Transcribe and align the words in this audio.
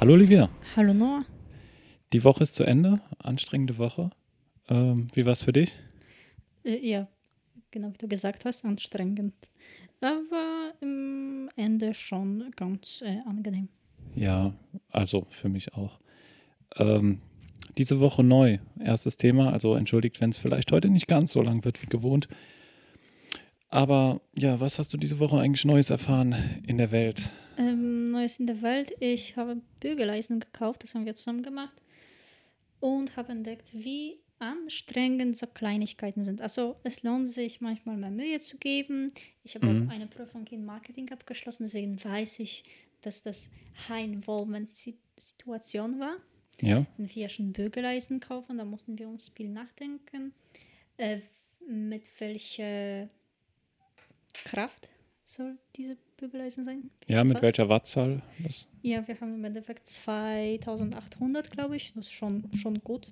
Hallo 0.00 0.12
Olivia. 0.12 0.48
Hallo 0.76 0.94
Noah. 0.94 1.24
Die 2.12 2.22
Woche 2.22 2.44
ist 2.44 2.54
zu 2.54 2.62
Ende. 2.62 3.00
Anstrengende 3.18 3.78
Woche. 3.78 4.10
Ähm, 4.68 5.08
wie 5.12 5.24
war 5.24 5.32
es 5.32 5.42
für 5.42 5.52
dich? 5.52 5.74
Äh, 6.64 6.88
ja, 6.88 7.08
genau 7.72 7.88
wie 7.88 7.98
du 7.98 8.06
gesagt 8.06 8.44
hast, 8.44 8.64
anstrengend. 8.64 9.34
Aber 10.00 10.72
am 10.80 11.48
Ende 11.56 11.94
schon 11.94 12.52
ganz 12.54 13.02
äh, 13.04 13.18
angenehm. 13.26 13.70
Ja, 14.14 14.54
also 14.90 15.26
für 15.30 15.48
mich 15.48 15.74
auch. 15.74 15.98
Ähm, 16.76 17.20
diese 17.76 17.98
Woche 17.98 18.22
neu. 18.22 18.58
Erstes 18.78 19.16
Thema. 19.16 19.52
Also 19.52 19.74
entschuldigt, 19.74 20.20
wenn 20.20 20.30
es 20.30 20.38
vielleicht 20.38 20.70
heute 20.70 20.90
nicht 20.90 21.08
ganz 21.08 21.32
so 21.32 21.42
lang 21.42 21.64
wird 21.64 21.82
wie 21.82 21.86
gewohnt. 21.86 22.28
Aber 23.70 24.20
ja, 24.34 24.58
was 24.60 24.78
hast 24.78 24.92
du 24.92 24.96
diese 24.96 25.18
Woche 25.18 25.38
eigentlich 25.38 25.64
Neues 25.64 25.90
erfahren 25.90 26.62
in 26.66 26.78
der 26.78 26.90
Welt? 26.90 27.30
Ähm, 27.58 28.10
Neues 28.12 28.38
in 28.38 28.46
der 28.46 28.62
Welt. 28.62 28.92
Ich 29.00 29.36
habe 29.36 29.60
Bügeleisen 29.80 30.40
gekauft, 30.40 30.82
das 30.82 30.94
haben 30.94 31.04
wir 31.04 31.14
zusammen 31.14 31.42
gemacht. 31.42 31.74
Und 32.80 33.16
habe 33.16 33.32
entdeckt, 33.32 33.68
wie 33.74 34.20
anstrengend 34.38 35.36
so 35.36 35.46
Kleinigkeiten 35.48 36.24
sind. 36.24 36.40
Also 36.40 36.76
es 36.84 37.02
lohnt 37.02 37.28
sich 37.28 37.60
manchmal 37.60 37.96
mehr 37.96 38.10
Mühe 38.10 38.38
zu 38.40 38.56
geben. 38.56 39.12
Ich 39.42 39.54
habe 39.56 39.66
Mhm. 39.66 39.88
auch 39.88 39.92
eine 39.92 40.06
Prüfung 40.06 40.46
in 40.46 40.64
Marketing 40.64 41.10
abgeschlossen, 41.10 41.64
deswegen 41.64 42.02
weiß 42.02 42.38
ich, 42.38 42.62
dass 43.02 43.22
das 43.22 43.50
High-Involvement-Situation 43.88 45.98
war. 45.98 46.16
Ja, 46.60 46.86
Wenn 46.96 47.12
wir 47.14 47.28
schon 47.28 47.52
Bügeleisen 47.52 48.20
kaufen, 48.20 48.58
da 48.58 48.64
mussten 48.64 48.98
wir 48.98 49.08
uns 49.08 49.28
viel 49.28 49.48
nachdenken, 49.48 50.32
äh, 50.96 51.20
mit 51.68 52.04
welcher 52.20 53.08
Kraft 54.44 54.88
soll 55.24 55.58
diese 55.76 55.96
Bügeleisen 56.16 56.64
sein? 56.64 56.90
ja, 57.06 57.22
mit 57.24 57.36
Watt? 57.36 57.42
welcher 57.42 57.68
Wattzahl? 57.68 58.22
Das, 58.42 58.66
Ja, 58.82 59.06
wir 59.06 59.20
haben 59.20 59.34
im 59.34 59.44
Endeffekt 59.44 59.86
2800, 59.86 61.50
glaube 61.50 61.76
ich. 61.76 61.92
Das 61.94 62.06
ist 62.06 62.12
schon, 62.12 62.50
schon 62.56 62.80
gut. 62.82 63.10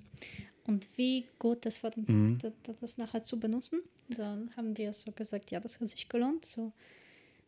Und 0.65 0.87
wie 0.97 1.25
gut 1.39 1.65
das 1.65 1.81
war, 1.83 1.91
Mhm. 1.95 2.39
das, 2.41 2.53
das 2.81 2.97
nachher 2.97 3.23
zu 3.23 3.39
benutzen. 3.39 3.79
Dann 4.09 4.51
haben 4.57 4.77
wir 4.77 4.91
so 4.93 5.11
gesagt, 5.11 5.51
ja, 5.51 5.59
das 5.59 5.79
hat 5.79 5.89
sich 5.89 6.09
gelohnt, 6.09 6.45
so 6.45 6.71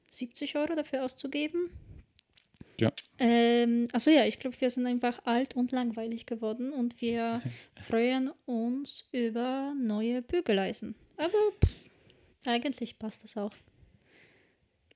70 0.09 0.55
Euro 0.55 0.75
dafür 0.75 1.03
auszugeben. 1.03 1.69
Ja. 2.79 2.91
Ähm, 3.17 3.89
also 3.91 4.09
ja, 4.09 4.25
ich 4.25 4.39
glaube, 4.39 4.59
wir 4.61 4.69
sind 4.71 4.85
einfach 4.87 5.25
alt 5.25 5.53
und 5.55 5.73
langweilig 5.73 6.25
geworden 6.25 6.71
und 6.71 7.01
wir 7.01 7.41
freuen 7.87 8.31
uns 8.45 9.05
über 9.11 9.73
neue 9.77 10.21
Bügeleisen. 10.21 10.95
Aber 11.17 11.33
pff, 11.61 11.88
eigentlich 12.49 12.99
passt 12.99 13.23
das 13.23 13.37
auch. 13.37 13.53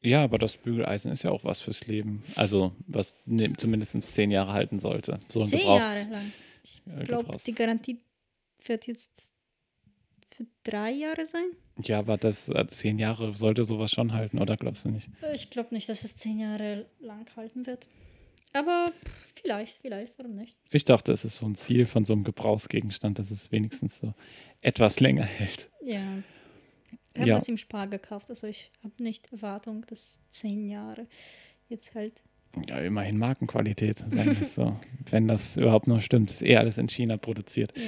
ja, 0.02 0.23
aber 0.23 0.38
das 0.38 0.58
Bügeleisen 0.58 1.12
ist 1.12 1.23
ja 1.23 1.32
auch 1.32 1.44
was 1.44 1.59
fürs 1.62 1.88
Leben. 1.88 2.23
Also, 2.36 2.73
was 2.88 3.16
ne, 3.26 3.54
zumindest 3.56 4.02
zehn 4.02 4.32
Jahre 4.32 4.54
halten 4.54 4.80
sollte. 4.80 5.20
So 5.30 5.42
ein 5.42 5.48
Zehn 5.48 5.66
Jahre 5.66 6.09
lang. 6.09 6.34
Ich 6.64 6.81
äh, 6.88 7.06
glaube, 7.06 7.38
die 7.46 7.54
Garantie 7.56 8.00
wird 8.66 8.88
jetzt 8.88 9.34
für 10.31 10.46
drei 10.64 10.92
Jahre 10.92 11.26
sein. 11.26 11.46
Ja, 11.81 12.00
aber 12.00 12.18
das 12.18 12.50
äh, 12.50 12.66
zehn 12.68 13.00
Jahre 13.00 13.34
sollte 13.34 13.64
sowas 13.66 13.92
schon 13.92 14.14
halten, 14.14 14.40
oder 14.40 14.58
glaubst 14.58 14.86
du 14.86 14.90
nicht? 14.90 15.09
Ich 15.34 15.50
glaube 15.50 15.74
nicht, 15.74 15.90
dass 15.90 16.04
es 16.04 16.16
zehn 16.18 16.40
Jahre 16.40 16.86
lang 17.00 17.26
halten 17.36 17.66
wird. 17.66 17.88
Aber 18.54 18.92
pff, 19.04 19.34
vielleicht, 19.42 19.78
vielleicht, 19.81 20.18
warum 20.18 20.36
nicht? 20.36 20.56
Ich 20.70 20.86
dachte, 20.86 21.12
es 21.12 21.26
ist 21.26 21.38
so 21.38 21.46
ein 21.48 21.56
Ziel 21.56 21.86
von 21.86 22.06
so 22.06 22.14
einem 22.14 22.24
Gebrauchsgegenstand, 22.24 23.18
dass 23.20 23.31
es 23.31 23.52
wenigstens 23.52 24.00
so 24.00 24.14
etwas 24.62 25.00
länger 25.00 25.24
hält. 25.26 25.70
Ja. 25.84 26.20
Wir 27.14 27.22
haben 27.22 27.30
Ja. 27.30 27.36
das 27.36 27.47
im 27.47 27.58
Spar 27.58 27.88
gekauft, 27.88 28.30
also 28.30 28.47
ich 28.47 28.72
habe 28.83 29.02
nicht 29.02 29.31
Erwartung, 29.31 29.86
dass 29.88 30.19
zehn 30.30 30.67
Jahre 30.67 31.08
jetzt 31.69 31.94
halt. 31.96 32.24
Ja, 32.68 32.79
immerhin 32.79 33.18
Markenqualität, 33.18 33.97
sagen 34.00 34.38
wir 34.38 34.46
so. 34.46 34.79
Wenn 35.09 35.28
das 35.28 35.57
überhaupt 35.57 35.88
noch 35.88 36.02
stimmt, 36.02 36.29
ist 36.31 36.41
eh 36.44 36.56
alles 36.57 36.78
in 36.78 36.88
China 36.90 37.18
produziert. 37.18 37.73
Ja. 37.78 37.84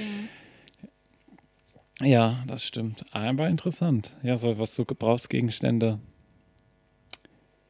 Ja, 2.06 2.44
das 2.46 2.62
stimmt. 2.64 3.04
Aber 3.12 3.48
interessant. 3.48 4.14
Ja, 4.22 4.36
so 4.36 4.58
was 4.58 4.74
so 4.74 4.84
Gebrauchsgegenstände 4.84 5.98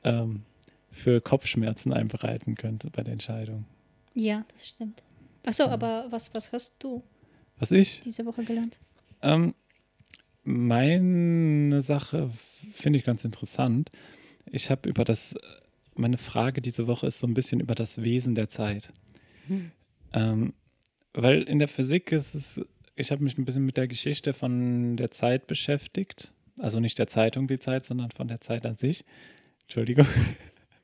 ähm, 0.05 0.43
für 0.91 1.21
Kopfschmerzen 1.21 1.93
einbereiten 1.93 2.57
könnte 2.57 2.91
bei 2.91 3.03
der 3.05 3.13
Entscheidung. 3.13 3.67
ja, 4.15 4.45
das 4.53 4.67
stimmt. 4.69 5.03
Achso, 5.45 5.65
aber 5.67 6.07
was, 6.11 6.35
was 6.35 6.51
hast 6.51 6.75
du 6.81 7.05
Was 7.59 7.71
ich? 7.71 8.01
diese 8.01 8.27
Woche 8.27 8.43
gelernt? 8.43 8.81
Ähm, 9.23 9.55
meine 10.47 11.83
Sache 11.83 12.31
finde 12.73 12.99
ich 12.99 13.05
ganz 13.05 13.25
interessant. 13.25 13.91
Ich 14.51 14.71
habe 14.71 14.89
über 14.89 15.05
das, 15.05 15.35
meine 15.95 16.19
Frage 16.19 16.63
diese 16.63 16.87
Woche 16.87 17.09
ist 17.09 17.19
so 17.19 17.27
ein 17.27 17.35
bisschen 17.35 17.61
über 17.61 17.75
das 17.75 18.03
Wesen 18.03 18.35
der 18.35 18.49
Zeit. 18.49 18.93
Ähm, 20.13 20.55
weil 21.13 21.43
in 21.43 21.59
der 21.59 21.69
Physik 21.69 22.13
ist 22.13 22.35
es, 22.35 22.61
ich 22.95 23.11
habe 23.11 23.25
mich 23.25 23.37
ein 23.39 23.45
bisschen 23.45 23.67
mit 23.67 23.77
der 23.77 23.89
Geschichte 23.89 24.33
von 24.33 24.97
der 24.97 25.11
Zeit 25.11 25.47
beschäftigt. 25.47 26.33
Also 26.59 26.81
nicht 26.81 26.99
der 26.99 27.07
Zeitung 27.07 27.49
die 27.49 27.59
Zeit, 27.59 27.85
sondern 27.85 28.11
von 28.11 28.29
der 28.29 28.41
Zeit 28.41 28.65
an 28.67 28.77
sich. 28.77 29.05
Entschuldigung. 29.63 30.07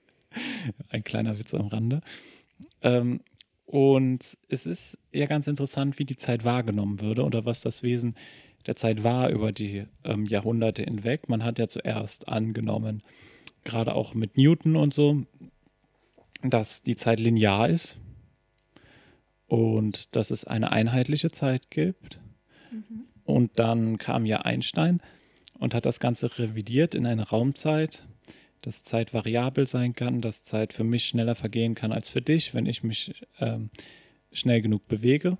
Ein 0.88 1.04
kleiner 1.04 1.38
Witz 1.38 1.54
am 1.54 1.68
Rande. 1.68 2.00
Ähm, 2.82 3.20
und 3.64 4.36
es 4.48 4.66
ist 4.66 4.98
ja 5.12 5.26
ganz 5.26 5.46
interessant, 5.46 5.98
wie 5.98 6.04
die 6.04 6.16
Zeit 6.16 6.44
wahrgenommen 6.44 7.00
würde 7.00 7.24
oder 7.24 7.44
was 7.46 7.62
das 7.62 7.82
Wesen 7.82 8.16
der 8.66 8.76
Zeit 8.76 9.04
war 9.04 9.30
über 9.30 9.52
die 9.52 9.86
ähm, 10.04 10.24
Jahrhunderte 10.26 10.82
hinweg. 10.82 11.28
Man 11.28 11.44
hat 11.44 11.58
ja 11.58 11.68
zuerst 11.68 12.28
angenommen, 12.28 13.02
gerade 13.64 13.94
auch 13.94 14.14
mit 14.14 14.36
Newton 14.36 14.76
und 14.76 14.94
so, 14.94 15.24
dass 16.42 16.82
die 16.82 16.96
Zeit 16.96 17.20
linear 17.20 17.68
ist 17.68 17.96
und 19.46 20.14
dass 20.16 20.30
es 20.30 20.44
eine 20.44 20.72
einheitliche 20.72 21.30
Zeit 21.30 21.70
gibt. 21.70 22.18
Mhm. 22.70 23.04
Und 23.24 23.58
dann 23.58 23.98
kam 23.98 24.26
ja 24.26 24.42
Einstein 24.42 25.00
und 25.58 25.74
hat 25.74 25.86
das 25.86 26.00
Ganze 26.00 26.38
revidiert 26.38 26.94
in 26.94 27.06
eine 27.06 27.28
Raumzeit, 27.28 28.04
dass 28.62 28.84
Zeit 28.84 29.14
variabel 29.14 29.66
sein 29.66 29.94
kann, 29.94 30.20
dass 30.20 30.44
Zeit 30.44 30.72
für 30.72 30.84
mich 30.84 31.06
schneller 31.06 31.34
vergehen 31.34 31.74
kann 31.74 31.92
als 31.92 32.08
für 32.08 32.22
dich, 32.22 32.54
wenn 32.54 32.66
ich 32.66 32.82
mich 32.82 33.24
ähm, 33.38 33.70
schnell 34.32 34.62
genug 34.62 34.86
bewege 34.88 35.36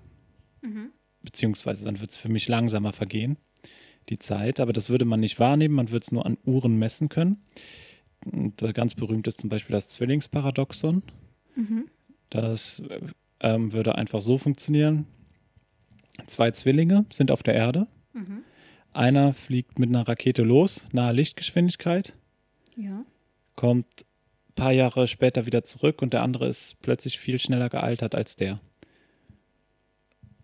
Mhm. 0.63 0.91
Beziehungsweise 1.23 1.85
dann 1.85 1.99
wird 1.99 2.11
es 2.11 2.17
für 2.17 2.29
mich 2.29 2.47
langsamer 2.47 2.93
vergehen, 2.93 3.37
die 4.09 4.19
Zeit. 4.19 4.59
Aber 4.59 4.73
das 4.73 4.89
würde 4.89 5.05
man 5.05 5.19
nicht 5.19 5.39
wahrnehmen, 5.39 5.75
man 5.75 5.89
würde 5.91 6.03
es 6.03 6.11
nur 6.11 6.25
an 6.25 6.37
Uhren 6.45 6.77
messen 6.77 7.09
können. 7.09 7.41
Und 8.25 8.57
ganz 8.73 8.93
berühmt 8.93 9.27
ist 9.27 9.41
zum 9.41 9.49
Beispiel 9.49 9.73
das 9.73 9.89
Zwillingsparadoxon. 9.89 11.03
Mhm. 11.55 11.85
Das 12.29 12.79
äh, 12.89 13.01
ähm, 13.41 13.73
würde 13.73 13.95
einfach 13.95 14.21
so 14.21 14.37
funktionieren. 14.37 15.05
Zwei 16.27 16.51
Zwillinge 16.51 17.05
sind 17.11 17.31
auf 17.31 17.43
der 17.43 17.55
Erde. 17.55 17.87
Mhm. 18.13 18.43
Einer 18.93 19.33
fliegt 19.33 19.79
mit 19.79 19.89
einer 19.89 20.07
Rakete 20.07 20.43
los, 20.43 20.85
nahe 20.93 21.13
Lichtgeschwindigkeit, 21.13 22.15
Ja. 22.77 23.03
kommt 23.55 23.87
ein 24.49 24.53
paar 24.55 24.71
Jahre 24.71 25.07
später 25.07 25.45
wieder 25.47 25.63
zurück 25.63 26.01
und 26.03 26.13
der 26.13 26.21
andere 26.21 26.47
ist 26.47 26.79
plötzlich 26.81 27.19
viel 27.19 27.39
schneller 27.39 27.69
gealtert 27.69 28.13
als 28.13 28.35
der. 28.35 28.59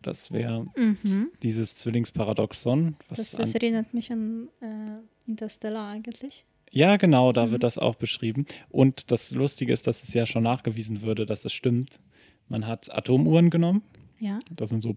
Das 0.01 0.31
wäre 0.31 0.65
Mhm. 0.77 1.29
dieses 1.43 1.75
Zwillingsparadoxon. 1.77 2.95
Was 3.09 3.17
Das, 3.17 3.31
das 3.31 3.53
erinnert 3.53 3.93
mich 3.93 4.11
an 4.11 4.47
äh, 4.61 5.29
Interstellar 5.29 5.89
eigentlich. 5.89 6.45
ja, 6.71 6.97
genau, 6.97 7.31
da 7.33 7.47
Mhm. 7.47 7.51
wird 7.51 7.63
das 7.63 7.77
auch 7.77 7.95
beschrieben. 7.95 8.45
Und 8.69 9.11
das 9.11 9.31
Lustige 9.31 9.73
ist, 9.73 9.87
dass 9.87 10.03
es 10.03 10.13
ja 10.13 10.25
schon 10.25 10.43
nachgewiesen 10.43 11.01
würde, 11.01 11.25
dass 11.25 11.43
es 11.45 11.53
stimmt. 11.53 11.99
Man 12.47 12.65
hat 12.67 12.91
Atomuhren 12.93 13.49
genommen, 13.49 13.81
Ja. 14.19 14.39
das 14.55 14.69
sind 14.69 14.81
so 14.81 14.95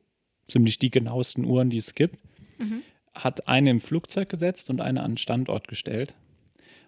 ziemlich 0.48 0.78
die 0.78 0.90
genauesten 0.90 1.44
Uhren, 1.44 1.70
die 1.70 1.78
es 1.78 1.94
gibt, 1.94 2.16
Mhm. 2.58 2.82
hat 3.14 3.48
eine 3.48 3.70
im 3.70 3.81
Flugzeug 3.81 4.28
gesetzt 4.28 4.70
und 4.70 4.81
eine 4.81 5.02
an 5.02 5.12
den 5.12 5.16
Standort 5.19 5.66
gestellt 5.69 6.14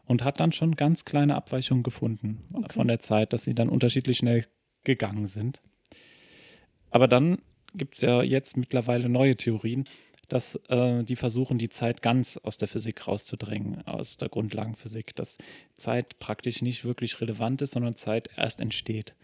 und 0.06 0.22
hat 0.22 0.38
dann 0.40 0.52
schon 0.52 0.76
ganz 0.76 1.04
kleine 1.04 1.34
Abweichungen 1.34 1.82
gefunden 1.82 2.42
Okay. 2.52 2.72
von 2.72 2.88
der 2.88 3.00
Zeit, 3.00 3.32
dass 3.32 3.44
sie 3.44 3.54
dann 3.54 3.68
unterschiedlich 3.68 4.18
schnell 4.18 4.46
gegangen 4.84 5.26
sind. 5.26 5.60
Aber 6.90 7.08
dann 7.08 7.38
gibt 7.74 7.96
es 7.96 8.00
ja 8.02 8.22
jetzt 8.22 8.56
mittlerweile 8.56 9.08
neue 9.08 9.36
Theorien, 9.36 9.84
dass 10.28 10.56
äh, 10.68 11.04
die 11.04 11.16
versuchen, 11.16 11.58
die 11.58 11.68
Zeit 11.68 12.02
ganz 12.02 12.38
aus 12.38 12.56
der 12.56 12.68
Physik 12.68 13.06
rauszudrängen, 13.06 13.86
aus 13.86 14.16
der 14.16 14.28
Grundlagenphysik, 14.28 15.14
dass 15.14 15.36
Zeit 15.76 16.18
praktisch 16.18 16.62
nicht 16.62 16.84
wirklich 16.84 17.20
relevant 17.20 17.62
ist, 17.62 17.72
sondern 17.72 17.94
Zeit 17.94 18.30
erst 18.36 18.60
entsteht. 18.60 19.14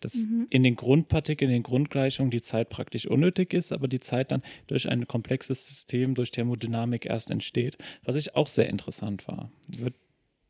Dass 0.00 0.14
Mhm. 0.14 0.46
in 0.50 0.62
den 0.62 0.76
Grundpartikeln, 0.76 1.50
in 1.50 1.56
den 1.56 1.62
Grundgleichungen 1.64 2.30
die 2.30 2.40
Zeit 2.40 2.68
praktisch 2.70 3.06
unnötig 3.06 3.52
ist, 3.52 3.72
aber 3.72 3.88
die 3.88 4.00
Zeit 4.00 4.30
dann 4.30 4.42
durch 4.68 4.88
ein 4.88 5.08
komplexes 5.08 5.66
System, 5.66 6.14
durch 6.14 6.30
Thermodynamik 6.30 7.04
erst 7.04 7.30
entsteht, 7.30 7.76
was 8.04 8.14
ich 8.16 8.36
auch 8.36 8.46
sehr 8.46 8.68
interessant 8.68 9.26
war. 9.26 9.50
Wird, 9.66 9.94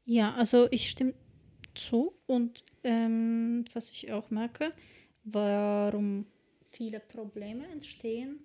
Ja, 0.05 0.35
also 0.35 0.69
ich 0.71 0.91
stimme 0.91 1.15
zu 1.75 2.13
und 2.27 2.63
ähm, 2.85 3.65
was 3.73 3.91
ich 3.91 4.13
auch 4.13 4.31
merke, 4.31 4.73
warum 5.25 6.27
viele 6.79 7.01
Probleme 7.01 7.67
entstehen 7.69 8.39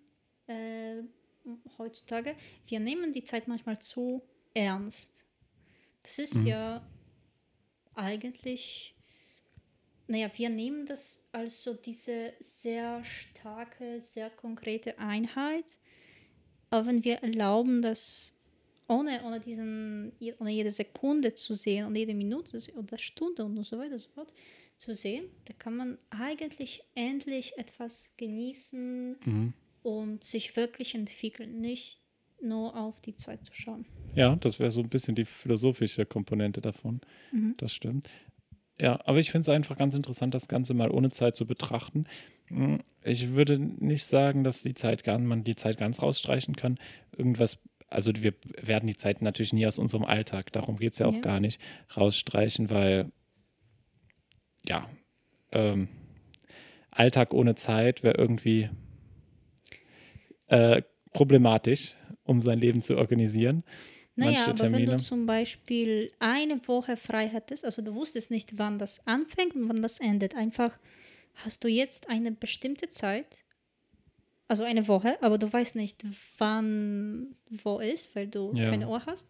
äh, 0.48 1.04
heutzutage, 1.78 2.36
wir 2.68 2.80
nehmen 2.80 3.14
die 3.14 3.24
Zeit 3.24 3.48
manchmal 3.48 3.80
zu 3.80 4.24
ernst. 4.54 5.24
Das 6.02 6.20
ist 6.20 6.36
Mhm. 6.36 6.48
ja 6.48 6.86
eigentlich 7.96 8.96
naja, 10.08 10.30
wir 10.36 10.50
nehmen 10.50 10.86
das 10.86 11.24
als 11.32 11.64
so 11.64 11.74
diese 11.74 12.34
sehr 12.40 13.04
starke, 13.06 14.02
sehr 14.02 14.30
konkrete 14.30 15.00
Einheit. 15.00 15.66
Aber 16.70 16.88
wenn 16.88 17.04
wir 17.04 17.18
erlauben, 17.24 17.82
das 17.82 18.34
ohne, 18.88 19.24
ohne, 19.24 19.40
diesen, 19.40 20.12
ohne 20.40 20.52
jede 20.52 20.72
Sekunde 20.72 21.34
zu 21.34 21.54
sehen 21.54 21.86
und 21.86 21.96
jede 21.96 22.14
Minute 22.14 22.60
oder 22.76 22.98
Stunde 22.98 23.46
und 23.46 23.64
so 23.64 23.78
weiter 23.78 23.98
so 23.98 24.10
fort 24.10 24.34
zu 24.84 24.96
sehen, 24.96 25.26
da 25.46 25.54
kann 25.54 25.76
man 25.78 25.98
eigentlich 26.10 26.84
endlich 26.96 27.58
etwas 27.58 28.14
genießen 28.18 29.18
Mhm. 29.26 29.54
und 29.82 30.24
sich 30.24 30.56
wirklich 30.56 30.94
entwickeln, 30.96 31.62
nicht 31.62 32.00
nur 32.42 32.76
auf 32.78 33.00
die 33.02 33.16
Zeit 33.16 33.46
zu 33.46 33.54
schauen. 33.54 33.86
Ja, 34.16 34.36
das 34.36 34.60
wäre 34.60 34.72
so 34.72 34.82
ein 34.82 34.90
bisschen 34.90 35.16
die 35.16 35.26
philosophische 35.26 36.06
Komponente 36.06 36.62
davon. 36.62 37.00
Mhm. 37.32 37.56
Das 37.58 37.72
stimmt. 37.72 38.10
Ja, 38.80 39.00
aber 39.06 39.20
ich 39.20 39.32
finde 39.32 39.44
es 39.44 39.50
einfach 39.50 39.78
ganz 39.78 39.96
interessant, 39.96 40.34
das 40.34 40.48
Ganze 40.48 40.74
mal 40.74 40.92
ohne 40.92 41.10
Zeit 41.10 41.36
zu 41.36 41.46
betrachten. 41.46 42.06
Hm, 42.48 42.82
Ich 43.06 43.32
würde 43.32 43.60
nicht 43.60 44.06
sagen, 44.06 44.44
dass 44.44 44.62
die 44.64 44.74
Zeit 44.74 45.04
gar, 45.04 45.18
man 45.20 45.44
die 45.44 45.56
Zeit 45.56 45.78
ganz 45.78 46.02
rausstreichen 46.02 46.56
kann. 46.56 46.78
Irgendwas, 47.18 47.60
also 47.88 48.12
wir 48.16 48.34
werden 48.62 48.88
die 48.88 48.96
Zeit 48.98 49.22
natürlich 49.22 49.54
nie 49.54 49.68
aus 49.68 49.78
unserem 49.80 50.04
Alltag, 50.06 50.52
darum 50.54 50.78
geht 50.78 50.94
es 50.94 51.00
ja 51.00 51.06
auch 51.08 51.14
Ja. 51.14 51.20
gar 51.22 51.40
nicht, 51.40 51.60
rausstreichen, 51.96 52.70
weil 52.70 53.12
ja, 54.68 54.90
ähm, 55.52 55.88
Alltag 56.92 57.34
ohne 57.34 57.56
Zeit 57.56 58.04
wäre 58.04 58.18
irgendwie 58.18 58.70
äh, 60.48 60.82
problematisch, 61.12 61.96
um 62.24 62.42
sein 62.42 62.60
Leben 62.60 62.82
zu 62.82 62.98
organisieren. 62.98 63.64
Naja, 64.16 64.32
Manche 64.32 64.50
aber 64.52 64.60
wenn 64.60 64.72
Termine. 64.72 64.98
du 64.98 65.04
zum 65.04 65.26
Beispiel 65.26 66.12
eine 66.20 66.68
Woche 66.68 66.98
frei 66.98 67.28
hättest, 67.28 67.66
also 67.66 67.82
du 67.82 67.96
wusstest 67.96 68.30
nicht, 68.30 68.58
wann 68.60 68.78
das 68.78 69.06
anfängt 69.08 69.56
und 69.56 69.68
wann 69.70 69.82
das 69.82 70.00
endet, 70.00 70.36
einfach 70.36 70.78
hast 71.34 71.64
du 71.64 71.68
jetzt 71.68 72.10
eine 72.10 72.32
bestimmte 72.32 72.90
Zeit, 72.90 73.26
also 74.48 74.64
eine 74.64 74.88
Woche, 74.88 75.18
aber 75.24 75.40
du 75.40 75.52
weißt 75.52 75.76
nicht, 75.76 76.06
wann 76.38 77.36
wo 77.50 77.80
ist, 77.80 78.16
weil 78.16 78.28
du 78.28 78.54
Ja. 78.54 78.70
keine 78.70 78.88
Uhr 78.88 79.04
hast, 79.08 79.28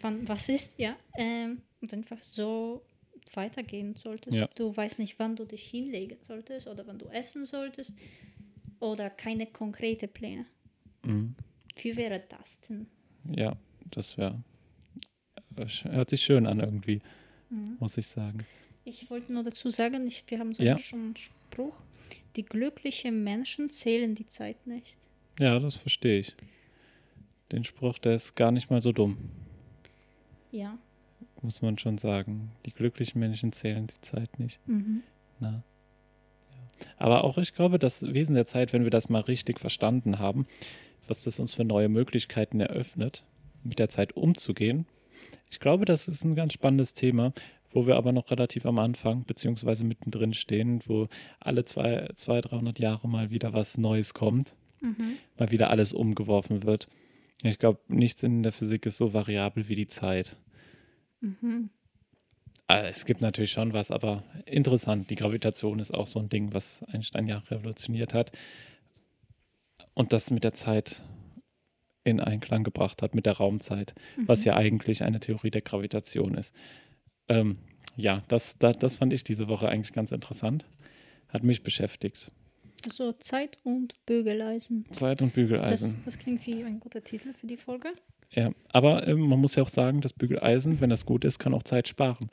wann 0.00 0.28
was 0.28 0.50
ist, 0.50 0.78
ja, 0.78 0.96
ähm, 1.16 1.62
und 1.80 1.94
einfach 1.94 2.22
so 2.22 2.82
weitergehen 3.34 3.94
solltest. 3.96 4.36
Ja. 4.36 4.48
Du 4.54 4.76
weißt 4.76 4.98
nicht, 4.98 5.18
wann 5.18 5.36
du 5.36 5.44
dich 5.44 5.62
hinlegen 5.68 6.18
solltest 6.22 6.66
oder 6.66 6.86
wann 6.86 6.98
du 6.98 7.06
essen 7.06 7.46
solltest 7.46 7.96
oder 8.80 9.10
keine 9.10 9.46
konkrete 9.46 10.08
Pläne. 10.08 10.46
Mhm. 11.04 11.34
Wie 11.76 11.96
wäre 11.96 12.22
das 12.28 12.60
denn? 12.62 12.86
Ja, 13.34 13.56
das 13.90 14.16
wäre. 14.18 14.42
Hört 15.84 16.10
sich 16.10 16.22
schön 16.22 16.46
an 16.46 16.60
irgendwie, 16.60 17.00
Mhm. 17.50 17.76
muss 17.78 17.96
ich 17.98 18.06
sagen. 18.06 18.46
Ich 18.84 19.08
wollte 19.10 19.32
nur 19.32 19.42
dazu 19.44 19.70
sagen, 19.70 20.06
ich, 20.06 20.24
wir 20.26 20.38
haben 20.38 20.54
so 20.54 20.62
Ja. 20.62 20.78
schon 20.78 21.00
einen 21.00 21.16
Spruch, 21.16 21.76
die 22.36 22.44
glücklichen 22.44 23.22
Menschen 23.22 23.70
zählen 23.70 24.14
die 24.14 24.26
Zeit 24.26 24.66
nicht. 24.66 24.96
Ja, 25.38 25.58
das 25.58 25.76
verstehe 25.76 26.18
ich. 26.20 26.34
Den 27.52 27.64
Spruch, 27.64 27.98
der 27.98 28.14
ist 28.14 28.34
gar 28.34 28.50
nicht 28.50 28.70
mal 28.70 28.82
so 28.82 28.92
dumm, 28.92 29.18
Ja. 30.50 30.78
Muss 31.42 31.62
man 31.62 31.78
schon 31.78 31.98
sagen. 31.98 32.52
Die 32.66 32.72
glücklichen 32.72 33.18
Menschen 33.20 33.52
zählen 33.52 33.86
die 33.86 34.00
Zeit 34.00 34.38
nicht. 34.38 34.60
Mhm. 34.66 35.02
Na. 35.40 35.62
Ja. 36.50 36.86
Aber 36.98 37.24
auch 37.24 37.38
ich 37.38 37.54
glaube, 37.54 37.78
das 37.78 38.02
Wesen 38.02 38.34
der 38.34 38.44
Zeit, 38.44 38.72
wenn 38.72 38.84
wir 38.84 38.90
das 38.90 39.08
mal 39.08 39.20
richtig 39.22 39.60
verstanden 39.60 40.18
haben, 40.18 40.46
was 41.08 41.24
das 41.24 41.38
uns 41.38 41.54
für 41.54 41.64
neue 41.64 41.88
Möglichkeiten 41.88 42.60
eröffnet, 42.60 43.24
mit 43.64 43.78
der 43.78 43.88
Zeit 43.88 44.14
umzugehen. 44.14 44.86
Ich 45.50 45.60
glaube, 45.60 45.84
das 45.84 46.08
ist 46.08 46.24
ein 46.24 46.34
ganz 46.34 46.52
spannendes 46.54 46.94
Thema, 46.94 47.32
wo 47.72 47.86
wir 47.86 47.96
aber 47.96 48.12
noch 48.12 48.30
relativ 48.30 48.66
am 48.66 48.78
Anfang 48.78 49.24
beziehungsweise 49.24 49.84
mittendrin 49.84 50.34
stehen, 50.34 50.80
wo 50.86 51.08
alle 51.40 51.64
zwei, 51.64 52.08
zwei 52.14 52.40
300 52.40 52.78
Jahre 52.78 53.08
mal 53.08 53.30
wieder 53.30 53.52
was 53.52 53.78
Neues 53.78 54.14
kommt, 54.14 54.54
Mhm. 54.80 55.16
mal 55.38 55.50
wieder 55.50 55.70
alles 55.70 55.92
umgeworfen 55.92 56.64
wird. 56.64 56.88
Ich 57.42 57.58
glaube, 57.58 57.80
nichts 57.88 58.22
in 58.22 58.42
der 58.42 58.52
Physik 58.52 58.86
ist 58.86 58.98
so 58.98 59.12
variabel 59.14 59.68
wie 59.68 59.74
die 59.74 59.86
Zeit. 59.86 60.36
Mhm. 61.22 61.70
Äh, 62.68 62.90
Es 62.90 63.04
gibt 63.06 63.20
natürlich 63.22 63.52
schon 63.52 63.72
was, 63.72 63.90
aber 63.90 64.22
interessant. 64.44 65.08
Die 65.10 65.14
Gravitation 65.16 65.78
ist 65.78 65.92
auch 65.94 66.06
so 66.06 66.18
ein 66.20 66.28
Ding, 66.28 66.52
was 66.52 66.82
Einstein 66.84 67.26
ja 67.26 67.38
revolutioniert 67.50 68.12
hat 68.14 68.32
und 69.94 70.12
das 70.12 70.30
mit 70.30 70.44
der 70.44 70.52
Zeit 70.52 71.02
in 72.04 72.18
Einklang 72.20 72.64
gebracht 72.64 73.00
hat, 73.02 73.14
mit 73.14 73.26
der 73.26 73.34
Raumzeit, 73.34 73.94
was 74.26 74.40
Mhm. 74.40 74.44
ja 74.46 74.56
eigentlich 74.56 75.02
eine 75.04 75.20
Theorie 75.20 75.50
der 75.50 75.62
Gravitation 75.62 76.34
ist. 76.34 76.52
Ähm, 77.28 77.58
ja, 77.96 78.22
das, 78.28 78.58
das, 78.58 78.78
das 78.78 78.96
fand 78.96 79.12
ich 79.12 79.22
diese 79.22 79.48
Woche 79.48 79.68
eigentlich 79.68 79.92
ganz 79.92 80.10
interessant. 80.12 80.66
Hat 81.28 81.44
mich 81.44 81.62
beschäftigt. 81.62 82.30
So 82.92 83.12
Zeit 83.12 83.58
und 83.62 83.94
Bügeleisen. 84.06 84.86
Zeit 84.90 85.22
und 85.22 85.32
Bügeleisen. 85.32 85.94
Das, 85.96 86.04
das 86.04 86.18
klingt 86.18 86.44
wie 86.46 86.64
ein 86.64 86.80
guter 86.80 87.04
Titel 87.04 87.32
für 87.34 87.46
die 87.46 87.56
Folge. 87.56 87.92
Ja, 88.34 88.50
aber 88.70 89.06
ähm, 89.06 89.20
man 89.28 89.38
muss 89.40 89.54
ja 89.56 89.62
auch 89.62 89.68
sagen, 89.68 90.00
das 90.00 90.12
Bügeleisen, 90.12 90.80
wenn 90.80 90.90
das 90.90 91.04
gut 91.04 91.24
ist, 91.24 91.38
kann 91.38 91.52
auch 91.54 91.62
Zeit 91.64 91.88
sparen. 91.88 92.30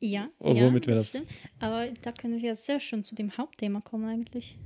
Ja, 0.00 0.28
Oh, 0.38 0.52
ja 0.54 0.64
womit 0.64 0.86
wir 0.86 0.94
das- 0.94 1.10
stimmt. 1.10 1.28
Aber 1.58 1.86
da 2.02 2.12
können 2.12 2.40
wir 2.42 2.56
sehr 2.56 2.80
schön 2.80 3.04
zu 3.04 3.14
dem 3.14 3.36
Hauptthema 3.36 3.80
kommen 3.80 4.06
eigentlich. 4.08 4.56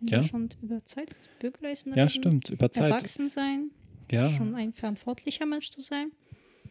Wenn 0.00 0.08
Ja. 0.08 0.20
wir 0.22 0.28
schon 0.28 0.48
über 0.62 0.84
Zeit 0.84 1.10
und 1.10 1.38
Bügeleisen 1.40 1.92
Ja, 1.94 2.04
reden. 2.04 2.10
stimmt. 2.10 2.50
Über 2.50 2.70
Zeit. 2.70 2.90
Erwachsen 2.90 3.28
sein, 3.28 3.70
Ja, 4.10 4.30
schon 4.30 4.54
ein 4.54 4.72
verantwortlicher 4.72 5.46
Mensch 5.46 5.70
zu 5.70 5.80
sein. 5.80 6.12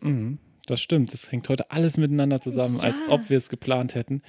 Mhm, 0.02 0.38
das 0.68 0.80
stimmt. 0.82 1.12
Das 1.14 1.32
hängt 1.32 1.50
heute 1.50 1.70
alles 1.72 1.98
miteinander 1.98 2.40
zusammen, 2.42 2.80
als 2.80 3.00
Ja. 3.00 3.10
ob 3.14 3.30
wir 3.30 3.38
es 3.38 3.50
geplant 3.50 3.94
hätten, 3.96 4.22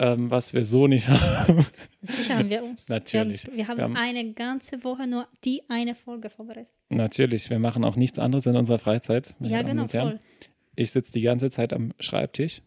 ähm, 0.00 0.30
was 0.30 0.52
wir 0.54 0.64
so 0.64 0.86
nicht 0.88 1.06
haben. 1.08 1.64
Sicher 2.02 2.38
haben 2.38 2.50
wir 2.50 2.64
uns. 2.64 2.88
Natürlich. 2.88 3.44
Wir 3.52 3.68
haben, 3.68 3.76
wir 3.78 3.84
haben 3.84 3.92
Wir 3.94 4.00
haben- 4.00 4.16
eine 4.18 4.32
ganze 4.32 4.82
Woche 4.82 5.06
nur 5.06 5.28
die 5.44 5.62
eine 5.68 5.94
Folge 5.94 6.30
vorbereitet. 6.30 6.68
Natürlich, 6.88 7.50
wir 7.50 7.58
machen 7.60 7.84
auch 7.84 7.94
nichts 7.96 8.18
anderes 8.18 8.46
in 8.46 8.56
unserer 8.56 8.78
Freizeit. 8.80 9.34
Ja, 9.40 9.62
genau, 9.62 9.86
voll. 9.86 10.18
Ich 10.74 10.90
sitze 10.90 11.12
die 11.12 11.20
ganze 11.20 11.50
Zeit 11.50 11.72
am 11.72 11.92
Schreibtisch 12.00 12.62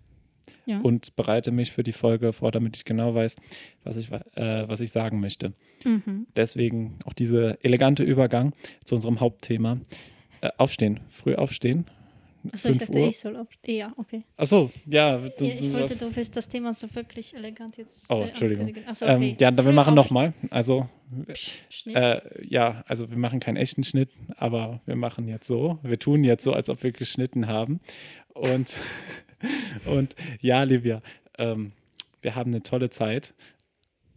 Ja. 0.65 0.79
und 0.79 1.15
bereite 1.15 1.51
mich 1.51 1.71
für 1.71 1.83
die 1.83 1.91
Folge 1.91 2.31
vor, 2.31 2.51
damit 2.51 2.77
ich 2.77 2.85
genau 2.85 3.15
weiß, 3.15 3.35
was 3.83 3.97
ich, 3.97 4.11
äh, 4.11 4.67
was 4.69 4.79
ich 4.79 4.91
sagen 4.91 5.19
möchte. 5.19 5.53
Mhm. 5.83 6.27
Deswegen 6.37 6.99
auch 7.05 7.13
dieser 7.13 7.63
elegante 7.65 8.03
Übergang 8.03 8.53
zu 8.85 8.95
unserem 8.95 9.19
Hauptthema. 9.19 9.79
Äh, 10.41 10.49
aufstehen, 10.57 10.99
früh 11.09 11.35
aufstehen. 11.35 11.85
Achso, 12.51 12.69
ich 12.69 12.77
5 12.77 12.79
dachte, 12.79 12.99
Uhr. 12.99 13.07
ich 13.07 13.19
soll. 13.19 13.47
Ja, 13.67 13.93
okay. 13.97 14.23
Achso, 14.35 14.69
ja. 14.85 15.11
Du, 15.17 15.45
ich 15.45 15.59
du 15.61 15.73
wollte, 15.73 15.89
hast- 15.89 16.01
du 16.01 16.15
willst 16.15 16.35
das 16.35 16.49
Thema 16.49 16.73
so 16.73 16.93
wirklich 16.93 17.33
elegant 17.35 17.77
jetzt. 17.77 18.09
Oh, 18.09 18.21
äh, 18.21 18.27
Entschuldigung. 18.29 18.65
ankündigen. 18.65 18.89
Achso, 18.89 19.05
okay. 19.05 19.29
ähm, 19.31 19.35
ja, 19.39 19.51
dann 19.51 19.65
wir 19.65 19.71
machen 19.71 19.95
nochmal. 19.95 20.33
Also 20.49 20.89
Schnitt. 21.69 21.95
Äh, 21.95 22.21
ja, 22.47 22.83
also 22.87 23.09
wir 23.09 23.17
machen 23.17 23.39
keinen 23.39 23.57
echten 23.57 23.83
Schnitt, 23.83 24.09
aber 24.37 24.81
wir 24.85 24.95
machen 24.95 25.27
jetzt 25.27 25.47
so. 25.47 25.79
Wir 25.83 25.99
tun 25.99 26.23
jetzt 26.23 26.43
so, 26.43 26.53
als 26.53 26.69
ob 26.69 26.83
wir 26.83 26.91
geschnitten 26.91 27.47
haben. 27.47 27.79
Und, 28.33 28.77
und 29.85 30.15
ja, 30.41 30.63
Livia, 30.63 31.01
ähm, 31.37 31.71
wir 32.21 32.35
haben 32.35 32.51
eine 32.51 32.63
tolle 32.63 32.89
Zeit. 32.89 33.33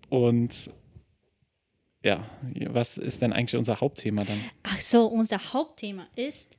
Und 0.08 0.70
ja, 2.02 2.24
was 2.68 2.98
ist 2.98 3.20
denn 3.22 3.32
eigentlich 3.32 3.56
unser 3.58 3.80
Hauptthema 3.80 4.24
dann? 4.24 4.40
Ach 4.62 4.80
so, 4.80 5.06
unser 5.06 5.52
Hauptthema 5.52 6.06
ist 6.14 6.55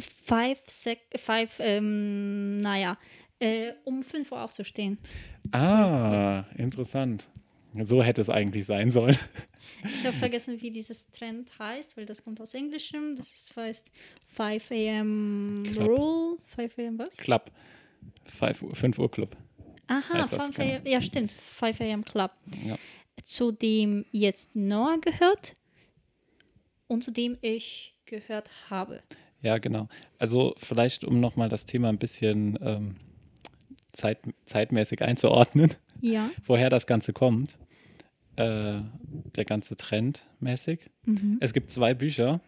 five 0.00 0.58
sec 0.66 1.00
five, 1.16 1.50
ähm, 1.58 2.60
naja, 2.60 2.98
äh, 3.38 3.72
um 3.84 4.02
5 4.02 4.32
Uhr 4.32 4.42
aufzustehen. 4.42 4.98
Ah, 5.52 6.44
interessant. 6.56 7.28
So 7.82 8.02
hätte 8.02 8.20
es 8.20 8.30
eigentlich 8.30 8.66
sein 8.66 8.90
sollen. 8.90 9.18
Ich 9.84 10.06
habe 10.06 10.16
vergessen, 10.16 10.60
wie 10.60 10.70
dieses 10.70 11.10
Trend 11.10 11.50
heißt, 11.58 11.96
weil 11.96 12.06
das 12.06 12.22
kommt 12.22 12.40
aus 12.40 12.54
Englischem. 12.54 13.16
Das 13.16 13.32
ist, 13.32 13.56
heißt 13.56 13.90
5 14.36 14.70
a.m. 14.70 15.64
Club. 15.72 15.88
Rule. 15.88 16.38
5 16.46 16.78
a.m. 16.78 16.98
was? 16.98 17.16
Club. 17.16 17.50
5 18.24 18.98
Uhr 18.98 19.10
Club. 19.10 19.36
Aha, 19.88 20.14
heißt 20.14 20.32
das, 20.32 20.44
5 20.44 20.56
genau. 20.56 20.70
a.m. 20.70 20.86
Ja, 20.86 21.00
stimmt. 21.00 21.32
5 21.32 21.80
a.m. 21.80 22.04
Club. 22.04 22.30
Ja. 22.64 22.78
Zu 23.24 23.50
dem 23.50 24.04
jetzt 24.12 24.54
Noah 24.54 24.98
gehört 25.00 25.56
und 26.86 27.02
zu 27.02 27.10
dem 27.10 27.36
ich 27.40 27.94
gehört 28.06 28.50
habe. 28.70 29.02
Ja, 29.44 29.58
genau. 29.58 29.88
Also 30.18 30.54
vielleicht, 30.56 31.04
um 31.04 31.20
nochmal 31.20 31.48
das 31.50 31.66
Thema 31.66 31.90
ein 31.90 31.98
bisschen 31.98 32.58
ähm, 32.62 32.96
zeit, 33.92 34.18
zeitmäßig 34.46 35.02
einzuordnen, 35.02 35.74
Ja. 36.00 36.30
woher 36.46 36.70
das 36.70 36.86
Ganze 36.86 37.12
kommt. 37.12 37.58
Äh, 38.36 38.80
der 39.36 39.44
ganze 39.44 39.76
Trend 39.76 40.28
mäßig. 40.40 40.90
Mhm. 41.04 41.36
Es 41.40 41.52
gibt 41.52 41.70
zwei 41.70 41.92
Bücher, 41.94 42.40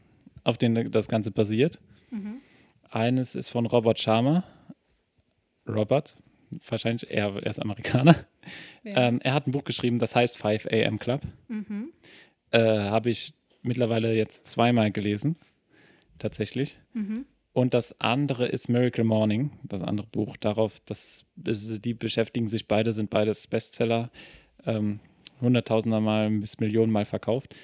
auf 0.42 0.56
denen 0.58 0.90
das 0.90 1.06
Ganze 1.06 1.30
basiert. 1.30 1.80
Mhm. 2.10 2.38
Eines 2.90 3.34
ist 3.34 3.50
von 3.50 3.66
Robert 3.66 4.00
Sharma. 4.00 4.42
Robert, 5.68 6.16
wahrscheinlich 6.68 7.10
er, 7.10 7.36
er 7.36 7.46
ist 7.46 7.60
Amerikaner. 7.60 8.16
Ja. 8.84 9.08
Ähm, 9.08 9.20
er 9.22 9.34
hat 9.34 9.46
ein 9.46 9.50
Buch 9.52 9.64
geschrieben, 9.64 9.98
das 9.98 10.14
heißt 10.16 10.36
5 10.38 10.66
AM 10.72 10.98
Club. 10.98 11.22
Mhm. 11.48 11.92
Äh, 12.52 12.60
Habe 12.60 13.10
ich 13.10 13.34
mittlerweile 13.62 14.14
jetzt 14.14 14.46
zweimal 14.46 14.92
gelesen, 14.92 15.36
tatsächlich. 16.18 16.78
Mhm. 16.94 17.26
Und 17.52 17.72
das 17.72 17.98
andere 18.00 18.46
ist 18.48 18.68
Miracle 18.68 19.04
Morning, 19.04 19.50
das 19.62 19.82
andere 19.82 20.06
Buch. 20.06 20.36
Darauf, 20.36 20.78
das, 20.84 21.24
die 21.36 21.94
beschäftigen 21.94 22.48
sich 22.48 22.68
beide, 22.68 22.92
sind 22.92 23.08
beides 23.08 23.46
Bestseller, 23.46 24.10
ähm, 24.66 25.00
hunderttausender 25.40 26.00
Mal 26.00 26.30
bis 26.30 26.60
Millionen 26.60 26.92
Mal 26.92 27.06
verkauft. 27.06 27.54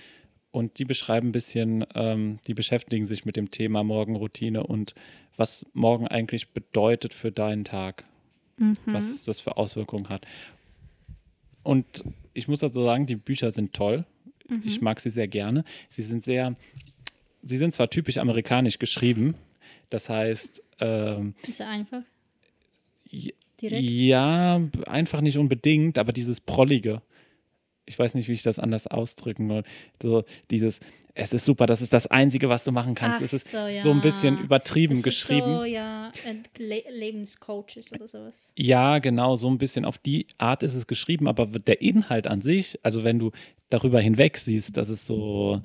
Und 0.50 0.78
die 0.78 0.85
beschreiben 0.85 1.28
ein 1.28 1.32
bisschen, 1.32 1.85
ähm, 1.94 2.38
die 2.47 2.54
beschäftigen 2.54 3.04
sich 3.04 3.25
mit 3.25 3.37
dem 3.37 3.50
Thema 3.50 3.85
Morgenroutine 3.85 4.64
und 4.64 4.94
was 5.37 5.66
morgen 5.73 6.06
eigentlich 6.06 6.50
bedeutet 6.50 7.14
für 7.14 7.32
deinen 7.32 7.64
Tag, 7.64 8.04
mhm. 8.59 8.76
was 8.87 9.25
das 9.25 9.40
für 9.40 9.56
Auswirkungen 9.56 10.09
hat. 10.09 10.26
Und 11.62 12.04
ich 12.35 12.49
muss 12.49 12.62
also 12.62 12.85
sagen, 12.85 13.06
die 13.06 13.16
Bücher 13.16 13.50
sind 13.50 13.73
toll. 13.73 14.04
Mhm. 14.49 14.62
Ich 14.64 14.80
mag 14.80 15.00
sie 15.00 15.11
sehr 15.11 15.28
gerne. 15.28 15.64
Sie 15.88 16.02
sind 16.02 16.25
sehr, 16.25 16.56
sie 17.42 17.58
sind 17.58 17.75
zwar 17.75 17.90
typisch 17.90 18.18
amerikanisch 18.18 18.78
geschrieben, 18.78 19.34
das 19.90 20.08
heißt. 20.08 20.62
Ähm, 20.80 21.34
ist 21.46 21.61
er 21.61 21.68
einfach? 21.68 22.02
Direkt? 23.61 23.82
Ja, 23.82 24.61
einfach 24.87 25.20
nicht 25.20 25.38
unbedingt, 25.38 25.99
aber 25.99 26.12
dieses 26.12 26.40
Prollige. 26.40 27.02
Ich 27.84 27.99
weiß 27.99 28.14
nicht, 28.14 28.28
wie 28.28 28.32
ich 28.32 28.42
das 28.42 28.58
anders 28.58 28.87
ausdrücken 28.87 29.49
soll. 29.49 29.64
So 30.00 30.25
dieses, 30.50 30.80
es 31.14 31.32
ist 31.32 31.44
super, 31.44 31.66
das 31.66 31.82
ist 31.82 31.92
das 31.92 32.06
Einzige, 32.06 32.49
was 32.49 32.64
du 32.64 32.72
machen 32.72 32.94
kannst. 32.94 33.18
Ach 33.18 33.25
es 33.25 33.32
ist 33.32 33.50
so, 33.50 33.56
ja. 33.58 33.82
so, 33.82 33.90
ein 33.90 34.00
bisschen 34.00 34.38
übertrieben 34.38 34.94
das 34.94 35.02
geschrieben. 35.02 35.56
so, 35.58 35.64
ja, 35.64 36.11
Le 36.58 36.82
Lebenscoaches 36.90 37.92
oder 37.92 38.08
sowas. 38.08 38.52
Ja, 38.56 38.99
genau, 38.99 39.37
so 39.37 39.49
ein 39.50 39.58
bisschen 39.58 39.84
auf 39.84 39.99
die 39.99 40.26
Art 40.38 40.62
ist 40.62 40.75
es 40.75 40.87
geschrieben, 40.87 41.28
aber 41.28 41.46
der 41.46 41.82
Inhalt 41.82 42.26
an 42.26 42.40
sich, 42.40 42.78
also 42.82 43.04
wenn 43.04 43.18
du 43.18 43.30
darüber 43.68 44.00
hinweg 44.00 44.38
siehst, 44.38 44.76
dass 44.76 44.88
es 44.88 45.06
so 45.06 45.61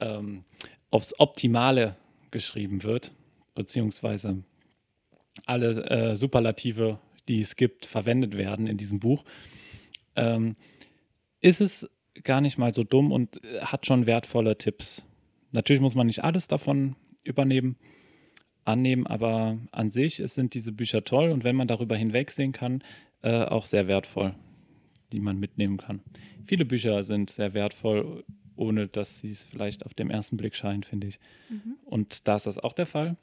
ähm, 0.00 0.44
aufs 0.90 1.18
Optimale 1.18 1.96
geschrieben 2.30 2.82
wird, 2.82 3.12
beziehungsweise 3.54 4.42
alle 5.46 5.70
äh, 5.88 6.16
Superlative, 6.16 6.98
die 7.28 7.40
es 7.40 7.56
gibt, 7.56 7.86
verwendet 7.86 8.36
werden 8.36 8.66
in 8.66 8.76
diesem 8.76 9.00
Buch, 9.00 9.24
ähm, 10.16 10.56
ist 11.40 11.60
es 11.60 11.88
gar 12.22 12.40
nicht 12.40 12.58
mal 12.58 12.74
so 12.74 12.84
dumm 12.84 13.12
und 13.12 13.42
äh, 13.44 13.60
hat 13.60 13.86
schon 13.86 14.06
wertvolle 14.06 14.58
Tipps. 14.58 15.04
Natürlich 15.52 15.80
muss 15.80 15.94
man 15.94 16.06
nicht 16.06 16.24
alles 16.24 16.48
davon 16.48 16.96
übernehmen, 17.24 17.76
annehmen, 18.64 19.06
aber 19.06 19.58
an 19.72 19.90
sich 19.90 20.22
sind 20.24 20.54
diese 20.54 20.72
Bücher 20.72 21.04
toll 21.04 21.30
und 21.30 21.44
wenn 21.44 21.56
man 21.56 21.68
darüber 21.68 21.96
hinwegsehen 21.96 22.52
kann, 22.52 22.82
äh, 23.22 23.44
auch 23.44 23.64
sehr 23.64 23.88
wertvoll, 23.88 24.34
die 25.12 25.20
man 25.20 25.38
mitnehmen 25.38 25.78
kann. 25.78 26.00
Viele 26.46 26.64
Bücher 26.64 27.02
sind 27.02 27.30
sehr 27.30 27.54
wertvoll, 27.54 28.24
ohne 28.60 28.86
dass 28.86 29.20
sie 29.20 29.30
es 29.30 29.42
vielleicht 29.42 29.86
auf 29.86 29.94
dem 29.94 30.10
ersten 30.10 30.36
Blick 30.36 30.54
scheinen, 30.54 30.82
finde 30.82 31.08
ich. 31.08 31.18
Mhm. 31.48 31.76
Und 31.84 32.28
da 32.28 32.36
ist 32.36 32.46
das 32.46 32.58
auch 32.58 32.72
der 32.72 32.86
Fall. 32.86 33.16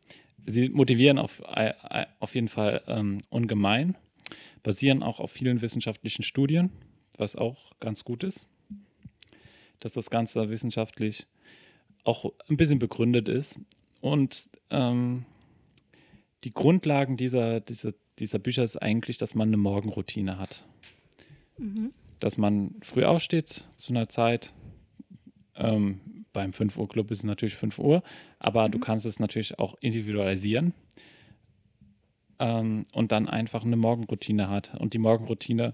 Sie 0.45 0.69
motivieren 0.69 1.17
auf, 1.17 1.41
äh, 1.55 1.73
äh, 1.89 2.05
auf 2.19 2.35
jeden 2.35 2.47
Fall 2.47 2.81
ähm, 2.87 3.21
ungemein, 3.29 3.95
basieren 4.63 5.03
auch 5.03 5.19
auf 5.19 5.31
vielen 5.31 5.61
wissenschaftlichen 5.61 6.23
Studien, 6.23 6.71
was 7.17 7.35
auch 7.35 7.71
ganz 7.79 8.03
gut 8.03 8.23
ist 8.23 8.45
dass 9.79 9.93
das 9.93 10.09
Ganze 10.09 10.49
wissenschaftlich 10.49 11.27
auch 12.03 12.31
ein 12.49 12.57
bisschen 12.57 12.79
begründet 12.79 13.29
ist. 13.29 13.59
Und 14.01 14.49
ähm, 14.69 15.25
die 16.43 16.53
Grundlagen 16.53 17.17
dieser, 17.17 17.59
dieser, 17.59 17.93
dieser 18.19 18.39
Bücher 18.39 18.63
ist 18.63 18.77
eigentlich, 18.77 19.17
dass 19.17 19.35
man 19.35 19.49
eine 19.49 19.57
Morgenroutine 19.57 20.37
hat. 20.37 20.65
Mhm. 21.57 21.91
Dass 22.19 22.37
man 22.37 22.75
früh 22.81 23.03
aufsteht 23.03 23.67
zu 23.77 23.91
einer 23.91 24.09
Zeit. 24.09 24.53
Ähm, 25.57 26.25
beim 26.33 26.53
5 26.53 26.77
Uhr 26.77 26.87
Club 26.87 27.11
ist 27.11 27.19
es 27.19 27.23
natürlich 27.23 27.55
5 27.55 27.79
Uhr, 27.79 28.03
aber 28.39 28.67
mhm. 28.67 28.71
du 28.71 28.79
kannst 28.79 29.05
es 29.05 29.19
natürlich 29.19 29.59
auch 29.59 29.75
individualisieren 29.81 30.73
ähm, 32.39 32.85
und 32.91 33.11
dann 33.11 33.27
einfach 33.27 33.63
eine 33.63 33.75
Morgenroutine 33.75 34.49
hat. 34.49 34.75
Und 34.79 34.93
die 34.93 34.99
Morgenroutine 34.99 35.73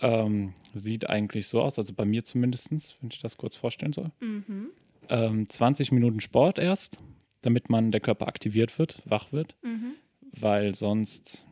ähm, 0.00 0.54
sieht 0.74 1.08
eigentlich 1.08 1.48
so 1.48 1.62
aus, 1.62 1.78
also 1.78 1.92
bei 1.94 2.04
mir 2.04 2.24
zumindest, 2.24 2.96
wenn 3.00 3.10
ich 3.10 3.20
das 3.20 3.36
kurz 3.36 3.56
vorstellen 3.56 3.92
soll. 3.92 4.10
Mhm. 4.20 4.70
Ähm, 5.08 5.48
20 5.48 5.92
Minuten 5.92 6.20
Sport 6.20 6.58
erst, 6.58 6.98
damit 7.42 7.70
man 7.70 7.92
der 7.92 8.00
Körper 8.00 8.28
aktiviert 8.28 8.78
wird, 8.78 9.02
wach 9.04 9.32
wird, 9.32 9.56
mhm. 9.62 9.94
weil 10.32 10.74
sonst, 10.74 11.46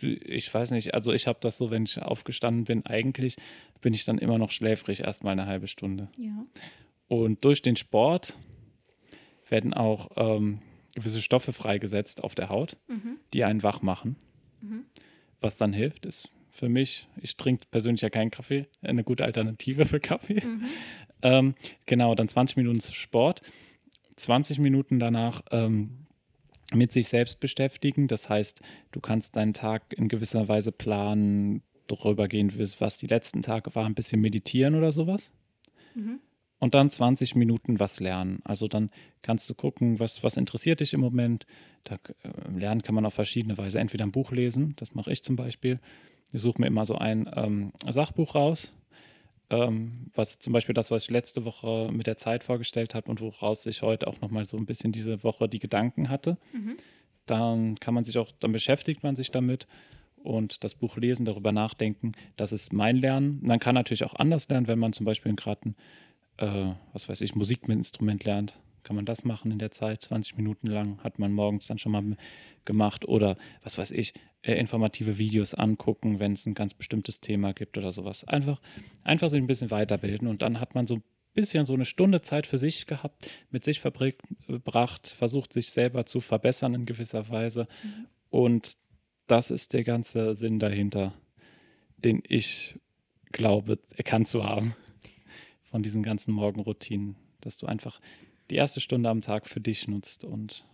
ich 0.00 0.52
weiß 0.52 0.72
nicht, 0.72 0.94
also 0.94 1.12
ich 1.12 1.26
habe 1.26 1.38
das 1.40 1.56
so, 1.56 1.70
wenn 1.70 1.84
ich 1.84 2.00
aufgestanden 2.00 2.64
bin, 2.64 2.84
eigentlich 2.86 3.36
bin 3.80 3.94
ich 3.94 4.04
dann 4.04 4.18
immer 4.18 4.38
noch 4.38 4.50
schläfrig, 4.50 5.00
erst 5.00 5.24
mal 5.24 5.32
eine 5.32 5.46
halbe 5.46 5.68
Stunde. 5.68 6.08
Ja. 6.18 6.44
Und 7.08 7.44
durch 7.44 7.62
den 7.62 7.76
Sport 7.76 8.36
werden 9.48 9.74
auch 9.74 10.10
ähm, 10.16 10.60
gewisse 10.94 11.22
Stoffe 11.22 11.52
freigesetzt 11.52 12.22
auf 12.22 12.34
der 12.34 12.50
Haut, 12.50 12.76
mhm. 12.88 13.18
die 13.32 13.44
einen 13.44 13.62
wach 13.62 13.82
machen. 13.82 14.16
Mhm. 14.60 14.84
Was 15.40 15.56
dann 15.56 15.72
hilft, 15.72 16.06
ist 16.06 16.30
für 16.50 16.68
mich. 16.68 17.08
Ich 17.20 17.36
trinke 17.36 17.66
persönlich 17.70 18.02
ja 18.02 18.10
keinen 18.10 18.30
Kaffee, 18.30 18.66
eine 18.82 19.02
gute 19.02 19.24
Alternative 19.24 19.86
für 19.86 20.00
Kaffee. 20.00 20.44
Mhm. 20.44 20.64
Ähm, 21.22 21.54
genau, 21.86 22.14
dann 22.14 22.28
20 22.28 22.56
Minuten 22.56 22.80
Sport, 22.80 23.42
20 24.16 24.58
Minuten 24.58 24.98
danach 24.98 25.42
ähm, 25.50 26.06
mit 26.74 26.92
sich 26.92 27.08
selbst 27.08 27.40
beschäftigen. 27.40 28.08
Das 28.08 28.28
heißt, 28.28 28.60
du 28.92 29.00
kannst 29.00 29.36
deinen 29.36 29.54
Tag 29.54 29.92
in 29.92 30.08
gewisser 30.08 30.48
Weise 30.48 30.72
planen, 30.72 31.62
darüber 31.86 32.28
gehen, 32.28 32.52
was 32.78 32.98
die 32.98 33.06
letzten 33.06 33.42
Tage 33.42 33.74
waren, 33.74 33.86
ein 33.86 33.94
bisschen 33.94 34.20
meditieren 34.20 34.74
oder 34.74 34.92
sowas. 34.92 35.32
Mhm. 35.94 36.20
Und 36.58 36.74
dann 36.74 36.90
20 36.90 37.36
Minuten 37.36 37.80
was 37.80 38.00
lernen. 38.00 38.40
Also 38.44 38.68
dann 38.68 38.90
kannst 39.22 39.48
du 39.48 39.54
gucken, 39.54 39.98
was, 39.98 40.22
was 40.22 40.36
interessiert 40.36 40.80
dich 40.80 40.92
im 40.92 41.00
Moment. 41.00 41.46
Da, 41.84 41.98
äh, 42.22 42.58
lernen 42.58 42.82
kann 42.82 42.94
man 42.94 43.06
auf 43.06 43.14
verschiedene 43.14 43.56
Weise. 43.56 43.80
Entweder 43.80 44.04
ein 44.04 44.12
Buch 44.12 44.30
lesen, 44.30 44.74
das 44.76 44.94
mache 44.94 45.10
ich 45.10 45.24
zum 45.24 45.36
Beispiel. 45.36 45.80
Ich 46.32 46.42
suche 46.42 46.60
mir 46.60 46.66
immer 46.66 46.84
so 46.84 46.96
ein 46.96 47.28
ähm, 47.34 47.72
Sachbuch 47.88 48.34
raus, 48.34 48.72
ähm, 49.50 50.10
was 50.14 50.38
zum 50.38 50.52
Beispiel 50.52 50.74
das, 50.74 50.90
was 50.90 51.04
ich 51.04 51.10
letzte 51.10 51.44
Woche 51.44 51.90
mit 51.92 52.06
der 52.06 52.16
Zeit 52.16 52.44
vorgestellt 52.44 52.94
habe 52.94 53.10
und 53.10 53.20
woraus 53.20 53.66
ich 53.66 53.82
heute 53.82 54.06
auch 54.06 54.20
nochmal 54.20 54.44
so 54.44 54.56
ein 54.56 54.66
bisschen 54.66 54.92
diese 54.92 55.22
Woche 55.22 55.48
die 55.48 55.58
Gedanken 55.58 56.08
hatte. 56.08 56.38
Mhm. 56.52 56.76
Dann 57.26 57.78
kann 57.78 57.94
man 57.94 58.04
sich 58.04 58.18
auch, 58.18 58.30
dann 58.40 58.52
beschäftigt 58.52 59.02
man 59.02 59.16
sich 59.16 59.30
damit 59.30 59.66
und 60.22 60.64
das 60.64 60.74
Buch 60.74 60.96
lesen, 60.96 61.24
darüber 61.24 61.52
nachdenken, 61.52 62.12
das 62.36 62.52
ist 62.52 62.72
mein 62.72 62.96
Lernen. 62.96 63.40
Man 63.42 63.58
kann 63.58 63.74
natürlich 63.74 64.04
auch 64.04 64.14
anders 64.14 64.48
lernen, 64.48 64.68
wenn 64.68 64.78
man 64.78 64.92
zum 64.92 65.06
Beispiel 65.06 65.34
gerade 65.34 65.70
ein, 65.70 65.76
äh, 66.38 66.74
was 66.92 67.08
weiß 67.08 67.20
ich, 67.20 67.34
Musik 67.34 67.68
mit 67.68 67.78
Instrument 67.78 68.24
lernt 68.24 68.58
kann 68.82 68.96
man 68.96 69.06
das 69.06 69.24
machen 69.24 69.50
in 69.50 69.58
der 69.58 69.70
Zeit, 69.70 70.02
20 70.02 70.36
Minuten 70.36 70.66
lang, 70.66 71.02
hat 71.02 71.18
man 71.18 71.32
morgens 71.32 71.66
dann 71.66 71.78
schon 71.78 71.92
mal 71.92 72.16
gemacht 72.64 73.06
oder 73.06 73.36
was 73.62 73.78
weiß 73.78 73.90
ich, 73.92 74.14
äh, 74.42 74.54
informative 74.54 75.18
Videos 75.18 75.54
angucken, 75.54 76.18
wenn 76.18 76.32
es 76.32 76.46
ein 76.46 76.54
ganz 76.54 76.74
bestimmtes 76.74 77.20
Thema 77.20 77.52
gibt 77.52 77.76
oder 77.78 77.92
sowas. 77.92 78.24
Einfach, 78.24 78.60
einfach 79.04 79.28
sich 79.28 79.40
ein 79.40 79.46
bisschen 79.46 79.70
weiterbilden 79.70 80.28
und 80.28 80.42
dann 80.42 80.60
hat 80.60 80.74
man 80.74 80.86
so 80.86 80.96
ein 80.96 81.02
bisschen 81.34 81.64
so 81.64 81.74
eine 81.74 81.84
Stunde 81.84 82.22
Zeit 82.22 82.46
für 82.46 82.58
sich 82.58 82.86
gehabt, 82.86 83.30
mit 83.50 83.64
sich 83.64 83.80
verbracht, 83.80 85.08
versucht 85.08 85.52
sich 85.52 85.70
selber 85.70 86.06
zu 86.06 86.20
verbessern 86.20 86.74
in 86.74 86.86
gewisser 86.86 87.28
Weise 87.28 87.68
mhm. 87.82 88.06
und 88.30 88.72
das 89.26 89.50
ist 89.50 89.74
der 89.74 89.84
ganze 89.84 90.34
Sinn 90.34 90.58
dahinter, 90.58 91.14
den 91.98 92.22
ich 92.26 92.78
glaube, 93.32 93.78
erkannt 93.96 94.26
zu 94.26 94.44
haben 94.44 94.74
von 95.62 95.82
diesen 95.82 96.02
ganzen 96.02 96.32
Morgenroutinen, 96.32 97.16
dass 97.40 97.58
du 97.58 97.66
einfach 97.66 98.00
die 98.50 98.56
erste 98.56 98.80
Stunde 98.80 99.08
am 99.08 99.22
Tag 99.22 99.46
für 99.46 99.60
dich 99.60 99.88
nutzt 99.88 100.24
und 100.24 100.64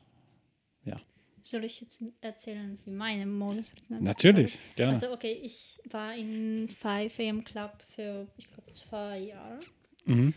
ja. 0.84 0.96
Soll 1.42 1.64
ich 1.64 1.80
jetzt 1.80 2.02
erzählen, 2.20 2.78
wie 2.84 2.90
meine 2.90 3.26
Morgensroutine 3.26 4.00
Natürlich, 4.00 4.58
gerne. 4.74 4.94
Also, 4.94 5.12
okay, 5.12 5.32
ich 5.42 5.80
war 5.90 6.14
in 6.14 6.68
5 6.68 7.20
AM 7.20 7.44
Club 7.44 7.82
für, 7.94 8.26
ich 8.36 8.48
glaube, 8.48 8.72
zwei 8.72 9.18
Jahre. 9.18 9.60
Mhm. 10.06 10.34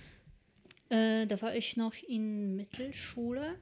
Äh, 0.90 1.26
da 1.26 1.42
war 1.42 1.56
ich 1.56 1.78
noch 1.78 1.94
in 2.08 2.56
Mittelschule. 2.56 3.56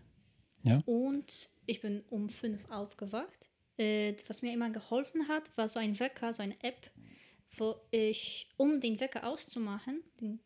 Ja. 0.64 0.82
Und 0.86 1.50
ich 1.66 1.82
bin 1.82 2.04
um 2.10 2.30
fünf 2.30 2.70
aufgewacht. 2.70 3.50
Äh, 3.78 4.16
was 4.28 4.42
mir 4.42 4.54
immer 4.54 4.70
geholfen 4.70 5.28
hat, 5.28 5.56
war 5.56 5.70
so 5.70 5.80
ein 5.80 6.00
Wecker, 6.00 6.34
so 6.34 6.42
eine 6.42 6.56
App, 6.64 6.90
wo 7.58 7.76
ich, 7.92 8.50
um 8.58 8.82
den 8.82 9.00
Wecker 9.00 9.28
auszumachen, 9.28 10.04
den 10.20 10.40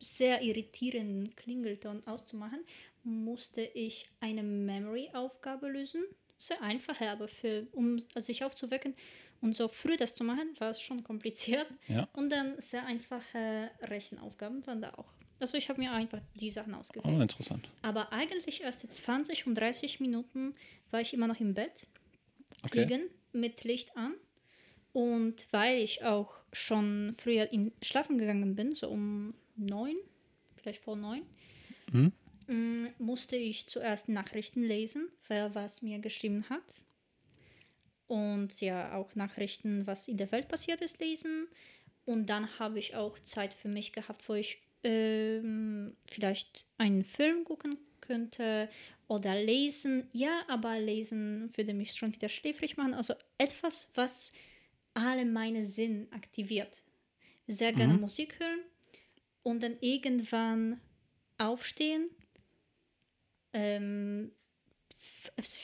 sehr 0.00 0.42
irritierenden 0.42 1.34
Klingelton 1.36 2.06
auszumachen, 2.06 2.60
musste 3.04 3.62
ich 3.62 4.08
eine 4.20 4.42
Memory-Aufgabe 4.42 5.68
lösen. 5.68 6.04
Sehr 6.36 6.60
einfach, 6.60 7.00
aber 7.00 7.28
für, 7.28 7.66
um 7.72 7.98
sich 8.16 8.44
aufzuwecken 8.44 8.94
und 9.40 9.56
so 9.56 9.68
früh 9.68 9.96
das 9.96 10.14
zu 10.14 10.24
machen, 10.24 10.54
war 10.58 10.70
es 10.70 10.80
schon 10.80 11.02
kompliziert. 11.02 11.66
Ja. 11.88 12.08
Und 12.12 12.30
dann 12.30 12.60
sehr 12.60 12.84
einfache 12.84 13.70
Rechenaufgaben 13.82 14.66
waren 14.66 14.82
da 14.82 14.92
auch. 14.94 15.12
Also 15.38 15.56
ich 15.56 15.68
habe 15.68 15.80
mir 15.80 15.92
einfach 15.92 16.20
die 16.34 16.50
Sachen 16.50 16.74
ausgewählt. 16.74 17.14
Oh, 17.14 17.20
interessant. 17.20 17.68
Aber 17.82 18.12
eigentlich 18.12 18.62
erst 18.62 18.84
in 18.84 18.90
20 18.90 19.46
und 19.46 19.54
30 19.54 20.00
Minuten 20.00 20.54
war 20.90 21.00
ich 21.00 21.12
immer 21.12 21.26
noch 21.26 21.40
im 21.40 21.54
Bett 21.54 21.86
okay. 22.62 22.80
liegen 22.80 23.02
mit 23.32 23.64
Licht 23.64 23.96
an. 23.96 24.14
Und 24.92 25.46
weil 25.52 25.78
ich 25.78 26.04
auch 26.04 26.32
schon 26.54 27.14
früher 27.18 27.52
in 27.52 27.72
schlafen 27.82 28.16
gegangen 28.16 28.54
bin, 28.54 28.74
so 28.74 28.88
um 28.88 29.34
neun, 29.56 29.96
vielleicht 30.56 30.82
vor 30.82 30.96
neun, 30.96 31.22
mhm. 31.92 32.12
mm, 32.46 32.86
musste 32.98 33.36
ich 33.36 33.66
zuerst 33.66 34.08
Nachrichten 34.08 34.62
lesen, 34.62 35.08
wer 35.28 35.54
was 35.54 35.82
mir 35.82 35.98
geschrieben 35.98 36.48
hat. 36.48 36.64
Und 38.06 38.60
ja, 38.60 38.94
auch 38.94 39.14
Nachrichten, 39.14 39.86
was 39.86 40.08
in 40.08 40.16
der 40.16 40.30
Welt 40.30 40.48
passiert 40.48 40.80
ist, 40.80 41.00
lesen. 41.00 41.48
Und 42.04 42.26
dann 42.26 42.58
habe 42.58 42.78
ich 42.78 42.94
auch 42.94 43.18
Zeit 43.20 43.52
für 43.52 43.68
mich 43.68 43.92
gehabt, 43.92 44.28
wo 44.28 44.34
ich 44.34 44.62
ähm, 44.84 45.96
vielleicht 46.06 46.64
einen 46.78 47.02
Film 47.02 47.44
gucken 47.44 47.78
könnte 48.00 48.68
oder 49.08 49.34
lesen. 49.34 50.08
Ja, 50.12 50.44
aber 50.46 50.78
lesen 50.78 51.50
würde 51.56 51.74
mich 51.74 51.94
schon 51.94 52.14
wieder 52.14 52.28
schläfrig 52.28 52.76
machen. 52.76 52.94
Also 52.94 53.14
etwas, 53.38 53.90
was 53.94 54.32
alle 54.94 55.24
meine 55.24 55.64
Sinn 55.64 56.06
aktiviert. 56.12 56.82
Sehr 57.48 57.72
gerne 57.72 57.94
Mhm. 57.94 58.00
Musik 58.00 58.38
hören 58.38 58.60
und 59.46 59.62
dann 59.62 59.76
irgendwann 59.80 60.80
aufstehen, 61.38 62.10
ähm, 63.52 64.32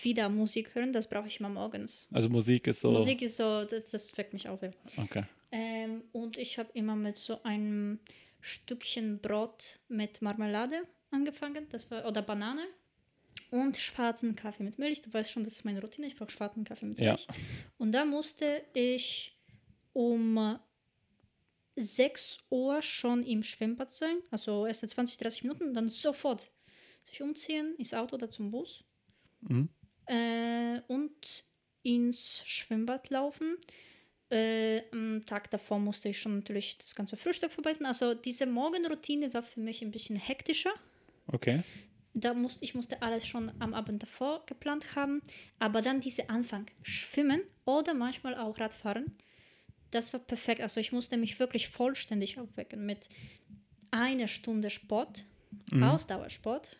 wieder 0.02 0.28
Musik 0.28 0.72
hören. 0.76 0.92
Das 0.92 1.08
brauche 1.08 1.26
ich 1.26 1.40
mal 1.40 1.48
morgens. 1.48 2.08
Also 2.12 2.28
Musik 2.28 2.68
ist 2.68 2.80
so. 2.80 2.92
Musik 2.92 3.22
ist 3.22 3.36
so, 3.36 3.64
das, 3.64 3.90
das 3.90 4.16
weckt 4.16 4.34
mich 4.34 4.48
auf. 4.48 4.62
ja. 4.62 4.70
Okay. 4.96 5.24
Ähm, 5.50 6.04
und 6.12 6.38
ich 6.38 6.58
habe 6.60 6.70
immer 6.74 6.94
mit 6.94 7.16
so 7.16 7.42
einem 7.42 7.98
Stückchen 8.40 9.18
Brot 9.20 9.80
mit 9.88 10.22
Marmelade 10.22 10.86
angefangen, 11.10 11.66
das 11.70 11.90
war, 11.90 12.06
oder 12.06 12.22
Banane. 12.22 12.62
Und 13.50 13.76
schwarzen 13.76 14.36
Kaffee 14.36 14.62
mit 14.62 14.78
Milch. 14.78 15.02
Du 15.02 15.12
weißt 15.12 15.30
schon, 15.32 15.42
das 15.42 15.54
ist 15.54 15.64
meine 15.64 15.80
Routine. 15.82 16.06
Ich 16.06 16.14
brauche 16.16 16.30
schwarzen 16.30 16.62
Kaffee 16.64 16.86
mit 16.86 17.00
Ja. 17.00 17.12
Milch. 17.14 17.26
Und 17.78 17.92
da 17.92 18.04
musste 18.04 18.62
ich 18.74 19.36
um 19.92 20.58
6 21.76 22.38
Uhr 22.50 22.82
schon 22.82 23.22
im 23.24 23.42
Schwimmbad 23.42 23.90
sein. 23.90 24.18
Also 24.30 24.66
erst 24.66 24.88
20, 24.88 25.16
30 25.16 25.44
Minuten, 25.44 25.74
dann 25.74 25.88
sofort 25.88 26.50
sich 27.04 27.22
umziehen, 27.22 27.74
ins 27.78 27.94
Auto 27.94 28.16
oder 28.16 28.30
zum 28.30 28.50
Bus. 28.50 28.84
Mhm. 29.40 29.68
Äh, 30.06 30.80
und 30.88 31.44
ins 31.82 32.42
Schwimmbad 32.46 33.10
laufen. 33.10 33.56
Äh, 34.30 34.82
am 34.92 35.24
Tag 35.26 35.50
davor 35.50 35.78
musste 35.78 36.08
ich 36.08 36.18
schon 36.18 36.36
natürlich 36.36 36.78
das 36.78 36.94
ganze 36.94 37.16
Frühstück 37.16 37.52
vorbereiten. 37.52 37.84
Also 37.84 38.14
diese 38.14 38.46
Morgenroutine 38.46 39.34
war 39.34 39.42
für 39.42 39.60
mich 39.60 39.82
ein 39.82 39.90
bisschen 39.90 40.16
hektischer. 40.16 40.72
Okay. 41.26 41.62
Da 42.14 42.34
musste, 42.34 42.64
ich 42.64 42.74
musste 42.74 43.02
alles 43.02 43.26
schon 43.26 43.52
am 43.58 43.74
Abend 43.74 44.02
davor 44.02 44.44
geplant 44.46 44.94
haben. 44.94 45.22
Aber 45.58 45.82
dann 45.82 46.00
diese 46.00 46.30
Anfang, 46.30 46.66
Schwimmen 46.82 47.42
oder 47.64 47.94
manchmal 47.94 48.34
auch 48.36 48.58
Radfahren, 48.58 49.16
das 49.92 50.12
war 50.12 50.20
perfekt. 50.20 50.60
Also 50.60 50.80
ich 50.80 50.90
musste 50.90 51.16
mich 51.16 51.38
wirklich 51.38 51.68
vollständig 51.68 52.38
aufwecken 52.38 52.84
mit 52.84 53.08
einer 53.90 54.26
Stunde 54.26 54.70
Sport, 54.70 55.24
Ausdauersport, 55.70 56.76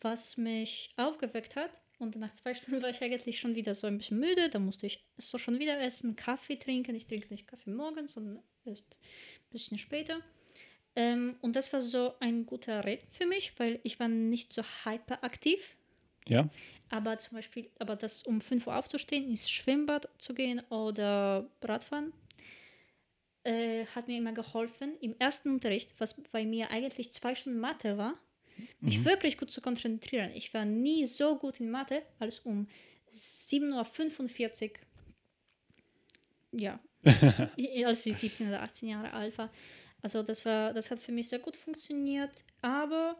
was 0.00 0.36
mich 0.36 0.92
aufgeweckt 0.96 1.56
hat. 1.56 1.80
Und 1.98 2.16
nach 2.16 2.32
zwei 2.34 2.54
Stunden 2.54 2.82
war 2.82 2.90
ich 2.90 3.00
eigentlich 3.00 3.38
schon 3.38 3.54
wieder 3.54 3.74
so 3.74 3.86
ein 3.86 3.98
bisschen 3.98 4.18
müde. 4.18 4.50
Da 4.50 4.58
musste 4.58 4.86
ich 4.86 5.06
so 5.16 5.38
schon 5.38 5.60
wieder 5.60 5.80
essen, 5.80 6.16
Kaffee 6.16 6.56
trinken. 6.56 6.94
Ich 6.94 7.06
trinke 7.06 7.28
nicht 7.30 7.46
Kaffee 7.46 7.70
morgens, 7.70 8.14
sondern 8.14 8.42
erst 8.64 8.98
ein 9.38 9.50
bisschen 9.50 9.78
später. 9.78 10.20
Ähm, 10.96 11.36
und 11.40 11.56
das 11.56 11.72
war 11.72 11.80
so 11.80 12.14
ein 12.20 12.46
guter 12.46 12.84
Rhythmus 12.84 13.16
für 13.16 13.26
mich, 13.26 13.58
weil 13.58 13.80
ich 13.84 14.00
war 14.00 14.08
nicht 14.08 14.52
so 14.52 14.62
hyperaktiv. 14.84 15.76
Ja. 16.26 16.48
Aber 16.94 17.18
zum 17.18 17.34
Beispiel, 17.34 17.68
aber 17.80 17.96
das 17.96 18.22
um 18.22 18.40
5 18.40 18.68
Uhr 18.68 18.76
aufzustehen, 18.76 19.28
ins 19.28 19.50
Schwimmbad 19.50 20.08
zu 20.16 20.32
gehen 20.32 20.60
oder 20.70 21.50
Radfahren, 21.60 22.12
äh, 23.42 23.84
hat 23.86 24.06
mir 24.06 24.16
immer 24.16 24.32
geholfen. 24.32 24.96
Im 25.00 25.16
ersten 25.18 25.50
Unterricht, 25.50 25.92
was 25.98 26.14
bei 26.30 26.44
mir 26.44 26.70
eigentlich 26.70 27.10
zwei 27.10 27.34
Stunden 27.34 27.58
Mathe 27.58 27.98
war, 27.98 28.14
mich 28.80 29.04
wirklich 29.04 29.38
gut 29.38 29.50
zu 29.50 29.60
konzentrieren. 29.60 30.30
Ich 30.36 30.54
war 30.54 30.64
nie 30.64 31.04
so 31.04 31.36
gut 31.36 31.58
in 31.58 31.68
Mathe, 31.68 32.02
als 32.20 32.38
um 32.38 32.68
7.45 33.12 34.70
Uhr, 34.70 34.70
ja, 36.52 36.78
als 37.86 38.06
ich 38.06 38.16
17 38.16 38.46
oder 38.46 38.62
18 38.62 38.88
Jahre 38.88 39.12
alt 39.12 39.36
war. 39.36 39.50
Also 40.00 40.22
das 40.22 40.46
war, 40.46 40.72
das 40.72 40.92
hat 40.92 41.00
für 41.00 41.10
mich 41.10 41.28
sehr 41.28 41.40
gut 41.40 41.56
funktioniert, 41.56 42.44
aber 42.62 43.16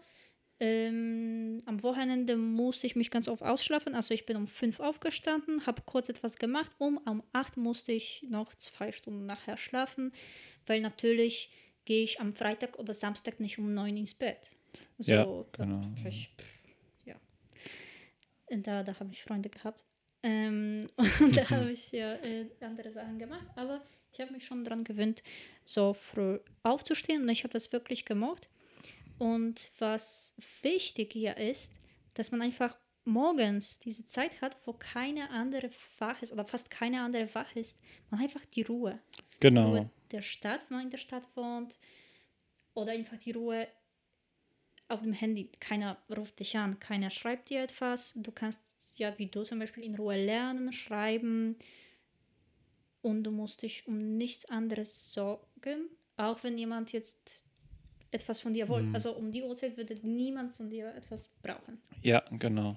ähm, 0.60 1.62
am 1.66 1.82
Wochenende 1.82 2.36
musste 2.36 2.86
ich 2.86 2.96
mich 2.96 3.10
ganz 3.10 3.28
oft 3.28 3.42
ausschlafen. 3.42 3.94
Also 3.94 4.14
ich 4.14 4.24
bin 4.24 4.36
um 4.36 4.46
5 4.46 4.80
aufgestanden, 4.80 5.66
habe 5.66 5.82
kurz 5.84 6.08
etwas 6.08 6.36
gemacht. 6.36 6.72
Um 6.78 6.98
um 6.98 7.22
8 7.32 7.56
musste 7.56 7.92
ich 7.92 8.24
noch 8.28 8.54
zwei 8.54 8.92
Stunden 8.92 9.26
nachher 9.26 9.56
schlafen, 9.56 10.12
weil 10.66 10.80
natürlich 10.80 11.50
gehe 11.84 12.04
ich 12.04 12.20
am 12.20 12.34
Freitag 12.34 12.78
oder 12.78 12.94
Samstag 12.94 13.40
nicht 13.40 13.58
um 13.58 13.74
9 13.74 13.96
ins 13.96 14.14
Bett. 14.14 14.50
Also 14.98 15.12
Ja, 15.12 15.24
da, 15.24 15.64
genau. 15.64 15.82
ich, 16.06 16.30
ja. 17.04 17.16
Da, 18.48 18.82
da 18.82 19.00
habe 19.00 19.10
ich 19.12 19.22
Freunde 19.22 19.50
gehabt. 19.50 19.82
Ähm, 20.22 20.88
und 21.20 21.36
da 21.36 21.50
habe 21.50 21.72
ich 21.72 21.90
ja 21.92 22.14
äh, 22.14 22.46
andere 22.60 22.92
Sachen 22.92 23.18
gemacht. 23.18 23.46
Aber 23.56 23.82
ich 24.12 24.20
habe 24.20 24.32
mich 24.32 24.46
schon 24.46 24.64
daran 24.64 24.84
gewöhnt, 24.84 25.22
so 25.64 25.94
früh 25.94 26.38
aufzustehen. 26.62 27.22
Und 27.22 27.28
ich 27.28 27.42
habe 27.42 27.52
das 27.52 27.72
wirklich 27.72 28.04
gemocht. 28.04 28.48
Und 29.18 29.70
was 29.78 30.36
wichtig 30.62 31.12
hier 31.12 31.36
ist, 31.36 31.72
dass 32.14 32.30
man 32.30 32.42
einfach 32.42 32.76
morgens 33.04 33.80
diese 33.80 34.06
Zeit 34.06 34.40
hat, 34.40 34.56
wo 34.66 34.72
keine 34.72 35.30
andere 35.30 35.70
wach 35.98 36.22
ist 36.22 36.32
oder 36.32 36.44
fast 36.44 36.70
keine 36.70 37.02
andere 37.02 37.32
wach 37.34 37.54
ist. 37.54 37.78
Man 38.10 38.20
hat 38.20 38.28
einfach 38.28 38.44
die 38.46 38.62
Ruhe. 38.62 38.98
Genau. 39.40 39.70
Ruhe 39.70 39.90
der 40.14 40.22
Stadt, 40.22 40.64
wenn 40.68 40.76
man 40.78 40.86
in 40.86 40.90
der 40.90 40.98
Stadt 40.98 41.24
wohnt. 41.34 41.76
Oder 42.72 42.92
einfach 42.92 43.18
die 43.18 43.32
Ruhe 43.32 43.68
auf 44.88 45.02
dem 45.02 45.12
Handy. 45.12 45.50
Keiner 45.60 45.98
ruft 46.16 46.38
dich 46.38 46.56
an, 46.56 46.78
keiner 46.78 47.10
schreibt 47.10 47.50
dir 47.50 47.62
etwas. 47.62 48.12
Du 48.16 48.32
kannst 48.32 48.78
ja, 48.96 49.18
wie 49.18 49.26
du 49.26 49.42
zum 49.42 49.58
Beispiel, 49.58 49.82
in 49.82 49.96
Ruhe 49.96 50.24
lernen, 50.24 50.72
schreiben. 50.72 51.56
Und 53.02 53.24
du 53.24 53.32
musst 53.32 53.62
dich 53.62 53.86
um 53.86 54.16
nichts 54.16 54.44
anderes 54.46 55.12
sorgen. 55.12 55.90
Auch 56.16 56.42
wenn 56.44 56.56
jemand 56.56 56.92
jetzt 56.92 57.44
etwas 58.14 58.40
von 58.40 58.54
dir 58.54 58.68
wollte. 58.68 58.88
Also 58.94 59.12
um 59.12 59.30
die 59.32 59.42
Uhrzeit 59.42 59.76
würde 59.76 59.96
niemand 60.02 60.52
von 60.52 60.70
dir 60.70 60.94
etwas 60.94 61.28
brauchen. 61.42 61.78
Ja, 62.02 62.22
genau. 62.30 62.76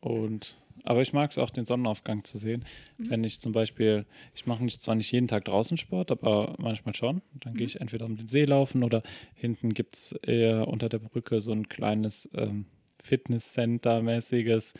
Und 0.00 0.56
aber 0.84 1.02
ich 1.02 1.12
mag 1.12 1.30
es 1.30 1.38
auch, 1.38 1.50
den 1.50 1.64
Sonnenaufgang 1.64 2.24
zu 2.24 2.38
sehen. 2.38 2.64
Wenn 2.98 3.24
ich 3.24 3.40
zum 3.40 3.52
Beispiel, 3.52 4.06
ich 4.34 4.46
mache 4.46 4.64
nicht, 4.64 4.80
zwar 4.80 4.94
nicht 4.94 5.12
jeden 5.12 5.28
Tag 5.28 5.44
draußen 5.44 5.76
Sport, 5.76 6.10
aber 6.10 6.54
manchmal 6.58 6.94
schon. 6.94 7.22
Dann 7.34 7.54
gehe 7.54 7.66
ich 7.66 7.80
entweder 7.80 8.06
um 8.06 8.16
den 8.16 8.28
See 8.28 8.44
laufen 8.44 8.82
oder 8.82 9.02
hinten 9.34 9.74
gibt 9.74 9.96
es 9.96 10.12
eher 10.22 10.68
unter 10.68 10.88
der 10.88 10.98
Brücke 10.98 11.40
so 11.40 11.52
ein 11.52 11.68
kleines 11.68 12.28
ähm, 12.34 12.66
Fitnesscenter-mäßiges, 13.02 14.74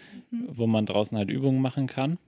wo 0.48 0.66
man 0.66 0.86
draußen 0.86 1.16
halt 1.16 1.30
Übungen 1.30 1.60
machen 1.60 1.86
kann. 1.86 2.18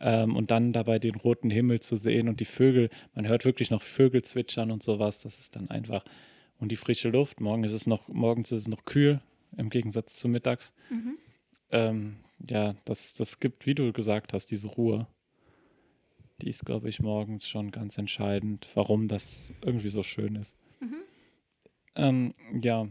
Ähm, 0.00 0.36
und 0.36 0.50
dann 0.50 0.72
dabei 0.72 0.98
den 0.98 1.14
roten 1.14 1.50
Himmel 1.50 1.80
zu 1.80 1.96
sehen 1.96 2.28
und 2.28 2.40
die 2.40 2.44
Vögel, 2.44 2.90
man 3.14 3.26
hört 3.26 3.44
wirklich 3.44 3.70
noch 3.70 3.82
Vögel 3.82 4.22
zwitschern 4.22 4.70
und 4.70 4.82
sowas. 4.82 5.22
Das 5.22 5.38
ist 5.38 5.56
dann 5.56 5.70
einfach. 5.70 6.04
Und 6.58 6.70
die 6.72 6.76
frische 6.76 7.10
Luft. 7.10 7.40
Morgen 7.40 7.64
ist 7.64 7.72
es 7.72 7.86
noch, 7.86 8.08
morgens 8.08 8.52
ist 8.52 8.62
es 8.62 8.68
noch 8.68 8.84
kühl, 8.84 9.20
im 9.56 9.70
Gegensatz 9.70 10.16
zu 10.16 10.28
mittags. 10.28 10.72
Ähm, 11.70 12.16
ja, 12.48 12.74
das, 12.84 13.14
das 13.14 13.40
gibt, 13.40 13.66
wie 13.66 13.74
du 13.74 13.92
gesagt 13.92 14.32
hast, 14.32 14.46
diese 14.46 14.68
Ruhe. 14.68 15.06
Die 16.40 16.48
ist, 16.48 16.64
glaube 16.64 16.88
ich, 16.88 17.00
morgens 17.00 17.48
schon 17.48 17.70
ganz 17.70 17.98
entscheidend, 17.98 18.68
warum 18.74 19.08
das 19.08 19.52
irgendwie 19.62 19.88
so 19.88 20.02
schön 20.02 20.36
ist. 20.36 20.56
Ähm, 21.96 22.34
ja, 22.62 22.88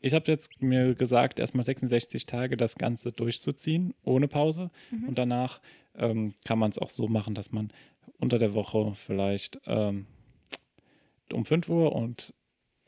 ich 0.00 0.14
habe 0.14 0.30
jetzt 0.30 0.62
mir 0.62 0.94
gesagt, 0.94 1.40
erstmal 1.40 1.64
66 1.64 2.26
Tage 2.26 2.56
das 2.56 2.76
Ganze 2.76 3.10
durchzuziehen, 3.10 3.92
ohne 4.04 4.28
Pause. 4.28 4.70
Und 5.08 5.18
danach 5.18 5.60
ähm, 5.96 6.34
kann 6.44 6.58
man 6.58 6.70
es 6.70 6.78
auch 6.78 6.90
so 6.90 7.08
machen, 7.08 7.34
dass 7.34 7.50
man 7.50 7.72
unter 8.18 8.38
der 8.38 8.54
Woche 8.54 8.92
vielleicht 8.94 9.60
ähm, 9.66 10.06
um 11.32 11.44
5 11.44 11.68
Uhr 11.68 11.92
und 11.92 12.34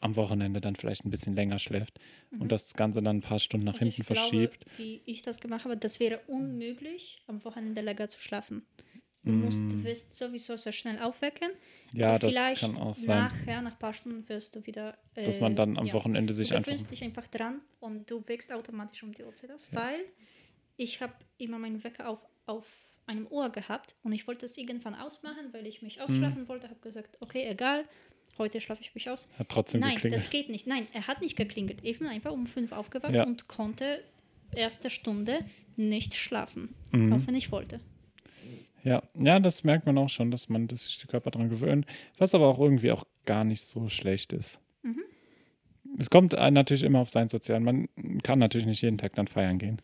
am 0.01 0.17
Wochenende 0.17 0.61
dann 0.61 0.77
vielleicht 0.77 1.05
ein 1.05 1.11
bisschen 1.11 1.35
länger 1.35 1.59
schläft 1.59 1.99
und 2.39 2.53
das 2.53 2.75
Ganze 2.75 3.03
dann 3.03 3.19
ein 3.19 3.21
paar 3.23 3.39
Stunden 3.39 3.67
nach 3.67 3.75
Also 3.75 3.85
hinten 3.87 4.01
ich 4.03 4.07
glaube, 4.07 4.21
verschiebt. 4.21 4.65
wie 4.77 5.03
ich 5.07 5.23
das 5.23 5.41
gemacht 5.41 5.65
habe, 5.65 5.77
das 5.77 5.99
wäre 6.01 6.21
unmöglich, 6.27 7.23
am 7.27 7.45
Wochenende 7.45 7.83
länger 7.83 8.09
zu 8.09 8.21
schlafen. 8.21 8.67
Du 9.25 9.33
musst, 9.33 9.61
du 9.61 9.83
wirst 9.85 10.17
sowieso 10.17 10.57
sehr 10.57 10.73
schnell 10.73 11.01
aufwecken. 11.03 11.51
Mm. 11.93 11.97
Ja, 11.99 12.11
Aber 12.11 12.19
das 12.21 12.31
vielleicht 12.33 12.61
kann 12.63 12.77
auch 12.79 12.97
sein. 12.97 13.07
Nachher, 13.25 13.61
nach 13.61 13.73
ein 13.73 13.79
paar 13.79 13.93
Stunden, 13.93 14.27
wirst 14.29 14.55
du 14.57 14.65
wieder. 14.65 14.97
Äh, 15.15 15.25
Dass 15.25 15.39
man 15.41 15.55
dann 15.55 15.77
am 15.77 15.87
ja. 15.87 15.93
Wochenende 15.93 16.33
sich 16.33 16.49
du 16.49 16.55
einfach. 16.55 16.67
gewöhnst 16.73 16.91
dich 16.91 17.03
einfach 17.05 17.27
dran 17.27 17.61
und 17.81 18.11
du 18.11 18.27
wächst 18.27 18.51
automatisch 18.53 19.03
um 19.03 19.13
die 19.13 19.25
Uhrzeit 19.25 19.51
auf, 19.51 19.61
weil 19.73 20.01
ich 20.77 21.03
habe 21.03 21.13
immer 21.37 21.59
meinen 21.59 21.83
Wecker 21.85 22.09
auf, 22.09 22.21
auf 22.47 22.65
einem 23.07 23.27
Ohr 23.27 23.51
gehabt 23.51 23.97
und 24.03 24.13
ich 24.13 24.27
wollte 24.27 24.47
es 24.47 24.57
irgendwann 24.57 24.95
ausmachen, 24.95 25.53
weil 25.53 25.67
ich 25.67 25.83
mich 25.83 26.01
ausschlafen 26.01 26.43
Mhm. 26.43 26.49
wollte. 26.49 26.69
habe 26.71 26.81
gesagt, 26.81 27.17
okay, 27.21 27.45
egal, 27.49 27.85
heute 28.39 28.61
schlafe 28.61 28.83
ich 28.83 28.95
mich 28.95 29.09
aus. 29.11 29.29
Hat 29.39 29.49
trotzdem 29.49 29.81
Nein, 29.81 29.95
geklingelt. 29.95 30.21
das 30.23 30.31
geht 30.31 30.49
nicht. 30.49 30.67
Nein, 30.67 30.87
er 30.93 31.07
hat 31.07 31.21
nicht 31.23 31.37
geklingelt. 31.37 31.79
Ich 31.83 31.99
bin 31.99 32.09
einfach 32.09 32.33
um 32.33 32.47
fünf 32.47 32.73
aufgewacht 32.73 33.15
Ja. 33.15 33.25
und 33.25 33.49
konnte 33.49 34.03
erste 34.55 34.91
Stunde 34.91 35.41
nicht 35.77 36.15
schlafen, 36.15 36.75
Mhm. 36.93 37.13
auch 37.13 37.21
wenn 37.27 37.35
ich 37.35 37.53
wollte. 37.53 37.81
Ja, 38.85 39.03
ja, 39.21 39.41
das 39.41 39.65
merkt 39.65 39.87
man 39.87 39.99
auch 39.99 40.09
schon, 40.09 40.31
dass 40.31 40.49
man 40.49 40.69
dass 40.69 40.85
sich 40.85 40.99
der 40.99 41.09
Körper 41.09 41.31
dran 41.31 41.49
gewöhnt, 41.51 41.85
was 42.17 42.35
aber 42.35 42.47
auch 42.47 42.59
irgendwie 42.59 42.93
auch 42.93 43.05
gar 43.27 43.45
nicht 43.45 43.63
so 43.63 43.89
schlecht 43.89 44.33
ist. 44.33 44.59
Es 45.99 46.11
kommt 46.11 46.33
natürlich 46.33 46.83
immer 46.83 47.01
auf 47.01 47.09
sein 47.09 47.29
Sozial. 47.29 47.61
Man 47.61 47.89
kann 48.23 48.39
natürlich 48.39 48.67
nicht 48.67 48.83
jeden 48.83 48.99
Tag 48.99 49.15
dann 49.15 49.27
feiern 49.27 49.59
gehen. 49.59 49.81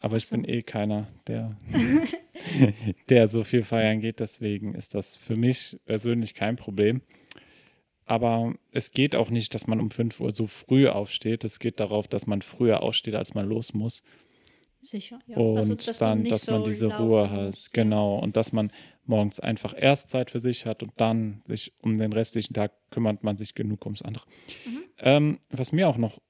Aber 0.00 0.16
ich 0.16 0.26
so. 0.26 0.34
bin 0.34 0.44
eh 0.48 0.62
keiner, 0.62 1.08
der, 1.26 1.56
der 3.10 3.28
so 3.28 3.44
viel 3.44 3.62
feiern 3.62 4.00
geht. 4.00 4.18
Deswegen 4.20 4.74
ist 4.74 4.94
das 4.94 5.16
für 5.16 5.36
mich 5.36 5.78
persönlich 5.84 6.34
kein 6.34 6.56
Problem. 6.56 7.02
Aber 8.10 8.56
es 8.72 8.90
geht 8.90 9.14
auch 9.14 9.30
nicht, 9.30 9.54
dass 9.54 9.68
man 9.68 9.78
um 9.78 9.92
5 9.92 10.18
Uhr 10.18 10.32
so 10.32 10.48
früh 10.48 10.88
aufsteht. 10.88 11.44
Es 11.44 11.60
geht 11.60 11.78
darauf, 11.78 12.08
dass 12.08 12.26
man 12.26 12.42
früher 12.42 12.82
aufsteht, 12.82 13.14
als 13.14 13.34
man 13.34 13.48
los 13.48 13.72
muss. 13.72 14.02
Sicher, 14.80 15.20
ja. 15.28 15.36
Und 15.36 15.58
also, 15.58 15.76
dass 15.76 15.98
dann, 15.98 16.24
dass 16.24 16.48
man 16.48 16.64
so 16.64 16.70
diese 16.70 16.88
Ruhe 16.88 17.30
hat. 17.30 17.52
Muss, 17.52 17.70
genau. 17.70 18.18
Und 18.18 18.36
dass 18.36 18.50
man 18.50 18.72
morgens 19.04 19.38
einfach 19.38 19.74
erst 19.76 20.10
Zeit 20.10 20.32
für 20.32 20.40
sich 20.40 20.66
hat 20.66 20.82
und 20.82 20.90
dann 20.96 21.42
sich 21.44 21.72
um 21.82 21.98
den 21.98 22.12
restlichen 22.12 22.52
Tag 22.52 22.72
kümmert 22.90 23.22
man 23.22 23.36
sich 23.36 23.54
genug 23.54 23.86
ums 23.86 24.02
andere. 24.02 24.24
Mhm. 24.66 24.82
Ähm, 24.98 25.38
was 25.50 25.70
mir 25.70 25.88
auch 25.88 25.96
noch 25.96 26.20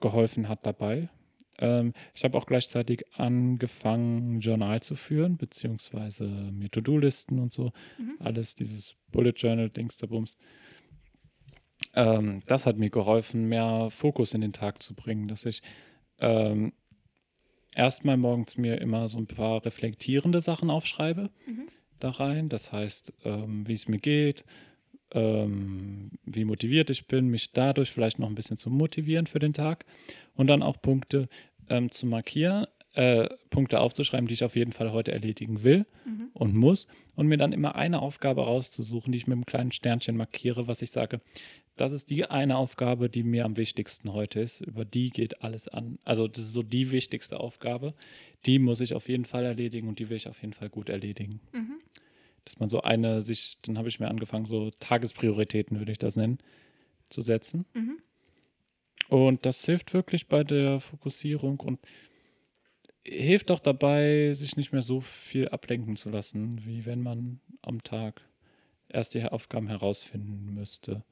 geholfen 0.00 0.48
hat 0.48 0.64
dabei, 0.64 1.10
ähm, 1.58 1.92
ich 2.14 2.24
habe 2.24 2.38
auch 2.38 2.46
gleichzeitig 2.46 3.04
angefangen, 3.12 4.40
Journal 4.40 4.82
zu 4.82 4.94
führen, 4.94 5.36
beziehungsweise 5.36 6.24
mir 6.24 6.70
To-Do-Listen 6.70 7.38
und 7.38 7.52
so. 7.52 7.72
Mhm. 7.98 8.16
Alles 8.18 8.54
dieses 8.54 8.96
Bullet 9.12 9.34
Journal, 9.36 9.68
Dings 9.68 9.98
der 9.98 10.06
Bums. 10.06 10.38
Ähm, 11.96 12.42
das 12.46 12.66
hat 12.66 12.76
mir 12.76 12.90
geholfen, 12.90 13.48
mehr 13.48 13.88
Fokus 13.90 14.34
in 14.34 14.42
den 14.42 14.52
Tag 14.52 14.82
zu 14.82 14.94
bringen, 14.94 15.28
dass 15.28 15.46
ich 15.46 15.62
ähm, 16.20 16.72
erstmal 17.74 18.16
morgens 18.16 18.56
mir 18.56 18.80
immer 18.80 19.08
so 19.08 19.18
ein 19.18 19.26
paar 19.26 19.64
reflektierende 19.64 20.40
Sachen 20.40 20.70
aufschreibe 20.70 21.30
mhm. 21.46 21.66
da 21.98 22.10
rein. 22.10 22.48
Das 22.48 22.70
heißt, 22.70 23.12
ähm, 23.24 23.66
wie 23.66 23.72
es 23.72 23.88
mir 23.88 23.98
geht, 23.98 24.44
ähm, 25.12 26.10
wie 26.24 26.44
motiviert 26.44 26.90
ich 26.90 27.06
bin, 27.06 27.28
mich 27.28 27.52
dadurch 27.52 27.90
vielleicht 27.90 28.18
noch 28.18 28.28
ein 28.28 28.34
bisschen 28.34 28.58
zu 28.58 28.70
motivieren 28.70 29.26
für 29.26 29.38
den 29.38 29.54
Tag 29.54 29.86
und 30.34 30.48
dann 30.48 30.62
auch 30.62 30.80
Punkte 30.80 31.28
ähm, 31.68 31.90
zu 31.90 32.06
markieren, 32.06 32.66
äh, 32.92 33.28
Punkte 33.50 33.80
aufzuschreiben, 33.80 34.26
die 34.26 34.34
ich 34.34 34.44
auf 34.44 34.56
jeden 34.56 34.72
Fall 34.72 34.92
heute 34.92 35.12
erledigen 35.12 35.62
will 35.62 35.86
mhm. 36.04 36.28
und 36.32 36.54
muss 36.54 36.86
und 37.14 37.26
mir 37.26 37.36
dann 37.36 37.52
immer 37.52 37.76
eine 37.76 38.00
Aufgabe 38.00 38.44
rauszusuchen, 38.44 39.12
die 39.12 39.18
ich 39.18 39.26
mit 39.26 39.34
einem 39.34 39.46
kleinen 39.46 39.72
Sternchen 39.72 40.16
markiere, 40.16 40.66
was 40.66 40.82
ich 40.82 40.90
sage, 40.90 41.20
das 41.76 41.92
ist 41.92 42.10
die 42.10 42.26
eine 42.26 42.56
Aufgabe, 42.56 43.08
die 43.08 43.22
mir 43.22 43.44
am 43.44 43.56
wichtigsten 43.56 44.12
heute 44.12 44.40
ist. 44.40 44.60
Über 44.60 44.84
die 44.84 45.10
geht 45.10 45.42
alles 45.42 45.68
an. 45.68 45.98
Also 46.04 46.28
das 46.28 46.44
ist 46.44 46.52
so 46.52 46.62
die 46.62 46.90
wichtigste 46.90 47.38
Aufgabe. 47.40 47.94
Die 48.46 48.58
muss 48.58 48.80
ich 48.80 48.94
auf 48.94 49.08
jeden 49.08 49.24
Fall 49.24 49.44
erledigen 49.44 49.88
und 49.88 49.98
die 49.98 50.08
will 50.08 50.16
ich 50.16 50.28
auf 50.28 50.40
jeden 50.40 50.54
Fall 50.54 50.70
gut 50.70 50.88
erledigen. 50.88 51.40
Mhm 51.52 51.78
dass 52.46 52.60
man 52.60 52.68
so 52.68 52.80
eine 52.80 53.22
sich, 53.22 53.58
dann 53.62 53.76
habe 53.76 53.88
ich 53.88 54.00
mir 54.00 54.08
angefangen, 54.08 54.46
so 54.46 54.70
Tagesprioritäten, 54.78 55.78
würde 55.78 55.92
ich 55.92 55.98
das 55.98 56.16
nennen, 56.16 56.38
zu 57.10 57.20
setzen. 57.20 57.66
Mhm. 57.74 57.98
Und 59.08 59.44
das 59.44 59.64
hilft 59.64 59.92
wirklich 59.92 60.28
bei 60.28 60.44
der 60.44 60.80
Fokussierung 60.80 61.60
und 61.60 61.80
hilft 63.04 63.50
auch 63.50 63.60
dabei, 63.60 64.32
sich 64.32 64.56
nicht 64.56 64.72
mehr 64.72 64.82
so 64.82 65.00
viel 65.00 65.48
ablenken 65.48 65.96
zu 65.96 66.08
lassen, 66.08 66.64
wie 66.64 66.86
wenn 66.86 67.02
man 67.02 67.40
am 67.62 67.82
Tag 67.82 68.22
erst 68.88 69.14
die 69.14 69.24
Aufgaben 69.24 69.66
herausfinden 69.66 70.54
müsste. 70.54 71.02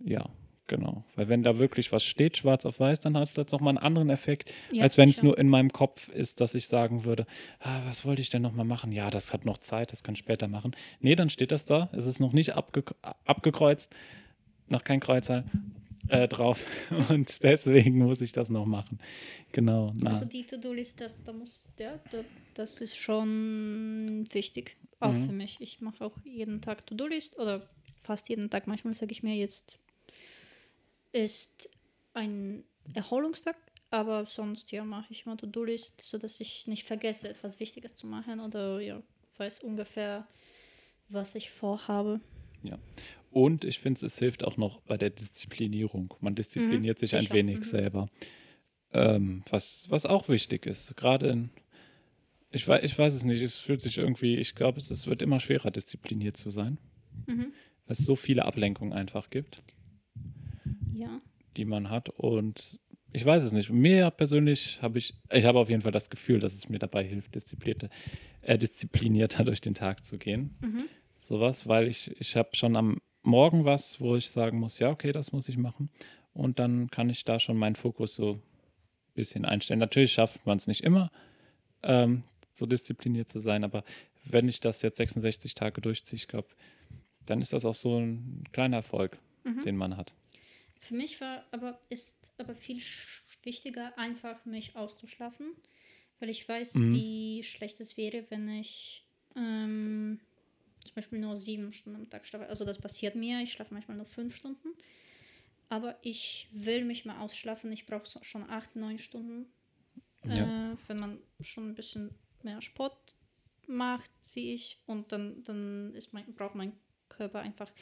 Ja. 0.00 0.28
Genau, 0.68 1.04
weil 1.14 1.28
wenn 1.28 1.44
da 1.44 1.60
wirklich 1.60 1.92
was 1.92 2.04
steht, 2.04 2.36
schwarz 2.36 2.66
auf 2.66 2.80
weiß, 2.80 2.98
dann 2.98 3.16
hat 3.16 3.28
es 3.28 3.36
jetzt 3.36 3.52
nochmal 3.52 3.76
einen 3.76 3.86
anderen 3.86 4.10
Effekt, 4.10 4.52
ja, 4.72 4.82
als 4.82 4.98
wenn 4.98 5.08
es 5.08 5.22
nur 5.22 5.38
in 5.38 5.48
meinem 5.48 5.72
Kopf 5.72 6.08
ist, 6.08 6.40
dass 6.40 6.56
ich 6.56 6.66
sagen 6.66 7.04
würde, 7.04 7.24
ah, 7.60 7.82
was 7.86 8.04
wollte 8.04 8.20
ich 8.20 8.30
denn 8.30 8.42
nochmal 8.42 8.64
machen? 8.64 8.90
Ja, 8.90 9.10
das 9.10 9.32
hat 9.32 9.44
noch 9.44 9.58
Zeit, 9.58 9.92
das 9.92 10.02
kann 10.02 10.14
ich 10.14 10.18
später 10.18 10.48
machen. 10.48 10.74
Nee, 10.98 11.14
dann 11.14 11.30
steht 11.30 11.52
das 11.52 11.66
da, 11.66 11.88
es 11.92 12.06
ist 12.06 12.18
noch 12.18 12.32
nicht 12.32 12.56
abge 12.56 12.82
abgekreuzt, 13.24 13.94
noch 14.66 14.82
kein 14.82 14.98
Kreuzer 14.98 15.44
äh, 16.08 16.26
drauf 16.26 16.64
und 17.10 17.44
deswegen 17.44 17.98
muss 17.98 18.20
ich 18.20 18.32
das 18.32 18.50
noch 18.50 18.66
machen. 18.66 18.98
Genau. 19.52 19.92
Na. 19.94 20.10
Also 20.10 20.24
die 20.24 20.42
To-Do-List, 20.42 21.00
das, 21.00 21.22
da 21.22 21.32
muss, 21.32 21.68
ja, 21.78 22.00
das 22.54 22.80
ist 22.80 22.96
schon 22.96 24.26
wichtig, 24.32 24.76
auch 24.98 25.12
mhm. 25.12 25.26
für 25.26 25.32
mich. 25.32 25.58
Ich 25.60 25.80
mache 25.80 26.04
auch 26.04 26.18
jeden 26.24 26.60
Tag 26.60 26.84
To-Do-List 26.86 27.38
oder 27.38 27.68
fast 28.02 28.28
jeden 28.28 28.50
Tag. 28.50 28.66
Manchmal 28.66 28.94
sage 28.94 29.12
ich 29.12 29.22
mir 29.22 29.36
jetzt 29.36 29.78
ist 31.16 31.68
ein 32.12 32.64
Erholungstag, 32.94 33.56
aber 33.90 34.26
sonst 34.26 34.70
ja 34.70 34.84
mache 34.84 35.12
ich 35.12 35.26
mal 35.26 35.36
To-Do-List, 35.36 36.02
sodass 36.02 36.40
ich 36.40 36.66
nicht 36.66 36.84
vergesse, 36.84 37.28
etwas 37.30 37.58
Wichtiges 37.58 37.94
zu 37.94 38.06
machen 38.06 38.40
oder 38.40 38.80
ja, 38.80 39.02
weiß 39.38 39.60
ungefähr, 39.60 40.26
was 41.08 41.34
ich 41.34 41.50
vorhabe. 41.50 42.20
Ja. 42.62 42.78
Und 43.30 43.64
ich 43.64 43.78
finde, 43.78 44.04
es 44.06 44.18
hilft 44.18 44.44
auch 44.44 44.56
noch 44.56 44.80
bei 44.80 44.96
der 44.96 45.10
Disziplinierung. 45.10 46.14
Man 46.20 46.34
diszipliniert 46.34 46.98
mhm, 46.98 47.00
sich 47.00 47.10
sicher. 47.10 47.30
ein 47.30 47.34
wenig 47.34 47.58
mhm. 47.58 47.64
selber. 47.64 48.08
Ähm, 48.92 49.42
was, 49.50 49.86
was 49.90 50.06
auch 50.06 50.28
wichtig 50.28 50.66
ist. 50.66 50.96
Gerade 50.96 51.28
in, 51.28 51.50
ich 52.50 52.66
weiß, 52.66 52.82
ich 52.82 52.98
weiß 52.98 53.14
es 53.14 53.24
nicht, 53.24 53.42
es 53.42 53.56
fühlt 53.56 53.80
sich 53.80 53.98
irgendwie, 53.98 54.36
ich 54.36 54.54
glaube, 54.54 54.78
es, 54.78 54.90
es 54.90 55.06
wird 55.06 55.22
immer 55.22 55.40
schwerer, 55.40 55.70
diszipliniert 55.70 56.36
zu 56.36 56.50
sein. 56.50 56.78
Mhm. 57.26 57.52
Weil 57.86 57.92
es 57.92 57.98
so 57.98 58.16
viele 58.16 58.44
Ablenkungen 58.44 58.92
einfach 58.92 59.30
gibt 59.30 59.62
ja. 60.96 61.20
die 61.56 61.64
man 61.64 61.90
hat. 61.90 62.08
Und 62.10 62.78
ich 63.12 63.24
weiß 63.24 63.44
es 63.44 63.52
nicht. 63.52 63.70
Mir 63.70 64.10
persönlich 64.10 64.80
habe 64.82 64.98
ich, 64.98 65.14
ich 65.30 65.44
habe 65.44 65.58
auf 65.58 65.70
jeden 65.70 65.82
Fall 65.82 65.92
das 65.92 66.10
Gefühl, 66.10 66.40
dass 66.40 66.54
es 66.54 66.68
mir 66.68 66.78
dabei 66.78 67.04
hilft, 67.04 67.34
disziplinierter, 67.34 67.88
äh, 68.42 68.58
disziplinierter 68.58 69.44
durch 69.44 69.60
den 69.60 69.74
Tag 69.74 70.04
zu 70.04 70.18
gehen. 70.18 70.54
Mhm. 70.60 70.84
Sowas, 71.16 71.66
weil 71.66 71.88
ich, 71.88 72.14
ich 72.20 72.36
habe 72.36 72.50
schon 72.54 72.76
am 72.76 73.00
Morgen 73.22 73.64
was, 73.64 74.00
wo 74.00 74.14
ich 74.14 74.30
sagen 74.30 74.60
muss, 74.60 74.78
ja, 74.78 74.90
okay, 74.90 75.12
das 75.12 75.32
muss 75.32 75.48
ich 75.48 75.56
machen. 75.56 75.90
Und 76.32 76.58
dann 76.58 76.90
kann 76.90 77.10
ich 77.10 77.24
da 77.24 77.40
schon 77.40 77.56
meinen 77.56 77.74
Fokus 77.74 78.14
so 78.14 78.34
ein 78.34 78.42
bisschen 79.14 79.44
einstellen. 79.44 79.80
Natürlich 79.80 80.12
schafft 80.12 80.46
man 80.46 80.58
es 80.58 80.66
nicht 80.66 80.84
immer, 80.84 81.10
ähm, 81.82 82.22
so 82.54 82.66
diszipliniert 82.66 83.28
zu 83.28 83.40
sein, 83.40 83.64
aber 83.64 83.82
wenn 84.24 84.48
ich 84.48 84.60
das 84.60 84.82
jetzt 84.82 84.98
66 84.98 85.54
Tage 85.54 85.80
durchziehe, 85.80 86.16
ich 86.16 86.28
glaube, 86.28 86.48
dann 87.24 87.40
ist 87.40 87.52
das 87.52 87.64
auch 87.64 87.74
so 87.74 87.98
ein 87.98 88.44
kleiner 88.52 88.76
Erfolg, 88.78 89.18
mhm. 89.44 89.62
den 89.62 89.76
man 89.76 89.96
hat. 89.96 90.14
Für 90.80 90.94
mich 90.94 91.20
war 91.20 91.44
aber, 91.50 91.80
ist 91.88 92.32
aber 92.38 92.54
viel 92.54 92.82
wichtiger, 93.42 93.96
einfach 93.98 94.44
mich 94.44 94.76
auszuschlafen, 94.76 95.52
weil 96.20 96.30
ich 96.30 96.48
weiß, 96.48 96.74
mhm. 96.74 96.94
wie 96.94 97.42
schlecht 97.42 97.80
es 97.80 97.96
wäre, 97.96 98.24
wenn 98.30 98.48
ich 98.48 99.06
ähm, 99.34 100.20
zum 100.84 100.94
Beispiel 100.94 101.18
nur 101.18 101.36
sieben 101.36 101.72
Stunden 101.72 102.00
am 102.00 102.10
Tag 102.10 102.26
schlafe. 102.26 102.48
Also 102.48 102.64
das 102.64 102.78
passiert 102.78 103.14
mir, 103.14 103.40
ich 103.40 103.52
schlafe 103.52 103.74
manchmal 103.74 103.96
nur 103.96 104.06
fünf 104.06 104.36
Stunden. 104.36 104.68
Aber 105.68 105.98
ich 106.02 106.48
will 106.52 106.84
mich 106.84 107.04
mal 107.04 107.18
ausschlafen. 107.18 107.72
Ich 107.72 107.86
brauche 107.86 108.06
schon 108.22 108.48
acht, 108.48 108.76
neun 108.76 108.98
Stunden, 108.98 109.46
ja. 110.24 110.72
äh, 110.72 110.76
wenn 110.86 110.98
man 110.98 111.18
schon 111.40 111.70
ein 111.70 111.74
bisschen 111.74 112.14
mehr 112.42 112.62
Sport 112.62 113.16
macht 113.66 114.10
wie 114.34 114.54
ich. 114.54 114.78
Und 114.86 115.10
dann, 115.10 115.42
dann 115.42 115.92
ist 115.94 116.12
mein, 116.12 116.32
braucht 116.34 116.54
mein 116.54 116.72
Körper 117.08 117.40
einfach 117.40 117.72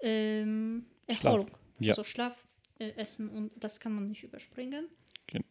ähm, 0.00 0.86
Erholung. 1.06 1.46
Schlaf. 1.46 1.60
Ja. 1.78 1.90
Also 1.92 2.04
Schlaf, 2.04 2.46
äh, 2.78 2.90
Essen 2.96 3.28
und 3.28 3.50
das 3.56 3.80
kann 3.80 3.94
man 3.94 4.08
nicht 4.08 4.24
überspringen. 4.24 4.86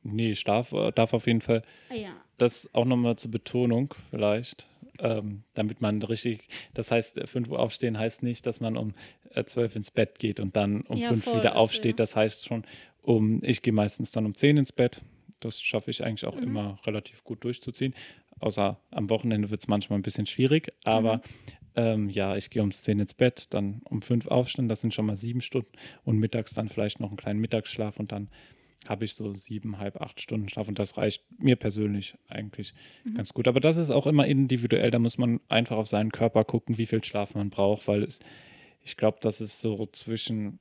Nee, 0.04 0.36
Schlaf 0.36 0.72
äh, 0.72 0.92
darf 0.92 1.14
auf 1.14 1.28
jeden 1.28 1.42
Fall. 1.42 1.64
Ah, 1.90 1.96
ja. 1.96 2.12
Das 2.38 2.70
auch 2.74 2.86
nochmal 2.86 3.16
zur 3.18 3.32
Betonung 3.32 3.94
vielleicht, 4.10 4.68
ähm, 5.00 5.44
damit 5.54 5.82
man 5.82 6.02
richtig, 6.02 6.48
das 6.74 6.92
heißt, 6.92 7.28
5 7.28 7.50
Uhr 7.50 7.60
aufstehen 7.60 7.98
heißt 7.98 8.24
nicht, 8.24 8.46
dass 8.46 8.60
man 8.60 8.78
um 8.78 8.94
äh, 9.32 9.44
12 9.44 9.76
ins 9.78 9.92
Bett 9.92 10.20
geht 10.20 10.40
und 10.40 10.56
dann 10.56 10.82
um 10.82 10.98
ja, 10.98 11.10
5 11.10 11.36
wieder 11.36 11.56
aufsteht. 11.56 12.00
Also, 12.00 12.12
ja. 12.12 12.14
Das 12.14 12.16
heißt 12.16 12.46
schon, 12.46 12.64
um, 13.02 13.44
ich 13.44 13.62
gehe 13.62 13.74
meistens 13.74 14.12
dann 14.12 14.26
um 14.26 14.36
10 14.36 14.58
ins 14.58 14.72
Bett. 14.72 15.02
Das 15.40 15.62
schaffe 15.62 15.92
ich 15.92 16.04
eigentlich 16.04 16.26
auch 16.26 16.36
mhm. 16.36 16.44
immer 16.44 16.80
relativ 16.86 17.24
gut 17.24 17.44
durchzuziehen. 17.44 17.94
Außer 18.44 18.78
am 18.92 19.10
Wochenende 19.10 19.50
wird 19.50 19.62
es 19.62 19.70
manchmal 19.70 19.98
ein 19.98 20.04
bisschen 20.04 20.26
schwierig, 20.26 20.74
aber 20.84 21.18
mhm. 21.18 21.22
Ähm, 21.76 22.08
ja, 22.08 22.36
ich 22.36 22.52
gehe 22.52 22.62
um 22.62 22.72
10 22.72 23.00
ins 23.00 23.16
Bett, 23.16 23.48
dann 23.50 23.82
um 23.86 24.04
5 24.04 24.28
aufstehen, 24.28 24.68
das 24.68 24.82
sind 24.82 24.94
schon 24.94 25.08
mal 25.08 25.16
sieben 25.16 25.42
Stunden 25.42 25.72
und 26.04 26.20
mittags 26.20 26.54
dann 26.54 26.70
vielleicht 26.70 27.00
noch 27.00 27.08
einen 27.08 27.18
kleinen 27.18 27.40
Mittagsschlaf 27.40 28.00
und 28.00 28.12
dann 28.12 28.30
habe 28.88 29.06
ich 29.06 29.16
so 29.16 29.34
sieben, 29.34 29.80
halb 29.80 30.00
acht 30.00 30.22
Stunden 30.22 30.50
Schlaf 30.50 30.68
und 30.68 30.78
das 30.78 30.98
reicht 30.98 31.24
mir 31.40 31.56
persönlich 31.56 32.16
eigentlich 32.28 32.76
mhm. 33.06 33.16
ganz 33.16 33.34
gut. 33.34 33.48
Aber 33.48 33.60
das 33.60 33.78
ist 33.78 33.90
auch 33.90 34.06
immer 34.06 34.28
individuell, 34.28 34.92
da 34.92 35.00
muss 35.00 35.18
man 35.18 35.40
einfach 35.50 35.78
auf 35.78 35.88
seinen 35.88 36.12
Körper 36.12 36.44
gucken, 36.44 36.78
wie 36.78 36.86
viel 36.86 37.04
Schlaf 37.04 37.34
man 37.34 37.50
braucht, 37.50 37.88
weil 37.88 38.04
es, 38.04 38.20
ich 38.84 38.96
glaube, 38.96 39.18
das 39.22 39.42
ist 39.42 39.60
so 39.60 39.88
zwischen, 39.88 40.60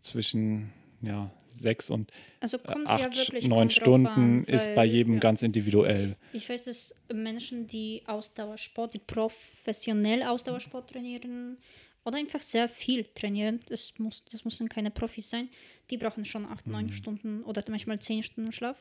zwischen 0.00 0.72
ja, 1.02 1.30
sechs 1.52 1.90
und 1.90 2.10
also 2.40 2.58
acht, 2.64 3.16
ja 3.16 3.48
neun 3.48 3.70
Stunden 3.70 4.06
an, 4.06 4.44
ist 4.44 4.74
bei 4.74 4.84
jedem 4.84 5.14
ja. 5.14 5.20
ganz 5.20 5.42
individuell. 5.42 6.16
Ich 6.32 6.48
weiß, 6.48 6.64
dass 6.64 6.94
Menschen, 7.12 7.66
die 7.66 8.02
Ausdauersport, 8.06 8.94
die 8.94 8.98
professionell 8.98 10.22
Ausdauersport 10.22 10.90
trainieren 10.90 11.58
oder 12.04 12.18
einfach 12.18 12.42
sehr 12.42 12.68
viel 12.68 13.04
trainieren, 13.14 13.60
das, 13.68 13.94
muss, 13.98 14.24
das 14.30 14.44
müssen 14.44 14.68
keine 14.68 14.90
Profis 14.90 15.30
sein, 15.30 15.48
die 15.90 15.96
brauchen 15.96 16.24
schon 16.24 16.46
acht, 16.46 16.66
neun 16.66 16.86
mhm. 16.86 16.92
Stunden 16.92 17.42
oder 17.44 17.62
manchmal 17.68 17.98
zehn 17.98 18.22
Stunden 18.22 18.52
Schlaf. 18.52 18.76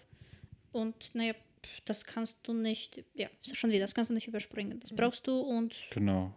Und 0.72 1.10
naja, 1.14 1.34
das 1.86 2.06
kannst 2.06 2.48
du 2.48 2.54
nicht, 2.54 3.04
ja, 3.14 3.30
schon 3.42 3.72
wieder, 3.72 3.82
das 3.82 3.96
kannst 3.96 4.10
du 4.10 4.14
nicht 4.14 4.28
überspringen. 4.28 4.80
Das 4.80 4.94
brauchst 4.94 5.26
du 5.28 5.40
und 5.40 5.76
genau. 5.90 6.34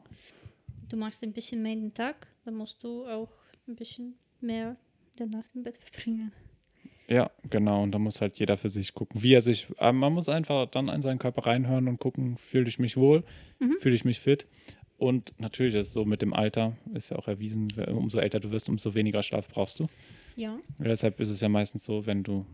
du 0.88 0.96
machst 0.96 1.22
ein 1.22 1.32
bisschen 1.32 1.62
mehr 1.62 1.72
in 1.72 1.82
den 1.82 1.94
Tag, 1.94 2.26
dann 2.44 2.54
musst 2.54 2.82
du 2.82 3.06
auch 3.06 3.28
ein 3.66 3.76
bisschen 3.76 4.14
mehr 4.40 4.76
der 5.18 5.26
Nacht 5.26 5.48
im 5.54 5.62
Bett 5.62 5.76
verbringen. 5.76 6.32
Ja, 7.08 7.30
genau. 7.48 7.82
Und 7.82 7.92
da 7.92 7.98
muss 7.98 8.20
halt 8.20 8.38
jeder 8.38 8.56
für 8.58 8.68
sich 8.68 8.92
gucken, 8.92 9.22
wie 9.22 9.32
er 9.32 9.40
sich. 9.40 9.66
äh, 9.78 9.92
Man 9.92 10.12
muss 10.12 10.28
einfach 10.28 10.66
dann 10.70 10.88
in 10.88 11.00
seinen 11.02 11.18
Körper 11.18 11.46
reinhören 11.46 11.88
und 11.88 11.98
gucken, 11.98 12.36
fühle 12.36 12.68
ich 12.68 12.78
mich 12.78 12.96
wohl, 12.96 13.24
Mhm. 13.60 13.76
fühle 13.80 13.94
ich 13.94 14.04
mich 14.04 14.20
fit. 14.20 14.46
Und 14.98 15.32
natürlich 15.38 15.74
ist 15.74 15.88
es 15.88 15.92
so 15.92 16.04
mit 16.04 16.22
dem 16.22 16.34
Alter, 16.34 16.76
ist 16.92 17.10
ja 17.10 17.16
auch 17.16 17.28
erwiesen, 17.28 17.68
umso 17.88 18.18
älter 18.18 18.40
du 18.40 18.50
wirst, 18.50 18.68
umso 18.68 18.94
weniger 18.94 19.22
Schlaf 19.22 19.48
brauchst 19.48 19.78
du. 19.80 19.86
Ja, 20.36 20.54
Und 20.78 20.86
deshalb 20.86 21.18
ist 21.20 21.30
es 21.30 21.40
ja 21.40 21.48
meistens 21.48 21.84
so, 21.84 22.04
wenn 22.04 22.24
du 22.24 22.44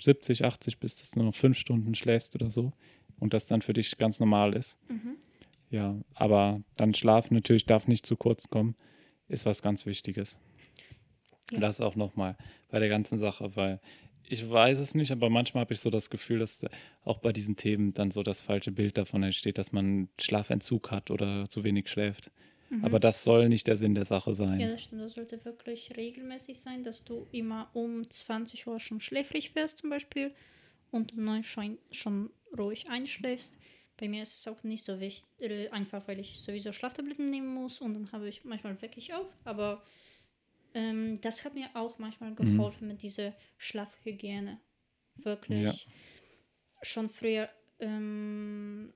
70, 0.00 0.44
80 0.44 0.78
bist, 0.78 1.00
dass 1.00 1.12
du 1.12 1.20
nur 1.20 1.26
noch 1.28 1.34
fünf 1.34 1.56
Stunden 1.56 1.94
schläfst 1.94 2.34
oder 2.34 2.50
so. 2.50 2.72
Und 3.18 3.32
das 3.32 3.46
dann 3.46 3.62
für 3.62 3.72
dich 3.72 3.96
ganz 3.98 4.20
normal 4.20 4.52
ist. 4.54 4.76
mhm. 4.88 5.16
Ja, 5.70 5.96
aber 6.14 6.60
dann 6.76 6.94
Schlaf 6.94 7.30
natürlich 7.32 7.66
darf 7.66 7.88
nicht 7.88 8.06
zu 8.06 8.16
kurz 8.16 8.48
kommen, 8.48 8.76
ist 9.28 9.46
was 9.46 9.62
ganz 9.62 9.84
Wichtiges. 9.84 10.38
Ja. 11.50 11.60
Das 11.60 11.80
auch 11.80 11.96
nochmal 11.96 12.36
bei 12.70 12.78
der 12.78 12.88
ganzen 12.88 13.18
Sache, 13.18 13.54
weil 13.56 13.80
ich 14.28 14.48
weiß 14.48 14.78
es 14.78 14.94
nicht, 14.94 15.12
aber 15.12 15.30
manchmal 15.30 15.62
habe 15.62 15.74
ich 15.74 15.80
so 15.80 15.90
das 15.90 16.10
Gefühl, 16.10 16.40
dass 16.40 16.64
auch 17.04 17.18
bei 17.18 17.32
diesen 17.32 17.56
Themen 17.56 17.94
dann 17.94 18.10
so 18.10 18.22
das 18.22 18.40
falsche 18.40 18.72
Bild 18.72 18.98
davon 18.98 19.22
entsteht, 19.22 19.58
dass 19.58 19.72
man 19.72 20.08
Schlafentzug 20.20 20.90
hat 20.90 21.10
oder 21.10 21.48
zu 21.48 21.62
wenig 21.62 21.88
schläft. 21.88 22.30
Mhm. 22.70 22.84
Aber 22.84 22.98
das 22.98 23.22
soll 23.22 23.48
nicht 23.48 23.66
der 23.68 23.76
Sinn 23.76 23.94
der 23.94 24.04
Sache 24.04 24.34
sein. 24.34 24.58
Ja, 24.58 24.70
das 24.70 24.82
stimmt. 24.82 25.02
Das 25.02 25.14
sollte 25.14 25.44
wirklich 25.44 25.96
regelmäßig 25.96 26.58
sein, 26.58 26.82
dass 26.82 27.04
du 27.04 27.26
immer 27.30 27.70
um 27.72 28.08
20 28.10 28.66
Uhr 28.66 28.80
schon 28.80 29.00
schläfrig 29.00 29.54
wirst 29.54 29.78
zum 29.78 29.90
Beispiel 29.90 30.32
und 30.90 31.12
um 31.12 31.24
9 31.24 31.44
schon, 31.44 31.78
schon 31.92 32.30
ruhig 32.56 32.88
einschläfst. 32.88 33.54
Bei 33.98 34.08
mir 34.08 34.22
ist 34.22 34.36
es 34.36 34.48
auch 34.48 34.62
nicht 34.62 34.84
so 34.84 35.00
wichtig, 35.00 35.24
äh, 35.38 35.68
einfach 35.70 36.06
weil 36.08 36.18
ich 36.18 36.40
sowieso 36.40 36.72
Schlaftabletten 36.72 37.30
nehmen 37.30 37.54
muss 37.54 37.80
und 37.80 37.94
dann 37.94 38.12
habe 38.12 38.28
ich 38.28 38.44
manchmal 38.44 38.80
wecke 38.82 38.98
ich 38.98 39.14
auf. 39.14 39.26
Aber 39.44 39.82
ähm, 40.76 41.20
das 41.22 41.44
hat 41.44 41.54
mir 41.54 41.70
auch 41.74 41.98
manchmal 41.98 42.34
Mhm. 42.40 42.56
geholfen 42.58 42.88
mit 42.88 43.02
dieser 43.02 43.34
Schlafhygiene. 43.58 44.60
Wirklich 45.16 45.88
Ja. 45.88 45.92
schon 46.82 47.10
früher 47.10 47.50
ähm, 47.80 48.92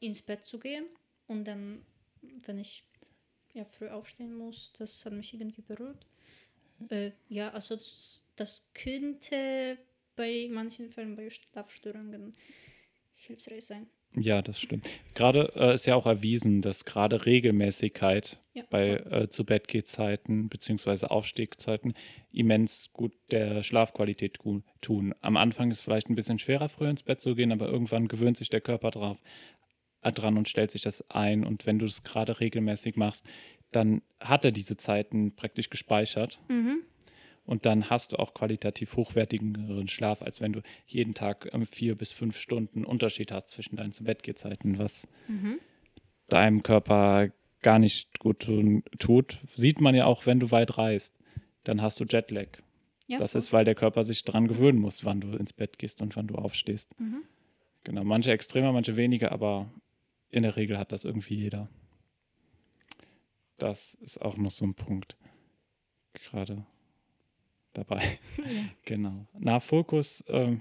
ins 0.00 0.22
Bett 0.22 0.44
zu 0.44 0.58
gehen 0.58 0.86
und 1.26 1.44
dann, 1.44 1.84
wenn 2.22 2.58
ich 2.58 2.84
ja 3.54 3.64
früh 3.64 3.88
aufstehen 3.88 4.34
muss, 4.36 4.72
das 4.78 5.04
hat 5.04 5.12
mich 5.12 5.34
irgendwie 5.34 5.62
berührt. 5.62 6.06
Äh, 6.90 7.12
ja, 7.28 7.50
also 7.52 7.76
das, 7.76 8.24
das 8.36 8.70
könnte 8.74 9.78
bei 10.16 10.48
manchen 10.50 10.90
Fällen 10.90 11.16
bei 11.16 11.30
Schlafstörungen 11.30 12.36
hilfreich 13.16 13.66
sein. 13.66 13.88
Ja, 14.16 14.42
das 14.42 14.60
stimmt. 14.60 14.88
Gerade 15.14 15.52
äh, 15.56 15.74
ist 15.74 15.86
ja 15.86 15.96
auch 15.96 16.06
erwiesen, 16.06 16.62
dass 16.62 16.84
gerade 16.84 17.26
Regelmäßigkeit 17.26 18.38
Ja, 18.52 18.62
bei 18.70 18.96
äh, 18.96 19.28
zu 19.28 19.44
Bett 19.44 19.64
Zeiten 19.86 20.48
beziehungsweise 20.48 21.10
Aufstehzeiten 21.10 21.94
immens 22.32 22.90
gut 22.92 23.12
der 23.30 23.62
Schlafqualität 23.62 24.38
tun. 24.80 25.14
Am 25.20 25.36
Anfang 25.36 25.70
ist 25.70 25.78
es 25.78 25.82
vielleicht 25.82 26.08
ein 26.08 26.14
bisschen 26.14 26.38
schwerer, 26.38 26.68
früher 26.68 26.90
ins 26.90 27.02
Bett 27.02 27.20
zu 27.20 27.34
gehen, 27.34 27.50
aber 27.50 27.68
irgendwann 27.68 28.08
gewöhnt 28.08 28.36
sich 28.36 28.50
der 28.50 28.60
Körper 28.60 28.92
drauf, 28.92 29.18
äh, 30.02 30.12
dran 30.12 30.38
und 30.38 30.48
stellt 30.48 30.70
sich 30.70 30.82
das 30.82 31.10
ein. 31.10 31.44
Und 31.44 31.66
wenn 31.66 31.78
du 31.78 31.86
es 31.86 32.04
gerade 32.04 32.38
regelmäßig 32.38 32.96
machst, 32.96 33.26
dann 33.72 34.02
hat 34.20 34.44
er 34.44 34.52
diese 34.52 34.76
Zeiten 34.76 35.34
praktisch 35.34 35.70
gespeichert. 35.70 36.40
Mhm. 36.48 36.82
Und 37.46 37.66
dann 37.66 37.90
hast 37.90 38.12
du 38.12 38.16
auch 38.18 38.32
qualitativ 38.32 38.96
hochwertigeren 38.96 39.86
Schlaf, 39.88 40.22
als 40.22 40.40
wenn 40.40 40.52
du 40.54 40.62
jeden 40.86 41.12
Tag 41.14 41.50
ähm, 41.52 41.66
vier 41.66 41.94
bis 41.94 42.10
fünf 42.12 42.38
Stunden 42.38 42.84
Unterschied 42.86 43.32
hast 43.32 43.48
zwischen 43.50 43.76
deinen 43.76 43.92
zu 43.92 44.04
Bett 44.04 44.22
Zeiten, 44.38 44.78
was 44.78 45.06
Mhm. 45.28 45.58
deinem 46.28 46.62
Körper 46.62 47.28
gar 47.60 47.78
nicht 47.78 48.18
gut 48.18 48.48
tut. 48.98 49.38
Sieht 49.56 49.80
man 49.80 49.94
ja 49.94 50.06
auch, 50.06 50.24
wenn 50.26 50.40
du 50.40 50.50
weit 50.50 50.78
reist. 50.78 51.14
Dann 51.64 51.80
hast 51.82 52.00
du 52.00 52.04
Jetlag. 52.04 52.48
Ja, 53.06 53.18
das 53.18 53.32
voll. 53.32 53.38
ist, 53.38 53.52
weil 53.52 53.64
der 53.66 53.74
Körper 53.74 54.04
sich 54.04 54.24
dran 54.24 54.48
gewöhnen 54.48 54.78
muss, 54.78 55.04
wann 55.04 55.20
du 55.20 55.36
ins 55.36 55.52
Bett 55.52 55.78
gehst 55.78 56.00
und 56.00 56.16
wann 56.16 56.26
du 56.26 56.36
aufstehst. 56.36 56.98
Mhm. 56.98 57.22
Genau, 57.84 58.04
manche 58.04 58.32
extremer, 58.32 58.72
manche 58.72 58.96
weniger, 58.96 59.32
aber 59.32 59.70
in 60.30 60.42
der 60.42 60.56
Regel 60.56 60.78
hat 60.78 60.92
das 60.92 61.04
irgendwie 61.04 61.34
jeder. 61.36 61.68
Das 63.58 63.94
ist 64.00 64.20
auch 64.20 64.36
noch 64.38 64.50
so 64.50 64.64
ein 64.64 64.74
Punkt. 64.74 65.16
Gerade 66.14 66.64
dabei. 67.74 68.18
Ja. 68.38 68.44
Genau. 68.84 69.26
Nach 69.38 69.62
Fokus 69.62 70.22
ähm, 70.28 70.60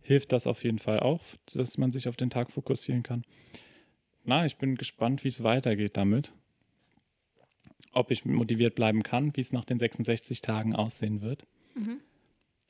hilft 0.00 0.32
das 0.32 0.46
auf 0.46 0.64
jeden 0.64 0.78
Fall 0.78 1.00
auch, 1.00 1.22
dass 1.54 1.78
man 1.78 1.90
sich 1.90 2.08
auf 2.08 2.16
den 2.16 2.30
Tag 2.30 2.50
fokussieren 2.50 3.02
kann. 3.02 3.24
Na, 4.24 4.44
ich 4.46 4.56
bin 4.56 4.74
gespannt, 4.76 5.22
wie 5.24 5.28
es 5.28 5.42
weitergeht 5.42 5.96
damit. 5.96 6.32
Ob 7.92 8.10
ich 8.10 8.24
motiviert 8.24 8.74
bleiben 8.74 9.02
kann, 9.02 9.34
wie 9.36 9.40
es 9.40 9.52
nach 9.52 9.64
den 9.64 9.78
66 9.78 10.40
Tagen 10.40 10.74
aussehen 10.74 11.22
wird. 11.22 11.46
Mhm. 11.74 12.00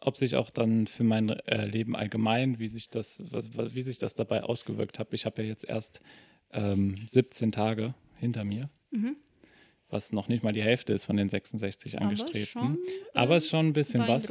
Ob 0.01 0.17
sich 0.17 0.37
auch 0.37 0.51
dann 0.51 0.87
für 0.87 1.03
mein 1.05 1.29
äh, 1.31 1.67
Leben 1.67 1.97
allgemein, 1.97 2.59
wie 2.61 2.69
sich 2.69 2.89
das, 2.89 3.23
was, 3.31 3.57
was- 3.57 3.75
wie 3.75 3.83
sich 3.83 3.99
das 3.99 4.15
dabei 4.15 4.45
ausgewirkt 4.45 4.99
hat. 4.99 5.13
Ich 5.13 5.27
habe 5.27 5.43
ja 5.43 5.49
jetzt 5.49 5.65
erst 5.65 6.01
ähm, 6.53 6.97
17 7.09 7.51
Tage 7.53 7.95
hinter 8.17 8.45
mir, 8.45 8.71
Mhm. 8.91 9.17
Was 9.91 10.13
noch 10.13 10.29
nicht 10.29 10.43
mal 10.43 10.53
die 10.53 10.63
Hälfte 10.63 10.93
ist 10.93 11.05
von 11.05 11.17
den 11.17 11.29
66 11.29 11.97
Aber 11.97 12.05
angestrebten. 12.07 12.45
schon, 12.47 12.79
Aber 13.15 13.37
es 13.37 13.45
ist 13.45 13.51
schon 13.51 13.67
ein 13.69 13.73
bisschen 13.73 14.07
was. 14.07 14.27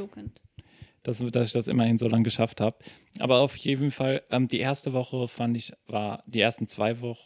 dass, 1.02 1.18
dass 1.18 1.48
ich 1.48 1.52
das 1.52 1.68
immerhin 1.68 1.98
so 1.98 2.08
lange 2.08 2.24
geschafft 2.24 2.60
habe. 2.60 2.76
Aber 3.18 3.40
auf 3.40 3.56
jeden 3.56 3.90
Fall, 3.90 4.22
ähm, 4.30 4.48
die 4.48 4.60
erste 4.60 4.92
Woche 4.92 5.26
fand 5.28 5.56
ich, 5.56 5.72
war 5.86 6.22
die 6.26 6.40
ersten 6.40 6.66
zwei 6.68 7.00
Wochen, 7.00 7.22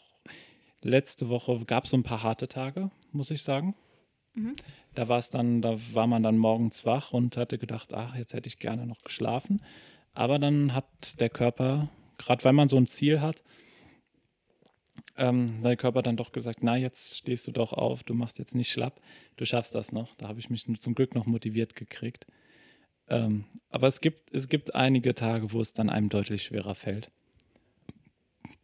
letzte 0.83 1.29
Woche 1.29 1.65
gab 1.65 1.85
es 1.85 1.91
so 1.91 1.97
ein 1.97 2.03
paar 2.03 2.23
harte 2.23 2.49
Tage, 2.49 2.91
muss 3.13 3.31
ich 3.31 3.43
sagen. 3.43 3.75
Mhm. 4.35 4.57
Da 4.95 5.09
war 5.09 5.19
es 5.19 5.31
dann, 5.31 5.63
da 5.63 5.79
war 5.93 6.07
man 6.07 6.23
dann 6.23 6.39
morgens 6.39 6.85
wach 6.85 7.13
und 7.13 7.37
hatte 7.37 7.59
gedacht, 7.59 7.95
ach, 7.95 8.15
jetzt 8.17 8.35
hätte 8.35 8.49
ich 8.49 8.59
gerne 8.59 8.87
noch 8.87 9.03
geschlafen. 9.03 9.63
Aber 10.15 10.39
dann 10.39 10.75
hat 10.75 11.21
der 11.21 11.31
Körper, 11.31 11.89
gerade 12.19 12.45
weil 12.45 12.53
man 12.53 12.69
so 12.69 12.77
ein 12.77 12.87
Ziel 12.87 13.21
hat, 13.21 13.43
ähm, 15.17 15.63
der 15.63 15.77
Körper 15.77 16.03
dann 16.03 16.17
doch 16.17 16.33
gesagt, 16.33 16.63
na, 16.63 16.77
jetzt 16.77 17.17
stehst 17.17 17.47
du 17.47 17.53
doch 17.53 17.73
auf, 17.73 18.03
du 18.03 18.15
machst 18.15 18.39
jetzt 18.39 18.55
nicht 18.55 18.71
schlapp, 18.71 19.01
du 19.37 19.45
schaffst 19.45 19.75
das 19.75 19.93
noch. 19.93 20.15
Da 20.17 20.29
habe 20.29 20.41
ich 20.41 20.51
mich 20.51 20.67
zum 20.81 20.95
Glück 20.95 21.15
noch 21.15 21.27
motiviert 21.27 21.77
gekriegt. 21.77 22.27
Ähm, 23.09 23.45
aber 23.71 23.89
es 23.89 24.01
gibt, 24.01 24.33
es 24.33 24.49
gibt 24.49 24.75
einige 24.75 25.15
Tage, 25.15 25.53
wo 25.53 25.61
es 25.61 25.73
dann 25.73 25.91
einem 25.91 26.09
deutlich 26.09 26.45
schwerer 26.45 26.75
fällt. 26.75 27.11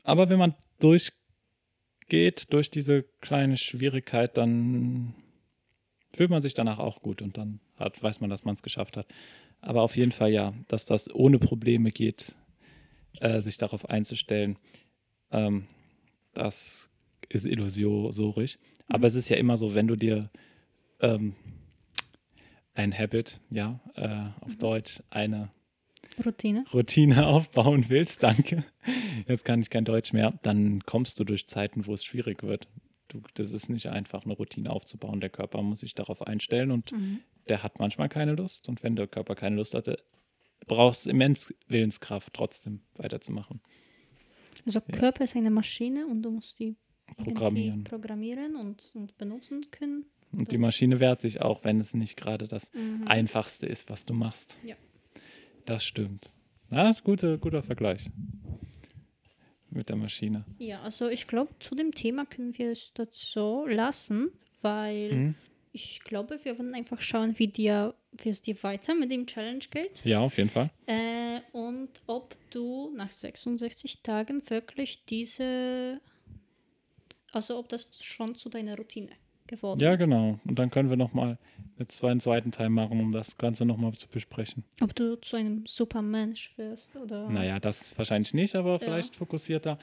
Aber 0.05 0.31
wenn 0.31 0.38
man 0.38 0.55
durchgeht, 0.81 2.53
durch 2.53 2.71
diese 2.71 3.03
kleine 3.21 3.57
Schwierigkeit, 3.57 4.37
dann 4.37 5.14
fühlt 6.14 6.31
man 6.31 6.41
sich 6.41 6.55
danach 6.55 6.79
auch 6.79 7.03
gut 7.03 7.21
und 7.21 7.37
dann 7.37 7.61
hat, 7.77 8.03
weiß 8.03 8.21
man, 8.21 8.31
dass 8.31 8.45
man 8.45 8.55
es 8.55 8.62
geschafft 8.62 8.97
hat. 8.97 9.07
Aber 9.61 9.83
auf 9.83 9.97
jeden 9.97 10.12
Fall 10.12 10.31
ja, 10.31 10.55
dass 10.69 10.85
das 10.85 11.12
ohne 11.14 11.38
Probleme 11.38 11.91
geht, 11.91 12.35
äh, 13.21 13.41
sich 13.41 13.59
darauf 13.59 13.88
einzustellen, 13.91 14.59
ähm, 15.31 15.67
das 16.38 16.88
ist 17.29 17.46
illusorisch. 17.46 18.59
Aber 18.88 19.07
es 19.07 19.14
ist 19.14 19.29
ja 19.29 19.37
immer 19.37 19.57
so, 19.57 19.74
wenn 19.74 19.87
du 19.87 19.96
dir 19.96 20.31
ähm, 21.01 21.35
ein 22.74 22.96
Habit, 22.96 23.40
ja, 23.51 23.81
äh, 23.96 24.44
auf 24.44 24.57
Deutsch 24.57 25.03
eine 25.11 25.51
Routine. 26.24 26.64
Routine 26.72 27.27
aufbauen 27.27 27.87
willst, 27.88 28.22
danke, 28.22 28.64
jetzt 29.27 29.44
kann 29.44 29.61
ich 29.61 29.68
kein 29.68 29.85
Deutsch 29.85 30.12
mehr, 30.12 30.38
dann 30.42 30.81
kommst 30.85 31.18
du 31.20 31.24
durch 31.24 31.46
Zeiten, 31.46 31.87
wo 31.87 31.94
es 31.94 32.05
schwierig 32.05 32.42
wird. 32.42 32.68
Du, 33.09 33.20
das 33.35 33.53
ist 33.53 33.68
nicht 33.68 33.88
einfach, 33.88 34.24
eine 34.24 34.35
Routine 34.35 34.70
aufzubauen. 34.70 35.20
Der 35.20 35.31
Körper 35.31 35.62
muss 35.62 35.81
sich 35.81 35.94
darauf 35.94 36.22
einstellen 36.22 36.70
und 36.70 36.92
Mhm. 36.92 37.20
der 37.48 37.62
hat 37.62 37.79
manchmal 37.79 38.09
keine 38.09 38.33
Lust. 38.35 38.68
Und 38.68 38.83
wenn 38.83 38.96
der 38.96 39.07
Körper 39.07 39.35
keine 39.35 39.57
Lust 39.57 39.74
hatte, 39.74 39.98
brauchst 40.66 41.07
du 41.07 41.11
immens 41.11 41.55
Willenskraft, 41.68 42.33
trotzdem 42.35 42.81
weiterzumachen. 42.96 43.61
Also 44.68 44.81
Ja. 44.87 44.98
Körper 44.98 45.24
ist 45.24 45.35
eine 45.35 45.50
Maschine 45.50 46.07
und 46.07 46.22
du 46.22 46.31
musst 46.31 46.59
die 46.59 46.76
Programmieren. 47.16 47.85
programmieren 47.85 48.54
und, 48.54 48.90
und 48.94 49.16
benutzen 49.16 49.70
können. 49.70 50.04
Und 50.31 50.52
die 50.52 50.59
Maschine 50.59 51.00
wehrt 51.00 51.22
sich 51.22 51.40
auch, 51.40 51.64
wenn 51.64 51.81
es 51.81 51.94
nicht 51.94 52.16
gerade 52.18 52.46
das 52.48 52.70
Mhm. 52.74 53.09
Einfachste 53.09 53.64
ist, 53.66 53.88
was 53.88 54.04
du 54.04 54.12
machst. 54.12 54.59
Ja. 54.62 54.76
Das 55.64 55.85
stimmt. 55.85 56.33
Na, 56.68 56.94
guter, 57.02 57.38
guter 57.38 57.62
Vergleich 57.62 58.11
mit 59.70 59.88
der 59.88 59.96
Maschine. 59.96 60.44
Ja, 60.59 60.83
also 60.83 61.09
ich 61.09 61.26
glaube, 61.26 61.50
zu 61.61 61.74
dem 61.74 61.92
Thema 61.92 62.26
können 62.26 62.57
wir 62.59 62.70
es 62.72 62.92
das 62.92 63.09
so 63.12 63.66
lassen, 63.66 64.31
weil 64.61 65.14
Mhm. 65.14 65.35
Ich 65.79 66.01
glaube, 66.05 66.41
wir 66.43 66.59
werden 66.59 66.75
einfach 66.75 67.01
schauen, 67.01 67.38
wie, 67.38 67.47
dir, 67.49 67.95
wie 68.12 68.29
es 68.31 68.43
dir 68.43 68.61
weiter 68.62 68.95
mit 68.95 69.12
dem 69.12 69.27
Challenge 69.27 69.64
geht 69.71 70.05
Ja, 70.05 70.21
auf 70.21 70.37
jeden 70.37 70.51
Fall. 70.51 70.71
äh, 70.87 71.41
und 71.53 71.88
ob 72.07 72.35
du 72.51 72.93
nach 72.97 73.11
66 73.12 74.03
Tagen 74.03 74.43
wirklich 74.51 75.05
diese, 75.07 76.01
also 77.33 77.59
ob 77.59 77.69
das 77.69 77.88
schon 78.03 78.35
zu 78.35 78.49
deiner 78.49 78.77
Routine 78.77 79.11
geworden 79.47 79.81
Ja, 79.81 79.93
ist. 79.93 79.99
genau. 79.99 80.38
Und 80.45 80.59
dann 80.59 80.71
können 80.71 80.91
wir 80.91 80.97
nochmal 80.97 81.38
einen 81.79 82.21
zweiten 82.21 82.51
Teil 82.53 82.69
machen, 82.71 83.01
um 83.01 83.12
das 83.12 83.38
Ganze 83.38 83.64
nochmal 83.64 83.93
zu 83.95 84.09
besprechen. 84.09 84.64
Ob 84.83 84.95
du 84.95 85.14
zu 85.21 85.37
einem 85.37 85.64
Supermensch 85.67 86.53
wirst 86.57 86.95
oder. 86.97 87.29
Naja, 87.31 87.59
das 87.61 87.97
wahrscheinlich 87.97 88.35
nicht, 88.35 88.55
aber 88.57 88.79
vielleicht 88.79 89.17
fokussierter. 89.17 89.79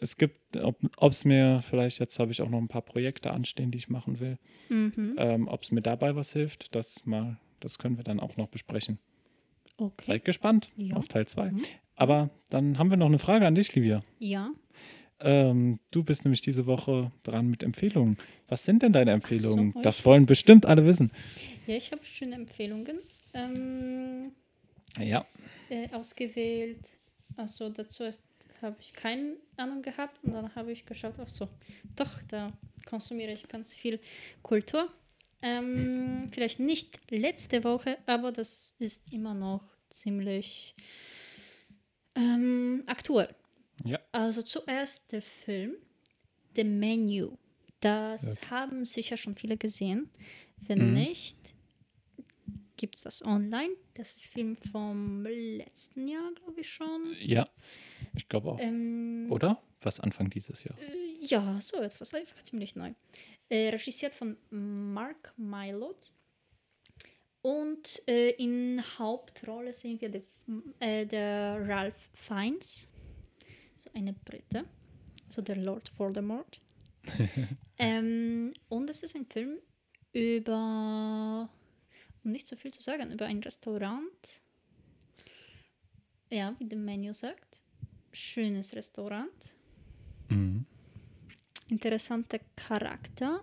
Es 0.00 0.16
gibt, 0.16 0.56
ob 0.56 1.12
es 1.12 1.24
mir 1.24 1.60
vielleicht, 1.62 1.98
jetzt 1.98 2.18
habe 2.18 2.32
ich 2.32 2.42
auch 2.42 2.48
noch 2.48 2.58
ein 2.58 2.68
paar 2.68 2.82
Projekte 2.82 3.30
anstehen, 3.30 3.70
die 3.70 3.78
ich 3.78 3.88
machen 3.88 4.20
will, 4.20 4.38
Mhm. 4.68 5.14
ähm, 5.18 5.48
ob 5.48 5.62
es 5.62 5.70
mir 5.70 5.82
dabei 5.82 6.14
was 6.16 6.32
hilft, 6.32 6.74
das 6.74 7.04
mal, 7.06 7.38
das 7.60 7.78
können 7.78 7.96
wir 7.96 8.04
dann 8.04 8.20
auch 8.20 8.36
noch 8.36 8.48
besprechen. 8.48 8.98
Okay. 9.78 10.04
Seid 10.06 10.24
gespannt 10.24 10.70
Ja. 10.76 10.96
auf 10.96 11.06
Teil 11.08 11.26
2. 11.26 11.50
Mhm. 11.52 11.62
Aber 11.94 12.30
dann 12.50 12.78
haben 12.78 12.90
wir 12.90 12.96
noch 12.96 13.06
eine 13.06 13.18
Frage 13.18 13.46
an 13.46 13.54
dich, 13.54 13.74
Livia. 13.74 14.02
Ja. 14.18 14.50
Ähm, 15.18 15.80
du 15.90 16.02
bist 16.04 16.24
nämlich 16.24 16.42
diese 16.42 16.66
Woche 16.66 17.10
dran 17.22 17.46
mit 17.48 17.62
Empfehlungen. 17.62 18.18
Was 18.48 18.64
sind 18.64 18.82
denn 18.82 18.92
deine 18.92 19.12
Empfehlungen? 19.12 19.72
heute? 19.74 19.82
das 19.82 20.04
wollen 20.04 20.26
bestimmt 20.26 20.66
alle 20.66 20.84
wissen. 20.84 21.10
Ja, 21.66 21.74
ich 21.76 21.90
habe 21.90 22.04
schöne 22.04 22.34
Empfehlungen 22.34 22.98
ähm, 23.32 24.32
Ja. 25.00 25.26
äh, 25.70 25.88
ausgewählt. 25.92 26.80
Also 27.36 27.70
dazu 27.70 28.04
erst 28.04 28.24
habe 28.62 28.76
ich 28.80 28.92
keine 28.92 29.36
Ahnung 29.56 29.82
gehabt 29.82 30.22
und 30.24 30.32
dann 30.32 30.54
habe 30.54 30.72
ich 30.72 30.86
geschaut, 30.86 31.14
ach 31.18 31.28
so, 31.28 31.48
doch, 31.94 32.10
da 32.28 32.52
konsumiere 32.86 33.32
ich 33.32 33.48
ganz 33.48 33.74
viel 33.74 34.00
Kultur. 34.42 34.92
Ähm, 35.42 36.28
vielleicht 36.32 36.60
nicht 36.60 36.98
letzte 37.10 37.62
Woche, 37.64 37.98
aber 38.06 38.32
das 38.32 38.74
ist 38.78 39.12
immer 39.12 39.34
noch 39.34 39.62
ziemlich 39.90 40.74
ähm, 42.14 42.82
aktuell. 42.86 43.34
Ja. 43.84 44.00
Also 44.12 44.42
zuerst 44.42 45.12
der 45.12 45.22
Film 45.22 45.76
The 46.54 46.64
Menu. 46.64 47.36
Das 47.80 48.40
haben 48.50 48.84
sicher 48.86 49.16
schon 49.18 49.36
viele 49.36 49.56
gesehen. 49.58 50.08
Wenn 50.66 50.88
Mhm. 50.88 50.94
nicht, 50.94 51.36
gibt 52.78 52.96
es 52.96 53.02
das 53.02 53.22
online. 53.22 53.70
Das 53.94 54.16
ist 54.16 54.26
Film 54.26 54.56
vom 54.56 55.24
letzten 55.24 56.08
Jahr, 56.08 56.32
glaube 56.34 56.60
ich 56.60 56.68
schon. 56.68 57.14
Ja. 57.20 57.48
Ich 58.16 58.28
glaube 58.28 58.52
auch. 58.52 58.58
Ähm, 58.60 59.28
Oder? 59.30 59.62
Was 59.82 60.00
Anfang 60.00 60.30
dieses 60.30 60.64
Jahr. 60.64 60.76
äh, 60.78 61.06
ja, 61.20 61.60
so 61.60 61.76
etwas, 61.78 62.14
einfach 62.14 62.42
ziemlich 62.42 62.76
neu. 62.76 62.92
Äh, 63.48 63.68
regisiert 63.68 64.14
von 64.14 64.36
Mark 64.50 65.32
Mylod. 65.36 66.12
Und 67.42 68.02
äh, 68.08 68.30
in 68.30 68.82
Hauptrolle 68.98 69.72
sehen 69.72 70.00
wir 70.00 70.08
der, 70.08 70.22
äh, 70.80 71.06
der 71.06 71.68
Ralph 71.68 72.10
Fiennes, 72.14 72.88
so 73.76 73.88
eine 73.94 74.12
Brite, 74.12 74.64
so 75.28 75.42
der 75.42 75.56
Lord 75.56 75.92
Voldemort. 75.96 76.60
ähm, 77.78 78.52
und 78.68 78.90
es 78.90 79.04
ist 79.04 79.14
ein 79.14 79.26
Film 79.26 79.58
über, 80.12 81.48
um 82.24 82.32
nicht 82.32 82.48
so 82.48 82.56
viel 82.56 82.72
zu 82.72 82.82
sagen, 82.82 83.12
über 83.12 83.26
ein 83.26 83.38
Restaurant. 83.38 84.10
Ja, 86.30 86.56
wie 86.58 86.64
der 86.64 86.78
Menü 86.78 87.14
sagt. 87.14 87.62
Schönes 88.16 88.74
Restaurant 88.74 89.54
Mhm. 90.30 90.64
interessanter 91.68 92.40
Charakter 92.56 93.42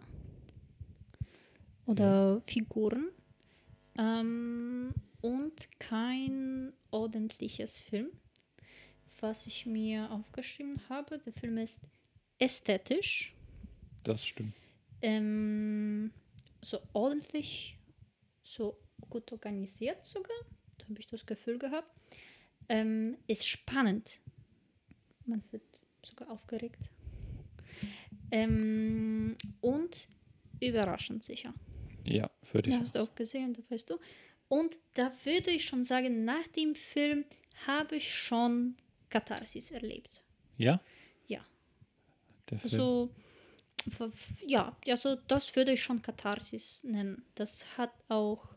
oder 1.86 2.42
Figuren 2.42 3.10
ähm, 3.98 4.94
und 5.22 5.80
kein 5.80 6.74
ordentliches 6.92 7.80
Film. 7.80 8.10
Was 9.22 9.46
ich 9.48 9.66
mir 9.68 10.10
aufgeschrieben 10.12 10.82
habe, 10.90 11.20
der 11.20 11.34
Film 11.34 11.58
ist 11.58 11.80
ästhetisch, 12.40 13.34
Das 14.04 14.26
stimmt. 14.26 14.54
ähm, 15.02 16.12
so 16.62 16.80
ordentlich, 16.94 17.78
so 18.44 18.78
gut 19.10 19.32
organisiert 19.32 20.04
sogar, 20.04 20.36
da 20.80 20.86
habe 20.90 21.00
ich 21.00 21.08
das 21.08 21.26
Gefühl 21.26 21.60
gehabt. 21.60 21.90
Ähm, 22.70 23.18
ist 23.28 23.46
spannend. 23.48 24.20
Man 25.26 25.44
wird 25.52 25.64
sogar 26.04 26.30
aufgeregt. 26.30 26.90
Ähm, 28.32 29.36
und 29.62 30.08
überraschend 30.60 31.24
sicher. 31.24 31.54
Ja, 32.06 32.30
würde 32.52 32.70
ich 32.70 32.76
Das 32.76 32.86
hast 32.86 32.96
du 32.96 33.04
auch 33.04 33.16
gesehen, 33.16 33.54
das 33.54 33.70
weißt 33.70 33.90
du. 33.90 34.00
Und 34.48 34.78
da 34.94 35.12
würde 35.24 35.52
ich 35.52 35.66
schon 35.66 35.84
sagen, 35.84 36.26
nach 36.26 36.48
dem 36.56 36.76
Film 36.76 37.26
habe 37.66 37.98
ich 37.98 38.14
schon 38.14 38.76
Katharsis 39.10 39.72
erlebt. 39.72 40.22
Ja? 40.58 40.82
Ja. 41.28 41.46
Film. 42.48 42.64
Also, 42.64 43.12
ja, 44.46 44.76
also 44.88 45.16
das 45.28 45.56
würde 45.56 45.74
ich 45.74 45.84
schon 45.84 46.02
Katharsis 46.02 46.84
nennen. 46.84 47.26
Das 47.36 47.66
hat 47.78 47.92
auch 48.10 48.48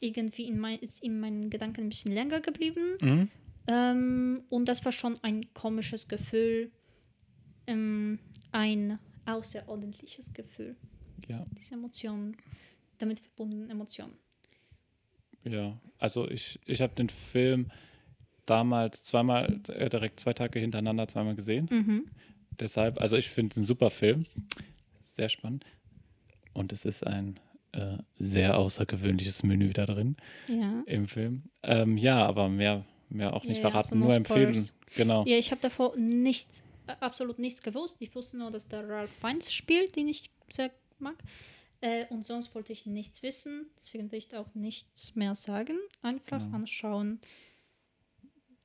irgendwie 0.00 0.46
in, 0.48 0.58
mein, 0.58 0.78
ist 0.80 1.02
in 1.02 1.20
meinen 1.20 1.50
Gedanken 1.50 1.82
ein 1.82 1.88
bisschen 1.88 2.12
länger 2.12 2.40
geblieben. 2.40 2.96
Mhm. 3.00 3.30
Ähm, 3.66 4.42
und 4.50 4.66
das 4.68 4.84
war 4.84 4.92
schon 4.92 5.18
ein 5.22 5.52
komisches 5.54 6.08
Gefühl, 6.08 6.70
ähm, 7.66 8.18
ein 8.52 8.98
außerordentliches 9.26 10.32
Gefühl. 10.34 10.76
Ja, 11.28 11.44
Diese 11.58 11.74
Emotionen, 11.74 12.36
damit 12.98 13.20
verbundenen 13.20 13.70
Emotionen. 13.70 14.14
ja. 15.44 15.78
Also 15.98 16.28
ich, 16.30 16.60
ich 16.66 16.82
habe 16.82 16.94
den 16.94 17.08
Film 17.08 17.70
damals 18.44 19.04
zweimal, 19.04 19.60
äh, 19.68 19.88
direkt 19.88 20.20
zwei 20.20 20.34
Tage 20.34 20.58
hintereinander 20.58 21.08
zweimal 21.08 21.34
gesehen. 21.34 21.66
Mhm. 21.70 22.10
Deshalb, 22.60 23.00
also 23.00 23.16
ich 23.16 23.30
finde 23.30 23.52
es 23.52 23.56
ein 23.56 23.64
super 23.64 23.88
Film. 23.88 24.26
Sehr 25.04 25.30
spannend. 25.30 25.64
Und 26.52 26.72
es 26.74 26.84
ist 26.84 27.06
ein 27.06 27.40
äh, 27.72 27.96
sehr 28.18 28.58
außergewöhnliches 28.58 29.42
Menü 29.44 29.72
da 29.72 29.86
drin 29.86 30.16
Ja. 30.46 30.82
im 30.86 31.08
Film. 31.08 31.44
Ähm, 31.62 31.96
ja, 31.96 32.24
aber 32.26 32.50
mehr, 32.50 32.84
mehr 33.14 33.32
auch 33.34 33.44
nicht 33.44 33.56
Ja, 33.62 33.70
verraten, 33.70 33.94
also 33.94 33.96
nur 33.96 34.14
empfehlen. 34.14 34.52
spoilers. 34.54 34.74
Genau. 34.96 35.24
Ja, 35.26 35.36
ich 35.38 35.50
habe 35.50 35.60
davor 35.60 35.96
nichts, 35.96 36.62
absolut 37.00 37.38
nichts 37.38 37.62
gewusst. 37.62 37.96
Ich 38.00 38.14
wusste 38.14 38.36
nur, 38.36 38.50
dass 38.50 38.66
der 38.68 38.88
Ralph 38.88 39.10
Fiennes 39.20 39.52
spielt, 39.52 39.96
den 39.96 40.08
ich 40.08 40.30
sehr 40.50 40.70
mag. 40.98 41.16
Äh, 41.80 42.06
und 42.08 42.24
sonst 42.24 42.54
wollte 42.54 42.72
ich 42.72 42.86
nichts 42.86 43.22
wissen. 43.22 43.66
Deswegen 43.78 44.10
will 44.12 44.18
ich 44.18 44.34
auch 44.36 44.54
nichts 44.54 45.14
mehr 45.16 45.34
sagen. 45.34 45.76
Einfach 46.02 46.38
Genau. 46.40 46.56
anschauen. 46.56 47.20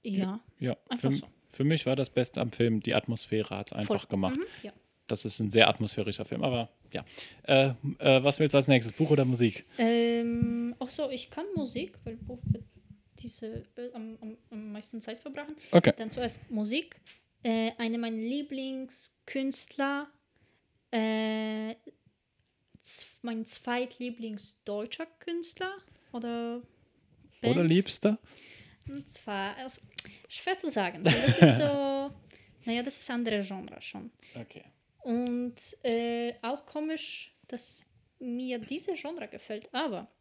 Ja, 0.03 0.39
Ja, 0.59 0.77
einfach 0.87 1.11
für, 1.11 1.15
so. 1.17 1.27
für 1.51 1.63
mich 1.63 1.85
war 1.85 1.95
das 1.95 2.09
Beste 2.09 2.39
am 2.39 2.51
Film, 2.51 2.79
die 2.81 2.93
Atmosphäre 2.95 3.57
hat 3.57 3.67
es 3.67 3.73
einfach 3.73 4.01
Voll. 4.01 4.09
gemacht. 4.09 4.37
Mhm, 4.37 4.45
ja. 4.63 4.71
Das 5.07 5.25
ist 5.25 5.39
ein 5.39 5.49
sehr 5.51 5.67
atmosphärischer 5.67 6.23
Film, 6.23 6.43
aber 6.43 6.69
ja. 6.93 7.03
Äh, 7.43 7.73
äh, 7.97 8.23
was 8.23 8.39
willst 8.39 8.53
du 8.53 8.57
als 8.59 8.67
nächstes? 8.67 8.95
Buch 8.95 9.09
oder 9.09 9.25
Musik? 9.25 9.65
Ähm, 9.79 10.75
auch 10.79 10.89
so, 10.89 11.09
ich 11.09 11.29
kann 11.31 11.45
Musik, 11.55 11.97
weil 12.03 12.15
Buch 12.15 12.39
wird 12.51 12.63
diese 13.19 13.65
äh, 13.75 13.91
am, 13.93 14.17
am, 14.21 14.37
am 14.49 14.71
meisten 14.71 15.01
Zeit 15.01 15.19
verbrachen. 15.19 15.55
Okay. 15.71 15.93
Dann 15.97 16.11
zuerst 16.11 16.39
Musik. 16.49 16.95
Äh, 17.43 17.71
eine 17.77 17.97
meiner 17.97 18.17
Lieblingskünstler, 18.17 20.09
äh, 20.91 21.75
mein 23.21 23.45
zweitlieblingsdeutscher 23.45 25.05
Künstler 25.19 25.77
oder 26.11 26.61
Oder 27.41 27.53
Band. 27.55 27.69
Liebster? 27.69 28.17
Und 28.87 29.07
zwar, 29.07 29.55
also, 29.57 29.81
schwer 30.27 30.57
zu 30.57 30.69
sagen. 30.69 31.03
Das 31.03 31.13
ist 31.13 31.57
so, 31.59 32.11
naja, 32.65 32.83
das 32.83 32.99
ist 32.99 33.09
andere 33.09 33.41
Genre 33.41 33.81
schon. 33.81 34.11
Okay. 34.35 34.63
Und 35.01 35.55
äh, 35.83 36.33
auch 36.41 36.65
komisch, 36.65 37.35
dass 37.47 37.87
mir 38.19 38.59
diese 38.59 38.93
Genre 38.93 39.27
gefällt. 39.27 39.73
Aber 39.73 40.11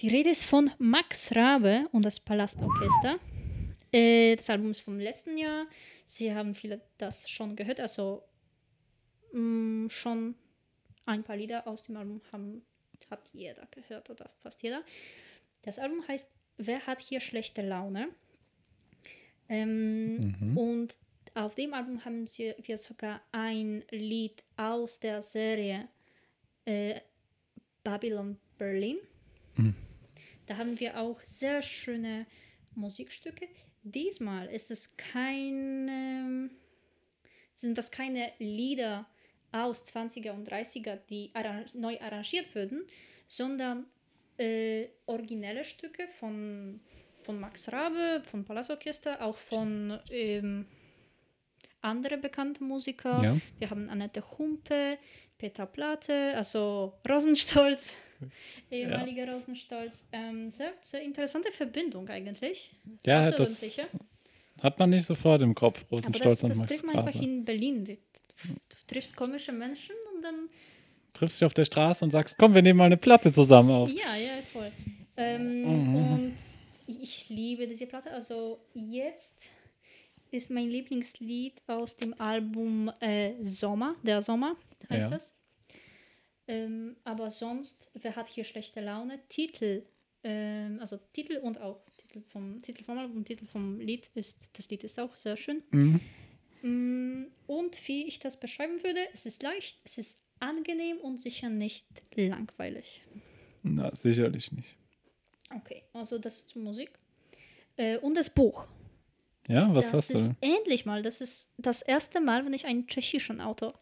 die 0.00 0.08
Rede 0.08 0.30
ist 0.30 0.44
von 0.44 0.70
Max 0.78 1.34
Rabe 1.34 1.88
und 1.92 2.04
das 2.04 2.20
Palastorchester. 2.20 3.18
Äh, 3.92 4.36
das 4.36 4.50
Album 4.50 4.70
ist 4.70 4.80
vom 4.80 4.98
letzten 4.98 5.38
Jahr. 5.38 5.66
Sie 6.04 6.34
haben 6.34 6.54
viele 6.54 6.80
das 6.98 7.28
schon 7.30 7.56
gehört. 7.56 7.80
Also 7.80 8.22
mh, 9.32 9.88
schon 9.90 10.34
ein 11.06 11.22
paar 11.22 11.36
Lieder 11.36 11.66
aus 11.66 11.82
dem 11.84 11.96
Album 11.96 12.20
haben, 12.32 12.62
hat 13.10 13.28
jeder 13.32 13.66
gehört 13.70 14.10
oder 14.10 14.30
fast 14.42 14.62
jeder. 14.62 14.82
Das 15.62 15.78
Album 15.78 16.06
heißt 16.06 16.30
Wer 16.58 16.86
hat 16.86 17.00
hier 17.00 17.20
schlechte 17.20 17.60
Laune? 17.62 18.08
Ähm, 19.48 20.34
Mhm. 20.40 20.56
Und 20.58 20.94
auf 21.34 21.54
dem 21.54 21.74
Album 21.74 22.04
haben 22.04 22.26
sie, 22.26 22.54
wir 22.62 22.78
sogar 22.78 23.20
ein 23.30 23.84
Lied 23.90 24.42
aus 24.56 24.98
der 25.00 25.20
Serie 25.20 25.88
äh, 26.64 27.00
Babylon 27.84 28.38
Berlin. 28.58 28.96
Mhm. 29.56 29.74
Da 30.46 30.56
haben 30.56 30.78
wir 30.78 30.98
auch 31.00 31.20
sehr 31.22 31.62
schöne 31.62 32.26
Musikstücke. 32.74 33.48
Diesmal 33.82 34.46
ist 34.48 34.70
es 34.70 34.96
kein, 34.96 35.88
ähm, 35.88 36.50
sind 37.54 37.78
das 37.78 37.90
keine 37.90 38.32
Lieder 38.38 39.06
aus 39.52 39.84
20er 39.84 40.32
und 40.32 40.48
30er, 40.50 40.98
die 41.08 41.32
neu 41.74 41.98
arrangiert 42.00 42.54
würden, 42.54 42.84
sondern 43.28 43.86
äh, 44.38 44.88
originelle 45.06 45.64
Stücke 45.64 46.06
von, 46.18 46.80
von 47.22 47.40
Max 47.40 47.72
Rabe, 47.72 48.22
von 48.24 48.44
Palastorchester, 48.44 49.22
auch 49.22 49.36
von 49.36 49.98
ähm, 50.10 50.66
anderen 51.80 52.20
bekannten 52.20 52.66
Musikern. 52.66 53.24
Ja. 53.24 53.36
Wir 53.58 53.70
haben 53.70 53.88
Annette 53.88 54.22
Humpe, 54.38 54.98
Peter 55.38 55.66
Platte, 55.66 56.32
also 56.34 56.94
Rosenstolz, 57.08 57.92
ehemaliger 58.70 59.32
Rosenstolz. 59.32 60.06
Ähm, 60.12 60.50
sehr, 60.50 60.72
sehr 60.82 61.02
interessante 61.02 61.52
Verbindung 61.52 62.08
eigentlich. 62.08 62.72
Ja, 63.04 63.30
das. 63.30 63.80
Hat 64.62 64.78
man 64.78 64.90
nicht 64.90 65.06
sofort 65.06 65.42
im 65.42 65.54
Kopf. 65.54 65.84
Aber 65.84 65.98
Rosenstolz 65.98 66.40
das, 66.40 66.42
und 66.42 66.48
das 66.50 66.58
Max 66.58 66.70
trifft 66.70 66.84
man 66.84 66.98
einfach 66.98 67.20
in 67.20 67.44
Berlin. 67.44 67.84
Du 67.84 67.92
du 67.92 67.98
triffst 68.86 69.14
komische 69.16 69.52
Menschen 69.52 69.94
und 70.14 70.22
dann 70.22 70.48
Triffst 71.12 71.40
dich 71.40 71.46
auf 71.46 71.54
der 71.54 71.64
Straße 71.64 72.04
und 72.04 72.10
sagst, 72.10 72.36
komm, 72.36 72.54
wir 72.54 72.60
nehmen 72.60 72.76
mal 72.78 72.84
eine 72.84 72.98
Platte 72.98 73.32
zusammen 73.32 73.70
auf. 73.70 73.88
Ja, 73.88 74.14
ja, 74.16 74.42
voll. 74.52 74.70
Ähm, 75.16 75.62
Mhm. 75.62 75.96
Und 75.96 76.36
ich 76.86 77.28
liebe 77.30 77.66
diese 77.66 77.86
Platte. 77.86 78.10
Also 78.10 78.60
jetzt 78.74 79.34
ist 80.30 80.50
mein 80.50 80.68
Lieblingslied 80.68 81.54
aus 81.66 81.96
dem 81.96 82.20
Album 82.20 82.90
äh, 83.00 83.32
Sommer, 83.42 83.94
der 84.02 84.20
Sommer 84.20 84.56
heißt 84.90 85.00
Ja. 85.04 85.08
das. 85.08 85.32
Ähm, 86.48 86.96
aber 87.04 87.30
sonst, 87.30 87.90
wer 87.94 88.14
hat 88.16 88.28
hier 88.28 88.44
schlechte 88.44 88.80
Laune? 88.80 89.18
Titel, 89.28 89.82
ähm, 90.22 90.78
also 90.80 90.98
Titel 91.12 91.38
und 91.38 91.60
auch 91.60 91.80
Titel 91.96 92.22
vom 92.28 92.62
Titel 92.62 92.84
vom 92.84 92.98
Album, 92.98 93.24
Titel 93.24 93.46
vom 93.46 93.80
Lied 93.80 94.10
ist, 94.14 94.50
das 94.56 94.68
Lied 94.70 94.84
ist 94.84 94.98
auch 95.00 95.14
sehr 95.16 95.36
schön. 95.36 95.62
Mhm. 95.72 96.00
Mm, 96.62 97.26
Und 97.46 97.88
wie 97.88 98.06
ich 98.06 98.18
das 98.18 98.38
beschreiben 98.38 98.82
würde, 98.82 99.00
es 99.12 99.26
ist 99.26 99.42
leicht, 99.42 99.78
es 99.84 99.98
ist 99.98 100.22
angenehm 100.40 100.98
und 100.98 101.20
sicher 101.20 101.48
nicht 101.48 101.86
langweilig. 102.14 103.02
Na, 103.62 103.94
sicherlich 103.94 104.52
nicht. 104.52 104.76
Okay, 105.54 105.82
also 105.92 106.18
das 106.18 106.38
ist 106.38 106.48
zur 106.50 106.62
Musik. 106.62 106.90
Äh, 107.76 107.98
und 107.98 108.14
das 108.16 108.30
Buch. 108.30 108.66
Ja, 109.48 109.72
was 109.74 109.90
das 109.90 110.10
hast 110.10 110.10
ist 110.12 110.28
du? 110.28 110.36
endlich 110.40 110.86
mal, 110.86 111.02
das 111.02 111.20
ist 111.20 111.50
das 111.56 111.82
erste 111.82 112.20
Mal, 112.20 112.44
wenn 112.44 112.52
ich 112.52 112.66
einen 112.66 112.86
tschechischen 112.86 113.40
Autor 113.40 113.74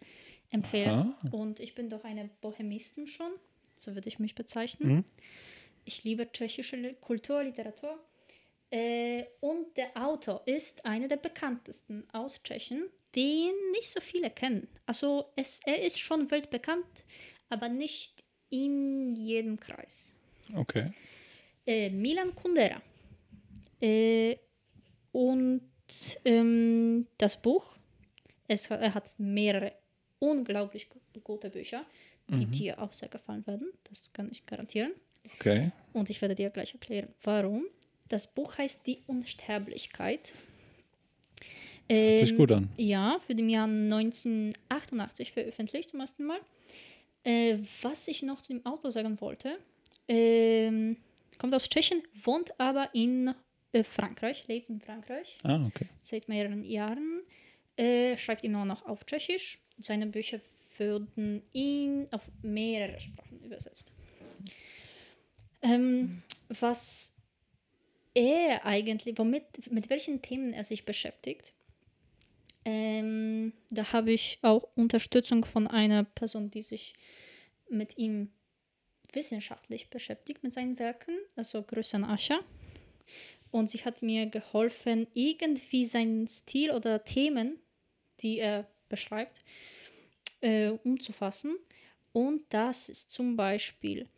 empfehle. 0.54 0.90
Aha. 0.90 1.16
Und 1.32 1.60
ich 1.60 1.74
bin 1.74 1.90
doch 1.90 2.04
eine 2.04 2.30
Bohemistin 2.40 3.06
schon, 3.06 3.32
so 3.76 3.94
würde 3.94 4.08
ich 4.08 4.18
mich 4.18 4.34
bezeichnen. 4.34 4.94
Mhm. 4.96 5.04
Ich 5.84 6.04
liebe 6.04 6.30
tschechische 6.30 6.94
Kultur, 6.94 7.42
Literatur. 7.42 7.98
Äh, 8.70 9.24
und 9.40 9.76
der 9.76 9.96
Autor 9.96 10.42
ist 10.46 10.84
einer 10.86 11.08
der 11.08 11.18
bekanntesten 11.18 12.08
aus 12.12 12.42
Tschechien, 12.42 12.88
den 13.14 13.52
nicht 13.72 13.90
so 13.90 14.00
viele 14.00 14.30
kennen. 14.30 14.68
Also 14.86 15.26
es, 15.36 15.60
er 15.64 15.82
ist 15.82 16.00
schon 16.00 16.30
weltbekannt, 16.30 17.04
aber 17.50 17.68
nicht 17.68 18.24
in 18.48 19.14
jedem 19.16 19.58
Kreis. 19.58 20.14
Okay. 20.54 20.90
Äh, 21.66 21.90
Milan 21.90 22.34
Kundera. 22.34 22.80
Äh, 23.80 24.36
und 25.12 25.62
ähm, 26.24 27.06
das 27.18 27.40
Buch, 27.40 27.76
es, 28.48 28.70
er 28.70 28.94
hat 28.94 29.18
mehrere 29.18 29.72
unglaublich 30.30 30.88
gu- 30.88 30.98
gute 31.22 31.50
Bücher, 31.50 31.84
die 32.28 32.46
dir 32.46 32.78
auch 32.80 32.92
sehr 32.92 33.08
gefallen 33.08 33.46
werden. 33.46 33.68
Das 33.84 34.12
kann 34.12 34.30
ich 34.30 34.46
garantieren. 34.46 34.92
Okay. 35.36 35.70
Und 35.92 36.08
ich 36.10 36.20
werde 36.22 36.34
dir 36.34 36.50
gleich 36.50 36.72
erklären, 36.72 37.08
warum. 37.22 37.64
Das 38.08 38.26
Buch 38.26 38.56
heißt 38.58 38.86
Die 38.86 38.98
Unsterblichkeit. 39.06 40.32
Hört 41.88 42.18
sich 42.18 42.30
Ähm, 42.30 42.36
gut 42.38 42.52
an. 42.52 42.68
Ja, 42.76 43.18
für 43.26 43.34
den 43.34 43.48
Jahr 43.50 43.66
1988 43.66 45.32
veröffentlicht 45.32 45.90
zum 45.90 46.00
ersten 46.00 46.24
Mal. 46.24 46.40
Äh, 47.24 47.58
was 47.82 48.08
ich 48.08 48.22
noch 48.22 48.42
zu 48.42 48.52
dem 48.54 48.64
Autor 48.66 48.90
sagen 48.92 49.20
wollte, 49.20 49.58
ähm, 50.08 50.96
kommt 51.38 51.54
aus 51.54 51.68
Tschechien, 51.68 52.02
wohnt 52.22 52.58
aber 52.60 52.90
in 52.94 53.34
äh, 53.72 53.82
Frankreich, 53.82 54.46
lebt 54.46 54.68
in 54.68 54.80
Frankreich 54.80 55.38
Ah, 55.42 55.64
okay. 55.66 55.86
seit 56.02 56.28
mehreren 56.28 56.62
Jahren, 56.62 57.22
äh, 57.76 58.16
schreibt 58.16 58.44
immer 58.44 58.64
noch 58.66 58.84
auf 58.86 59.04
Tschechisch. 59.06 59.58
Seine 59.78 60.06
Bücher 60.06 60.40
wurden 60.78 61.42
in, 61.52 62.08
auf 62.10 62.28
mehrere 62.42 63.00
Sprachen 63.00 63.40
übersetzt. 63.42 63.90
Ähm, 65.62 66.22
was 66.48 67.14
er 68.14 68.64
eigentlich, 68.64 69.18
womit, 69.18 69.70
mit 69.70 69.90
welchen 69.90 70.22
Themen 70.22 70.52
er 70.52 70.64
sich 70.64 70.84
beschäftigt, 70.84 71.52
ähm, 72.64 73.52
da 73.70 73.92
habe 73.92 74.12
ich 74.12 74.38
auch 74.42 74.68
Unterstützung 74.74 75.44
von 75.44 75.66
einer 75.66 76.04
Person, 76.04 76.50
die 76.50 76.62
sich 76.62 76.94
mit 77.68 77.98
ihm 77.98 78.32
wissenschaftlich 79.12 79.90
beschäftigt, 79.90 80.42
mit 80.42 80.52
seinen 80.52 80.78
Werken, 80.78 81.16
also 81.36 81.62
Grüße 81.62 81.96
an 81.96 82.04
Ascha. 82.04 82.40
Und 83.50 83.70
sie 83.70 83.84
hat 83.84 84.02
mir 84.02 84.26
geholfen, 84.26 85.06
irgendwie 85.14 85.84
seinen 85.84 86.26
Stil 86.26 86.72
oder 86.72 87.04
Themen, 87.04 87.58
die 88.20 88.38
er 88.38 88.66
beschreibt, 88.88 89.44
äh, 90.40 90.70
umzufassen. 90.84 91.56
Und 92.12 92.42
das 92.50 92.88
ist 92.88 93.10
zum 93.10 93.36
Beispiel 93.36 94.08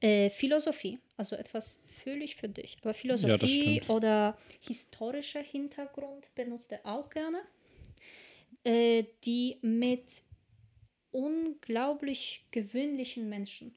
äh, 0.00 0.30
Philosophie, 0.30 0.98
also 1.16 1.36
etwas 1.36 1.80
völlig 2.02 2.36
für 2.36 2.48
dich. 2.48 2.76
Aber 2.82 2.94
Philosophie 2.94 3.76
stimmt. 3.80 3.90
oder 3.90 4.36
historischer 4.60 5.42
Hintergrund 5.42 6.34
benutzt 6.34 6.72
er 6.72 6.80
auch 6.84 7.08
gerne, 7.10 7.40
äh, 8.64 9.04
die 9.24 9.58
mit 9.62 10.04
unglaublich 11.12 12.44
gewöhnlichen 12.50 13.28
Menschen 13.28 13.74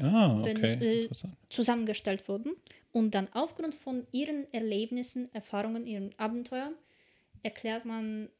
Ah, 0.00 0.40
okay. 0.40 0.78
äh, 0.80 1.02
Interessant. 1.02 1.36
zusammengestellt 1.50 2.26
wurden 2.28 2.56
und 2.92 3.14
dann 3.14 3.28
aufgrund 3.34 3.74
von 3.74 4.06
ihren 4.12 4.50
Erlebnissen, 4.52 5.32
Erfahrungen, 5.34 5.86
ihren 5.86 6.18
Abenteuern 6.18 6.74
erklärt 7.42 7.84
man 7.84 8.30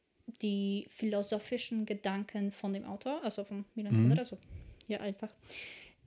die 0.41 0.87
philosophischen 0.89 1.85
Gedanken 1.85 2.51
von 2.51 2.73
dem 2.73 2.85
Autor, 2.85 3.23
also 3.23 3.43
von 3.43 3.65
Milan 3.75 3.93
Mhm. 3.93 3.99
Kundera, 4.01 4.19
also 4.19 4.37
ja 4.87 4.99
einfach 4.99 5.33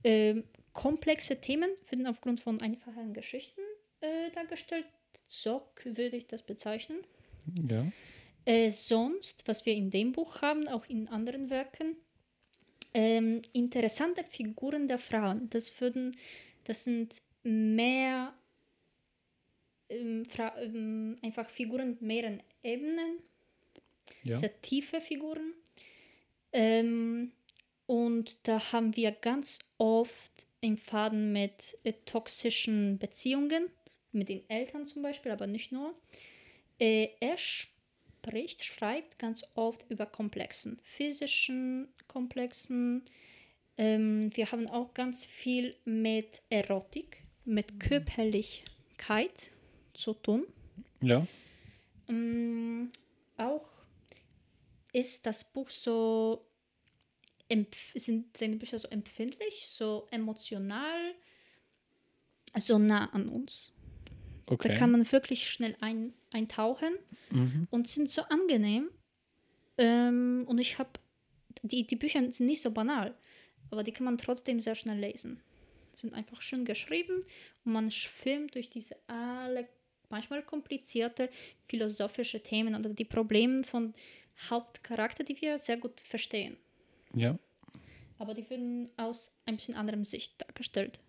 ähm, 0.03 0.43
komplexe 0.73 1.41
Themen 1.41 1.69
werden 1.89 2.07
aufgrund 2.07 2.39
von 2.39 2.61
einfachen 2.61 3.13
Geschichten 3.13 3.61
äh, 4.01 4.29
dargestellt. 4.31 4.85
So 5.27 5.63
würde 5.83 6.15
ich 6.15 6.27
das 6.27 6.43
bezeichnen. 6.43 6.99
Ja. 7.69 7.85
Äh, 8.45 8.69
sonst, 8.69 9.47
was 9.47 9.65
wir 9.65 9.73
in 9.73 9.89
dem 9.89 10.13
Buch 10.13 10.41
haben, 10.41 10.67
auch 10.67 10.85
in 10.85 11.07
anderen 11.07 11.49
Werken, 11.49 11.97
ähm, 12.93 13.41
interessante 13.53 14.23
Figuren 14.23 14.87
der 14.87 14.99
Frauen. 14.99 15.49
Das 15.49 15.81
würden, 15.81 16.15
das 16.63 16.83
sind 16.83 17.21
mehr 17.43 18.33
ähm, 19.89 20.25
Fra 20.25 20.57
ähm, 20.61 21.17
einfach 21.21 21.49
Figuren 21.49 21.97
mehreren 21.99 22.41
Ebenen, 22.63 23.19
Ja. 24.23 24.37
sehr 24.37 24.61
tiefe 24.61 25.01
Figuren. 25.01 25.53
Ähm, 26.53 27.31
und 27.85 28.37
da 28.43 28.71
haben 28.71 28.95
wir 28.95 29.11
ganz 29.11 29.59
oft 29.77 30.31
im 30.61 30.77
Faden 30.77 31.31
mit 31.31 31.77
äh, 31.83 31.93
toxischen 32.05 32.97
Beziehungen, 32.99 33.69
mit 34.11 34.29
den 34.29 34.47
Eltern 34.49 34.85
zum 34.85 35.01
Beispiel, 35.01 35.31
aber 35.31 35.47
nicht 35.47 35.71
nur. 35.71 35.93
Äh, 36.79 37.09
er 37.19 37.37
spricht, 37.37 38.63
schreibt 38.63 39.19
ganz 39.19 39.45
oft 39.55 39.85
über 39.89 40.05
komplexen, 40.05 40.79
physischen 40.83 41.87
Komplexen. 42.07 43.03
Ähm, 43.77 44.31
wir 44.35 44.51
haben 44.51 44.67
auch 44.67 44.93
ganz 44.93 45.25
viel 45.25 45.75
mit 45.85 46.41
Erotik, 46.49 47.21
mit 47.45 47.79
Körperlichkeit 47.79 49.51
zu 49.93 50.13
tun. 50.13 50.45
Ja. 51.01 51.25
Mm, 52.07 52.91
auch 53.37 53.76
ist 54.93 55.25
das 55.25 55.51
Buch 55.51 55.69
so, 55.69 56.45
sind 57.95 58.37
seine 58.37 58.57
Bücher 58.57 58.79
so 58.79 58.87
empfindlich, 58.89 59.67
so 59.67 60.07
emotional, 60.11 61.13
so 62.57 62.77
nah 62.77 63.05
an 63.11 63.29
uns. 63.29 63.73
Okay. 64.45 64.69
Da 64.69 64.75
kann 64.75 64.91
man 64.91 65.11
wirklich 65.11 65.49
schnell 65.49 65.75
ein, 65.81 66.13
eintauchen 66.31 66.93
mhm. 67.31 67.67
und 67.69 67.87
sind 67.87 68.09
so 68.09 68.21
angenehm. 68.23 68.89
Ähm, 69.77 70.45
und 70.47 70.57
ich 70.59 70.79
habe, 70.79 70.91
die, 71.63 71.85
die 71.85 71.95
Bücher 71.95 72.19
sind 72.31 72.47
nicht 72.47 72.61
so 72.61 72.71
banal, 72.71 73.15
aber 73.69 73.83
die 73.83 73.91
kann 73.91 74.05
man 74.05 74.17
trotzdem 74.17 74.61
sehr 74.61 74.75
schnell 74.75 74.99
lesen. 74.99 75.41
Sind 75.93 76.13
einfach 76.13 76.41
schön 76.41 76.63
geschrieben 76.63 77.25
und 77.65 77.73
man 77.73 77.91
filmt 77.91 78.55
durch 78.55 78.69
diese 78.69 78.95
alle 79.07 79.67
manchmal 80.09 80.43
komplizierte 80.43 81.29
philosophische 81.67 82.41
Themen 82.41 82.75
oder 82.75 82.89
die 82.89 83.05
Probleme 83.05 83.63
von 83.63 83.93
Hauptcharakter, 84.49 85.23
die 85.23 85.39
wir 85.41 85.57
sehr 85.57 85.77
gut 85.77 85.99
verstehen. 86.01 86.57
Ja. 87.13 87.37
Aber 88.19 88.33
die 88.33 88.49
werden 88.49 88.89
aus 88.97 89.31
ein 89.45 89.55
bisschen 89.57 89.75
anderem 89.75 90.03
Sicht 90.05 90.41
dargestellt. 90.41 90.99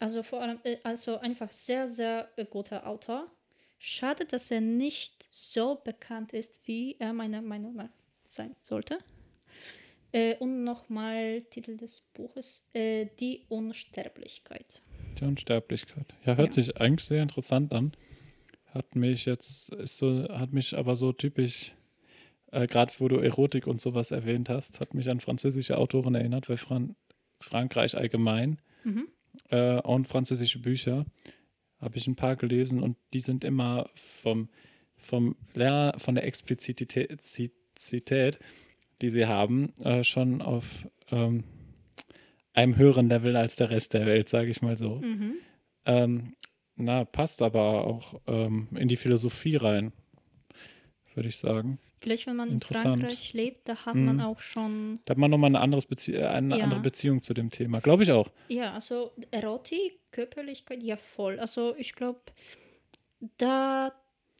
Also 0.00 0.22
vor 0.22 0.40
allem, 0.42 0.58
äh, 0.64 0.78
also 0.84 1.18
einfach 1.18 1.50
sehr, 1.52 1.88
sehr 1.88 2.28
äh, 2.36 2.44
guter 2.44 2.86
Autor. 2.86 3.30
Schade, 3.78 4.24
dass 4.24 4.50
er 4.50 4.60
nicht 4.60 5.26
so 5.30 5.76
bekannt 5.76 6.32
ist, 6.32 6.60
wie 6.66 6.96
er 6.98 7.12
meiner 7.12 7.42
Meinung 7.42 7.74
nach 7.76 7.90
sein 8.28 8.54
sollte. 8.62 8.98
Äh, 10.12 10.36
und 10.36 10.64
nochmal 10.64 11.42
Titel 11.50 11.76
des 11.76 12.00
Buches, 12.14 12.64
äh, 12.72 13.06
Die 13.20 13.44
Unsterblichkeit. 13.48 14.82
Die 15.20 15.24
Unsterblichkeit. 15.24 16.14
Ja, 16.24 16.36
hört 16.36 16.56
Ja. 16.56 16.62
sich 16.62 16.76
eigentlich 16.80 17.06
sehr 17.06 17.22
interessant 17.22 17.72
an. 17.72 17.92
Hat 18.66 18.94
mich 18.94 19.24
jetzt, 19.26 19.70
ist 19.70 19.96
so, 19.98 20.28
hat 20.28 20.52
mich 20.52 20.76
aber 20.76 20.94
so 20.94 21.12
typisch, 21.12 21.72
äh, 22.52 22.66
gerade 22.66 22.92
wo 22.98 23.08
du 23.08 23.16
Erotik 23.16 23.66
und 23.66 23.80
sowas 23.80 24.10
erwähnt 24.10 24.48
hast, 24.48 24.80
hat 24.80 24.94
mich 24.94 25.08
an 25.10 25.20
französische 25.20 25.78
Autoren 25.78 26.14
erinnert, 26.14 26.48
weil 26.48 26.56
Fran 26.56 26.96
Frankreich 27.40 27.96
allgemein 27.96 28.58
Mhm. 28.84 29.08
äh, 29.50 29.80
und 29.80 30.06
französische 30.08 30.60
Bücher 30.60 31.04
Habe 31.80 31.96
ich 31.98 32.08
ein 32.08 32.16
paar 32.16 32.34
gelesen 32.34 32.82
und 32.82 32.96
die 33.12 33.20
sind 33.20 33.44
immer 33.44 33.88
vom, 33.94 34.48
vom 34.96 35.36
Lerner, 35.54 35.98
von 35.98 36.16
der 36.16 36.24
Explizität, 36.24 37.20
Zität, 37.22 38.38
die 39.00 39.10
sie 39.10 39.26
haben, 39.26 39.72
äh, 39.84 40.02
schon 40.02 40.42
auf 40.42 40.64
ähm, 41.12 41.44
einem 42.52 42.76
höheren 42.76 43.08
Level 43.08 43.36
als 43.36 43.54
der 43.54 43.70
Rest 43.70 43.94
der 43.94 44.06
Welt, 44.06 44.28
sage 44.28 44.50
ich 44.50 44.60
mal 44.60 44.76
so. 44.76 44.96
Mhm. 44.96 45.34
Ähm, 45.84 46.34
na, 46.74 47.04
passt 47.04 47.42
aber 47.42 47.86
auch 47.86 48.20
ähm, 48.26 48.66
in 48.74 48.88
die 48.88 48.96
Philosophie 48.96 49.56
rein, 49.56 49.92
würde 51.18 51.28
ich 51.28 51.36
sagen. 51.36 51.78
Vielleicht, 52.00 52.26
wenn 52.28 52.36
man 52.36 52.48
in. 52.48 52.60
Frankreich 52.60 53.32
lebt, 53.32 53.68
da 53.68 53.74
hat 53.84 53.94
Mhm. 53.96 54.04
man 54.06 54.20
auch 54.20 54.38
schon, 54.40 55.00
Da 55.04 55.10
hat 55.12 55.18
man 55.18 55.30
nochmal 55.30 55.48
eine, 55.48 55.60
anderes 55.60 55.84
Bezie 55.84 56.14
äh, 56.14 56.26
eine 56.26 56.56
Ja. 56.58 56.64
andere 56.64 56.80
Beziehung 56.80 57.22
zu 57.22 57.34
dem 57.34 57.50
Thema. 57.50 57.80
Glaube 57.80 58.04
ich 58.04 58.12
auch. 58.12 58.28
ja, 58.48 58.72
also 58.72 59.10
Erotik, 59.32 59.98
Körperlichkeit, 60.12 60.82
ja 60.82 60.96
voll. 60.96 61.38
Also 61.40 61.74
ich 61.76 61.92
glaube, 61.94 62.20
da, 63.38 63.92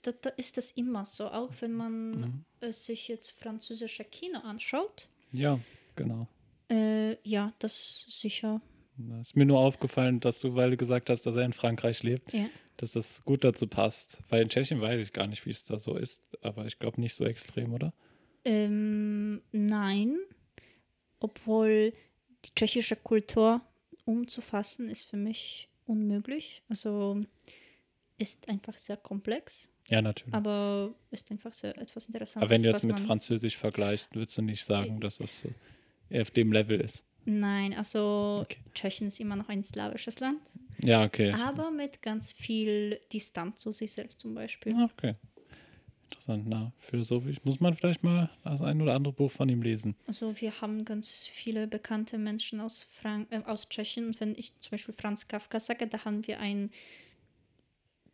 da, 0.02 0.12
da 0.12 0.30
ist 0.30 0.56
das 0.56 0.70
immer 0.72 1.04
so, 1.04 1.28
auch 1.28 1.50
wenn 1.60 1.72
man 1.72 2.10
Mhm. 2.60 2.72
sich 2.72 3.08
jetzt 3.08 3.32
französische 3.32 4.04
Kino 4.04 4.38
anschaut. 4.40 5.08
Ja, 5.32 5.58
genau. 5.96 6.28
Äh, 6.70 7.16
ja, 7.28 7.52
das 7.58 8.04
sicher. 8.08 8.60
Ist 9.20 9.36
mir 9.36 9.46
nur 9.46 9.58
aufgefallen, 9.60 10.20
dass 10.20 10.40
du, 10.40 10.54
weil 10.54 10.70
du 10.70 10.76
gesagt 10.76 11.08
hast, 11.10 11.22
dass 11.26 11.36
er 11.36 11.44
in 11.44 11.52
Frankreich 11.52 12.02
lebt, 12.02 12.32
Ja. 12.32 12.46
Dass 12.78 12.92
das 12.92 13.22
gut 13.24 13.44
dazu 13.44 13.66
passt. 13.66 14.22
Weil 14.30 14.42
in 14.42 14.48
Tschechien 14.48 14.80
weiß 14.80 14.96
ich 15.04 15.12
gar 15.12 15.26
nicht, 15.26 15.44
wie 15.44 15.50
es 15.50 15.64
da 15.64 15.78
so 15.78 15.96
ist, 15.96 16.36
aber 16.42 16.64
ich 16.66 16.78
glaube 16.78 17.00
nicht 17.00 17.14
so 17.14 17.24
extrem, 17.26 17.74
oder? 17.74 17.92
Ähm, 18.44 19.42
nein, 19.52 20.16
obwohl 21.20 21.92
die 22.44 22.54
tschechische 22.54 22.96
Kultur 22.96 23.60
umzufassen 24.04 24.88
ist 24.88 25.04
für 25.04 25.16
mich 25.16 25.68
unmöglich. 25.86 26.62
Also 26.68 27.20
ist 28.16 28.48
einfach 28.48 28.78
sehr 28.78 28.96
komplex, 28.96 29.68
Ja, 29.88 30.00
natürlich. 30.02 30.34
aber 30.34 30.94
ist 31.10 31.30
einfach 31.30 31.52
sehr 31.52 31.76
etwas 31.78 32.06
Interessantes. 32.06 32.36
Aber 32.42 32.50
wenn 32.50 32.62
du 32.62 32.70
jetzt 32.70 32.84
mit 32.84 33.00
Französisch 33.00 33.56
vergleichst, 33.56 34.14
würdest 34.14 34.38
du 34.38 34.42
nicht 34.42 34.64
sagen, 34.64 35.00
dass 35.00 35.18
das 35.18 35.40
so 35.40 35.48
eher 36.10 36.22
auf 36.22 36.30
dem 36.30 36.52
Level 36.52 36.80
ist. 36.80 37.04
Nein, 37.24 37.74
also 37.74 38.40
Okay. 38.44 38.58
Tschechien 38.72 39.08
ist 39.08 39.20
immer 39.20 39.36
noch 39.36 39.48
ein 39.48 39.62
slawisches 39.62 40.20
Land, 40.20 40.40
Ja, 40.82 41.04
okay. 41.04 41.32
aber 41.32 41.70
mit 41.70 42.02
ganz 42.02 42.32
viel 42.32 43.00
Distanz 43.12 43.60
zu 43.60 43.72
sich 43.72 43.92
selbst 43.92 44.20
zum 44.20 44.34
Beispiel. 44.34 44.74
Okay. 44.82 45.14
Interessant. 46.10 46.44
Na, 46.46 46.72
philosophisch 46.78 47.44
muss 47.44 47.60
man 47.60 47.74
vielleicht 47.74 48.02
mal 48.02 48.30
das 48.44 48.62
ein 48.62 48.80
oder 48.80 48.94
andere 48.94 49.12
Buch 49.12 49.30
von 49.30 49.48
ihm 49.48 49.62
lesen. 49.62 49.94
Also 50.06 50.40
wir 50.40 50.60
haben 50.60 50.84
ganz 50.84 51.26
viele 51.26 51.66
bekannte 51.66 52.16
Menschen 52.16 52.60
aus, 52.60 52.86
Frank 52.92 53.28
äh, 53.30 53.42
aus 53.44 53.68
Tschechien. 53.68 54.06
Und 54.06 54.20
wenn 54.20 54.34
ich 54.34 54.58
zum 54.60 54.72
Beispiel 54.72 54.94
Franz 54.94 55.28
Kafka 55.28 55.60
sage, 55.60 55.86
da 55.86 56.04
haben 56.04 56.26
wir 56.26 56.40
einen 56.40 56.70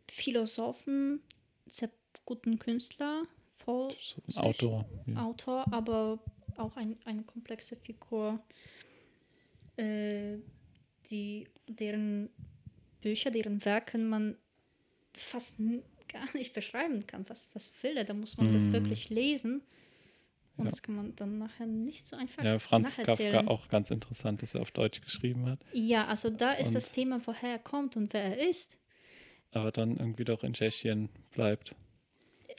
Philosophen, 0.09 1.21
sehr 1.67 1.89
guten 2.25 2.59
Künstler, 2.59 3.23
voll 3.57 3.89
So. 4.27 4.39
Autor. 4.41 4.85
Ja. 5.07 5.25
Autor, 5.25 5.65
aber 5.71 6.19
auch 6.57 6.75
ein, 6.75 6.97
eine 7.05 7.23
komplexe 7.23 7.75
Figur, 7.75 8.39
äh, 9.77 10.37
die, 11.09 11.47
deren 11.67 12.29
Bücher, 13.05 13.29
deren 13.29 13.63
Werken 13.65 14.09
man 14.09 14.35
fast 15.13 15.57
gar 16.07 16.27
nicht 16.33 16.53
beschreiben 16.53 17.05
kann. 17.05 17.23
Was, 17.29 17.49
was 17.53 17.71
will 17.83 17.97
er? 17.97 18.03
Da 18.03 18.15
muss 18.15 18.35
man 18.37 18.51
das 18.51 18.67
Mm. 18.67 18.73
wirklich 18.73 19.09
lesen. 19.11 19.61
Und 20.57 20.65
Ja. 20.65 20.71
das 20.71 20.81
kann 20.81 20.95
man 20.95 21.15
dann 21.15 21.37
nachher 21.37 21.67
nicht 21.67 22.07
so 22.07 22.15
einfach 22.15 22.43
ja, 22.43 22.57
Franz. 22.57 22.95
Kafka 22.95 23.45
auch 23.47 23.67
ganz 23.67 23.91
interessant, 23.91 24.41
dass 24.41 24.55
er 24.55 24.61
auf 24.61 24.71
Deutsch 24.71 25.01
geschrieben 25.01 25.45
hat, 25.47 25.59
Ja, 25.73 26.07
also 26.07 26.29
da 26.31 26.53
ist 26.53 26.69
Und- 26.69 26.73
das 26.75 26.91
Thema, 26.91 27.21
woher 27.27 27.51
er 27.51 27.59
kommt 27.59 27.95
und 27.95 28.11
wer 28.13 28.23
er 28.23 28.49
ist. 28.49 28.75
aber 29.51 29.71
dann 29.71 29.97
irgendwie 29.97 30.23
doch 30.25 30.43
in 30.43 30.53
Tschechien 30.53 31.09
bleibt. 31.31 31.75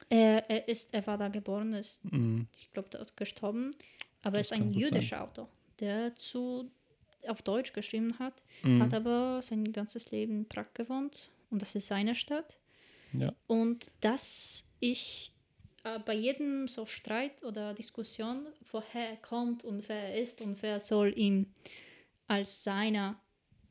Er, 0.09 0.49
er 0.49 0.69
ist, 0.69 0.95
er 0.95 1.07
war 1.07 1.19
da 1.19 1.29
geboren, 1.29 1.73
ist, 1.73 2.03
Mhm. 2.05 2.47
ich 2.59 2.71
glaube, 2.73 2.89
da 2.91 2.99
ist 3.01 3.17
gestorben, 3.17 3.75
aber 4.23 4.37
er 4.37 4.41
Das 4.43 4.47
ist 4.49 4.53
ein 4.53 4.73
gut 4.73 4.75
sein. 4.75 4.83
jüdischer 4.83 5.25
Autor, 5.25 5.49
der 5.81 6.15
zu 6.17 6.71
auf 7.29 7.43
Deutsch 7.43 7.73
geschrieben 7.73 8.19
hat, 8.19 8.35
Mhm. 8.63 8.83
hat 8.83 8.95
aber 8.95 9.41
sein 9.43 9.73
ganzes 9.73 10.11
Leben 10.11 10.39
in 10.41 10.49
Prag 10.49 10.67
gewohnt 10.75 11.31
und 11.51 11.63
das 11.63 11.75
ist 11.75 11.89
seine 11.89 12.15
Stadt. 12.15 12.59
Ja. 13.13 13.33
Und 13.47 13.91
dass 14.01 14.65
ich 14.81 15.33
äh, 15.85 15.99
bei 16.01 16.15
jedem 16.15 16.69
so 16.69 16.85
Streit 16.87 17.43
oder 17.45 17.73
Diskussion, 17.75 18.47
woher 18.73 19.11
er 19.11 19.17
kommt 19.17 19.65
und 19.65 19.89
wer 19.89 20.11
er 20.15 20.21
ist 20.21 20.41
und 20.41 20.61
wer 20.63 20.81
soll 20.81 21.17
ihn 21.19 21.55
als 22.27 22.65
seiner, 22.65 23.21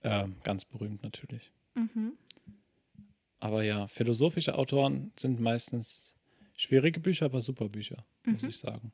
ähm, 0.03 0.36
ganz 0.43 0.65
berühmt 0.65 1.03
natürlich. 1.03 1.51
Mhm. 1.76 2.13
Aber 3.39 3.63
ja, 3.63 3.88
philosophische 3.88 4.57
Autoren 4.57 5.11
sind 5.17 5.39
meistens 5.39 6.13
schwierige 6.57 6.99
Bücher, 6.99 7.26
aber 7.26 7.41
super 7.41 7.70
Bücher, 7.70 8.03
muss 8.26 8.41
Mhm. 8.41 8.49
ich 8.49 8.57
sagen. 8.57 8.91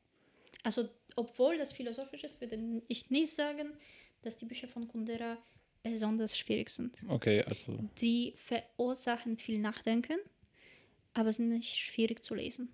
Also, 0.62 0.88
obwohl 1.16 1.56
das 1.58 1.72
philosophisch 1.72 2.24
ist, 2.24 2.40
würde 2.40 2.82
ich 2.88 3.10
nicht 3.10 3.32
sagen, 3.34 3.70
dass 4.22 4.36
die 4.38 4.44
Bücher 4.46 4.68
von 4.68 4.86
Kundera 4.88 5.38
besonders 5.90 6.36
schwierig 6.38 6.70
sind. 6.70 6.96
Okay, 7.08 7.42
also 7.42 7.78
Die 8.00 8.34
verursachen 8.36 9.36
viel 9.38 9.58
Nachdenken, 9.58 10.16
aber 11.14 11.32
sind 11.32 11.48
nicht 11.50 11.74
schwierig 11.76 12.22
zu 12.22 12.34
lesen. 12.34 12.68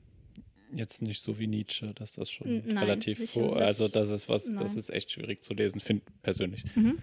jetzt 0.74 1.02
nicht 1.02 1.20
so 1.20 1.38
wie 1.38 1.46
Nietzsche, 1.46 1.92
dass 1.94 2.14
das 2.14 2.30
schon 2.30 2.62
nein, 2.66 2.78
relativ 2.78 3.30
vor, 3.30 3.56
das- 3.58 3.80
also 3.80 3.88
das 3.88 4.08
ist 4.10 4.28
was, 4.30 4.44
das 4.44 4.52
nein. 4.54 4.78
ist 4.78 4.88
echt 4.90 5.10
schwierig 5.10 5.42
zu 5.42 5.52
lesen, 5.54 5.80
finde 5.80 6.04
persönlich. 6.22 6.64
Mhm. 6.74 6.98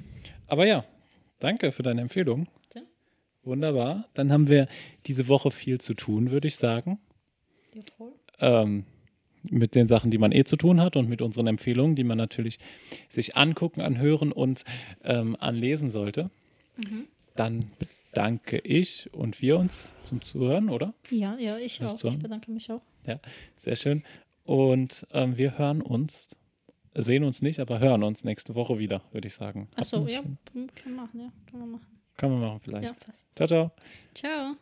Aber 0.48 0.66
ja, 0.66 0.86
danke 1.40 1.72
für 1.72 1.84
deine 1.84 2.02
Empfehlung. 2.02 2.48
Bitte. 2.64 2.88
Wunderbar. 3.44 4.10
Dann 4.16 4.32
haben 4.32 4.48
wir 4.50 4.68
diese 5.06 5.28
Woche 5.28 5.52
viel 5.52 5.80
zu 5.80 5.94
tun, 5.94 6.32
würde 6.32 6.48
ich 6.48 6.56
sagen. 6.56 7.00
Jawohl. 7.76 8.14
ähm, 8.40 8.86
mit 9.44 9.76
den 9.76 9.88
Sachen, 9.88 10.12
die 10.12 10.18
man 10.18 10.32
eh 10.32 10.44
zu 10.44 10.56
tun 10.56 10.82
hat 10.82 10.96
und 10.96 11.08
mit 11.10 11.22
unseren 11.22 11.48
Empfehlungen, 11.48 11.96
die 11.96 12.04
man 12.04 12.18
natürlich 12.18 12.60
sich 13.08 13.36
angucken, 13.38 13.82
anhören 13.82 14.32
und 14.32 14.64
ähm, 15.04 15.36
anlesen 15.40 15.90
sollte. 15.90 16.30
Mhm. 16.78 17.06
Dann 17.36 17.72
bedanke 18.12 18.58
ich 18.60 19.10
und 19.14 19.42
wir 19.42 19.58
uns 19.58 19.94
zum 20.04 20.22
Zuhören, 20.22 20.70
oder? 20.70 20.94
Ja, 21.10 21.38
ja, 21.38 21.58
ich 21.58 21.84
auch. 21.84 21.98
so? 21.98 22.08
Ich 22.10 22.20
bedanke 22.20 22.52
mich 22.52 22.72
auch. 22.72 22.82
Sehr 23.58 23.76
schön. 23.76 24.04
Und 24.44 25.06
ähm, 25.14 25.38
wir 25.38 25.58
hören 25.58 25.82
uns, 25.82 26.36
sehen 26.96 27.24
uns 27.24 27.42
nicht, 27.42 27.60
aber 27.60 27.80
hören 27.80 28.04
uns 28.04 28.24
nächste 28.24 28.56
Woche 28.56 28.80
wieder, 28.80 29.02
würde 29.12 29.28
ich 29.28 29.36
sagen. 29.36 29.68
Achso, 29.76 30.08
ja, 30.08 30.22
schönen- 30.22 30.38
können 30.54 30.70
wir 30.86 30.92
machen, 31.04 31.20
ja. 31.20 31.32
Können 31.50 31.64
wir 31.64 31.68
machen. 31.78 31.88
Kann 32.18 32.32
man 32.32 32.42
machen 32.42 32.60
vielleicht. 32.64 32.86
Ja, 32.90 32.94
passt. 33.06 33.28
Ciao, 33.36 33.48
ciao. 33.48 33.72
Ciao. 34.14 34.56